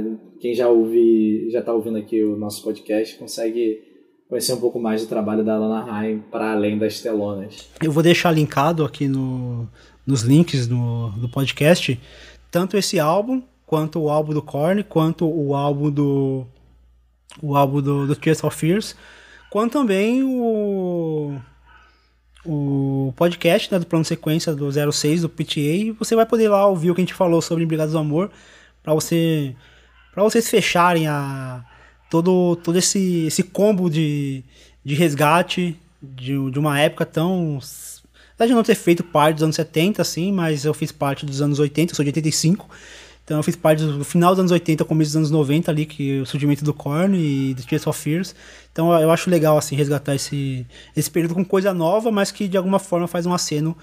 quem 0.40 0.54
já 0.54 0.68
ouve, 0.68 1.50
já 1.50 1.62
tá 1.62 1.72
ouvindo 1.72 1.98
aqui 1.98 2.22
o 2.22 2.36
nosso 2.36 2.62
podcast, 2.62 3.16
consegue 3.16 3.80
conhecer 4.28 4.54
um 4.54 4.60
pouco 4.60 4.80
mais 4.80 5.02
do 5.02 5.08
trabalho 5.08 5.44
da 5.44 5.58
Lana 5.58 5.92
Haim 5.92 6.22
para 6.30 6.52
além 6.52 6.78
das 6.78 7.00
telonas. 7.00 7.68
Eu 7.82 7.92
vou 7.92 8.02
deixar 8.02 8.32
linkado 8.32 8.84
aqui 8.84 9.06
no, 9.06 9.68
nos 10.06 10.22
links 10.22 10.66
no, 10.68 11.10
do 11.10 11.28
podcast 11.28 12.00
tanto 12.52 12.76
esse 12.76 13.00
álbum 13.00 13.42
quanto 13.66 13.98
o 13.98 14.10
álbum 14.10 14.34
do 14.34 14.42
Korn, 14.42 14.84
quanto 14.84 15.26
o 15.26 15.56
álbum 15.56 15.90
do 15.90 16.46
o 17.40 17.56
álbum 17.56 17.80
do, 17.80 18.06
do 18.06 18.14
Tears 18.14 18.44
of 18.44 18.54
Fears, 18.54 18.94
quanto 19.50 19.72
também 19.72 20.22
o 20.22 21.40
o 22.44 23.14
podcast 23.16 23.72
né, 23.72 23.78
do 23.78 23.86
plano 23.86 24.04
sequência 24.04 24.54
do 24.54 24.68
06 24.92 25.22
do 25.22 25.28
PTA, 25.28 25.94
você 25.98 26.14
vai 26.14 26.26
poder 26.26 26.48
lá 26.48 26.66
ouvir 26.66 26.90
o 26.90 26.94
que 26.94 27.00
a 27.00 27.04
gente 27.04 27.14
falou 27.14 27.40
sobre 27.40 27.64
Brigadas 27.64 27.92
do 27.92 27.98
Amor, 27.98 28.30
para 28.82 28.92
você 28.92 29.56
para 30.12 30.22
vocês 30.22 30.50
fecharem 30.50 31.08
a 31.08 31.64
todo 32.10 32.56
todo 32.56 32.76
esse 32.76 33.26
esse 33.26 33.42
combo 33.42 33.88
de, 33.88 34.44
de 34.84 34.94
resgate 34.94 35.80
de, 36.02 36.50
de 36.50 36.58
uma 36.58 36.78
época 36.78 37.06
tão 37.06 37.58
apesar 38.42 38.46
de 38.46 38.54
não 38.54 38.62
ter 38.62 38.74
feito 38.74 39.04
parte 39.04 39.34
dos 39.34 39.42
anos 39.44 39.56
70 39.56 40.02
assim, 40.02 40.32
mas 40.32 40.64
eu 40.64 40.74
fiz 40.74 40.90
parte 40.90 41.24
dos 41.24 41.40
anos 41.40 41.58
80, 41.58 41.92
eu 41.92 41.96
sou 41.96 42.04
de 42.04 42.08
85. 42.08 42.68
Então 43.24 43.36
eu 43.36 43.42
fiz 43.42 43.54
parte 43.54 43.84
do 43.84 44.04
final 44.04 44.30
dos 44.30 44.40
anos 44.40 44.50
80, 44.50 44.84
começo 44.84 45.10
dos 45.10 45.16
anos 45.16 45.30
90 45.30 45.70
ali, 45.70 45.86
que 45.86 46.20
o 46.20 46.26
surgimento 46.26 46.64
do 46.64 46.74
Korn 46.74 47.16
e 47.16 47.54
do 47.54 47.62
Tears 47.62 47.86
of 47.86 47.98
Fears. 47.98 48.34
Então 48.72 48.92
eu 49.00 49.10
acho 49.10 49.30
legal 49.30 49.56
assim 49.56 49.76
resgatar 49.76 50.14
esse 50.14 50.66
esse 50.96 51.10
período 51.10 51.34
com 51.34 51.44
coisa 51.44 51.72
nova, 51.72 52.10
mas 52.10 52.32
que 52.32 52.48
de 52.48 52.56
alguma 52.56 52.80
forma 52.80 53.06
faz 53.06 53.26
um 53.26 53.32
aceno 53.32 53.76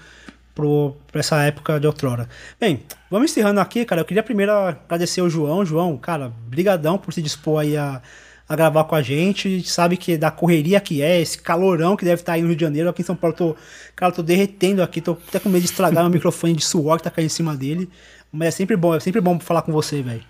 para 0.54 1.20
essa 1.20 1.42
época 1.42 1.80
de 1.80 1.86
outrora. 1.86 2.28
Bem, 2.60 2.82
vamos 3.10 3.30
encerrando 3.30 3.60
aqui, 3.60 3.84
cara. 3.86 4.02
Eu 4.02 4.04
queria 4.04 4.22
primeiro 4.22 4.52
agradecer 4.52 5.22
o 5.22 5.30
João. 5.30 5.64
João, 5.64 5.96
cara, 5.96 6.30
brigadão 6.48 6.98
por 6.98 7.14
se 7.14 7.22
dispor 7.22 7.60
aí 7.60 7.78
a, 7.78 8.02
a 8.50 8.56
gravar 8.56 8.82
com 8.82 8.96
a 8.96 9.00
gente. 9.00 9.46
A 9.46 9.50
gente 9.52 9.70
sabe 9.70 9.96
que 9.96 10.18
da 10.18 10.28
correria 10.28 10.80
que 10.80 11.00
é, 11.00 11.20
esse 11.20 11.40
calorão 11.40 11.96
que 11.96 12.04
deve 12.04 12.20
estar 12.20 12.32
aí 12.32 12.42
no 12.42 12.48
Rio 12.48 12.56
de 12.56 12.62
Janeiro. 12.62 12.88
Aqui 12.88 13.00
em 13.00 13.04
São 13.04 13.14
Paulo, 13.14 13.36
tô, 13.36 13.56
cara, 13.94 14.12
tô 14.12 14.24
derretendo 14.24 14.82
aqui, 14.82 15.00
tô 15.00 15.12
até 15.12 15.38
com 15.38 15.48
medo 15.48 15.62
de 15.62 15.70
estragar 15.70 16.02
meu 16.02 16.10
microfone 16.12 16.54
de 16.54 16.64
suor 16.64 16.96
que 16.96 17.04
tá 17.04 17.10
caindo 17.12 17.26
em 17.26 17.30
cima 17.30 17.56
dele. 17.56 17.88
Mas 18.32 18.48
é 18.48 18.50
sempre 18.50 18.76
bom, 18.76 18.92
é 18.92 18.98
sempre 18.98 19.20
bom 19.20 19.38
falar 19.38 19.62
com 19.62 19.70
você, 19.70 20.02
velho. 20.02 20.24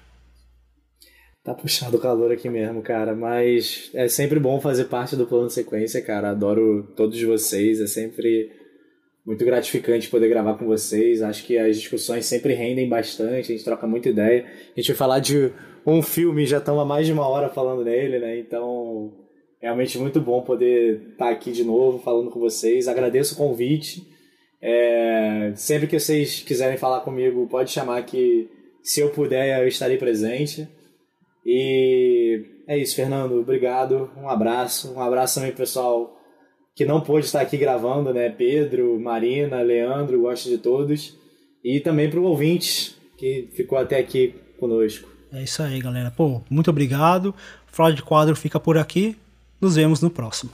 Tá 1.43 1.55
puxado 1.55 1.97
o 1.97 2.01
calor 2.01 2.31
aqui 2.31 2.51
mesmo, 2.51 2.83
cara, 2.83 3.14
mas 3.14 3.91
é 3.95 4.07
sempre 4.07 4.39
bom 4.39 4.61
fazer 4.61 4.85
parte 4.85 5.16
do 5.16 5.27
plano 5.27 5.47
de 5.47 5.55
sequência, 5.55 6.03
cara. 6.03 6.31
Adoro 6.31 6.93
todos 6.95 7.21
vocês, 7.23 7.81
é 7.81 7.87
sempre 7.87 8.51
muito 9.25 9.43
gratificante 9.47 10.11
poder 10.11 10.29
gravar 10.29 10.59
com 10.59 10.66
vocês. 10.66 11.23
Acho 11.23 11.43
que 11.45 11.57
as 11.57 11.79
discussões 11.79 12.27
sempre 12.27 12.53
rendem 12.53 12.87
bastante, 12.87 13.51
a 13.51 13.55
gente 13.57 13.64
troca 13.64 13.87
muita 13.87 14.11
ideia. 14.11 14.45
A 14.77 14.79
gente 14.79 14.89
vai 14.89 14.97
falar 14.97 15.21
de 15.21 15.51
um 15.87 16.03
filme, 16.03 16.47
já 16.47 16.59
estamos 16.59 16.83
há 16.83 16.85
mais 16.85 17.07
de 17.07 17.12
uma 17.12 17.26
hora 17.28 17.49
falando 17.49 17.85
nele, 17.85 18.18
né? 18.18 18.39
Então, 18.39 19.12
realmente 19.61 19.99
muito 19.99 20.20
bom 20.20 20.43
poder 20.43 21.11
estar 21.12 21.31
aqui 21.31 21.53
de 21.53 21.64
novo 21.64 21.99
falando 21.99 22.31
com 22.31 22.41
vocês. 22.41 22.89
Agradeço 22.89 23.35
o 23.35 23.37
convite. 23.37 24.07
É, 24.62 25.53
sempre 25.55 25.87
que 25.87 25.99
vocês 25.99 26.41
quiserem 26.41 26.76
falar 26.76 27.01
comigo, 27.01 27.47
pode 27.49 27.70
chamar 27.70 28.03
que 28.05 28.49
se 28.83 29.01
eu 29.01 29.11
puder 29.11 29.62
eu 29.62 29.68
estarei 29.68 29.97
presente. 29.97 30.68
E 31.45 32.45
é 32.66 32.78
isso, 32.78 32.97
Fernando. 32.97 33.41
Obrigado. 33.41 34.11
Um 34.16 34.28
abraço. 34.28 34.93
Um 34.95 35.01
abraço 35.01 35.37
também, 35.37 35.53
pessoal, 35.53 36.16
que 36.74 36.85
não 36.85 37.01
pôde 37.01 37.26
estar 37.26 37.41
aqui 37.41 37.57
gravando, 37.57 38.12
né? 38.12 38.28
Pedro, 38.31 38.99
Marina, 39.01 39.62
Leandro, 39.62 40.20
gosto 40.20 40.49
de 40.49 40.59
todos. 40.59 41.18
E 41.64 41.81
também 41.81 42.09
para 42.09 42.20
o 42.20 42.24
ouvinte 42.24 42.95
que 43.18 43.49
ficou 43.53 43.78
até 43.78 43.99
aqui 43.99 44.35
conosco. 44.59 45.10
É 45.33 45.43
isso 45.43 45.62
aí, 45.62 45.81
galera. 45.81 46.11
Pô, 46.11 46.43
muito 46.51 46.70
obrigado. 46.70 47.35
Fraude 47.66 47.97
de 47.97 48.03
Quadro 48.03 48.35
fica 48.35 48.59
por 48.59 48.76
aqui. 48.76 49.16
Nos 49.61 49.76
vemos 49.76 50.01
no 50.01 50.11
próximo. 50.11 50.51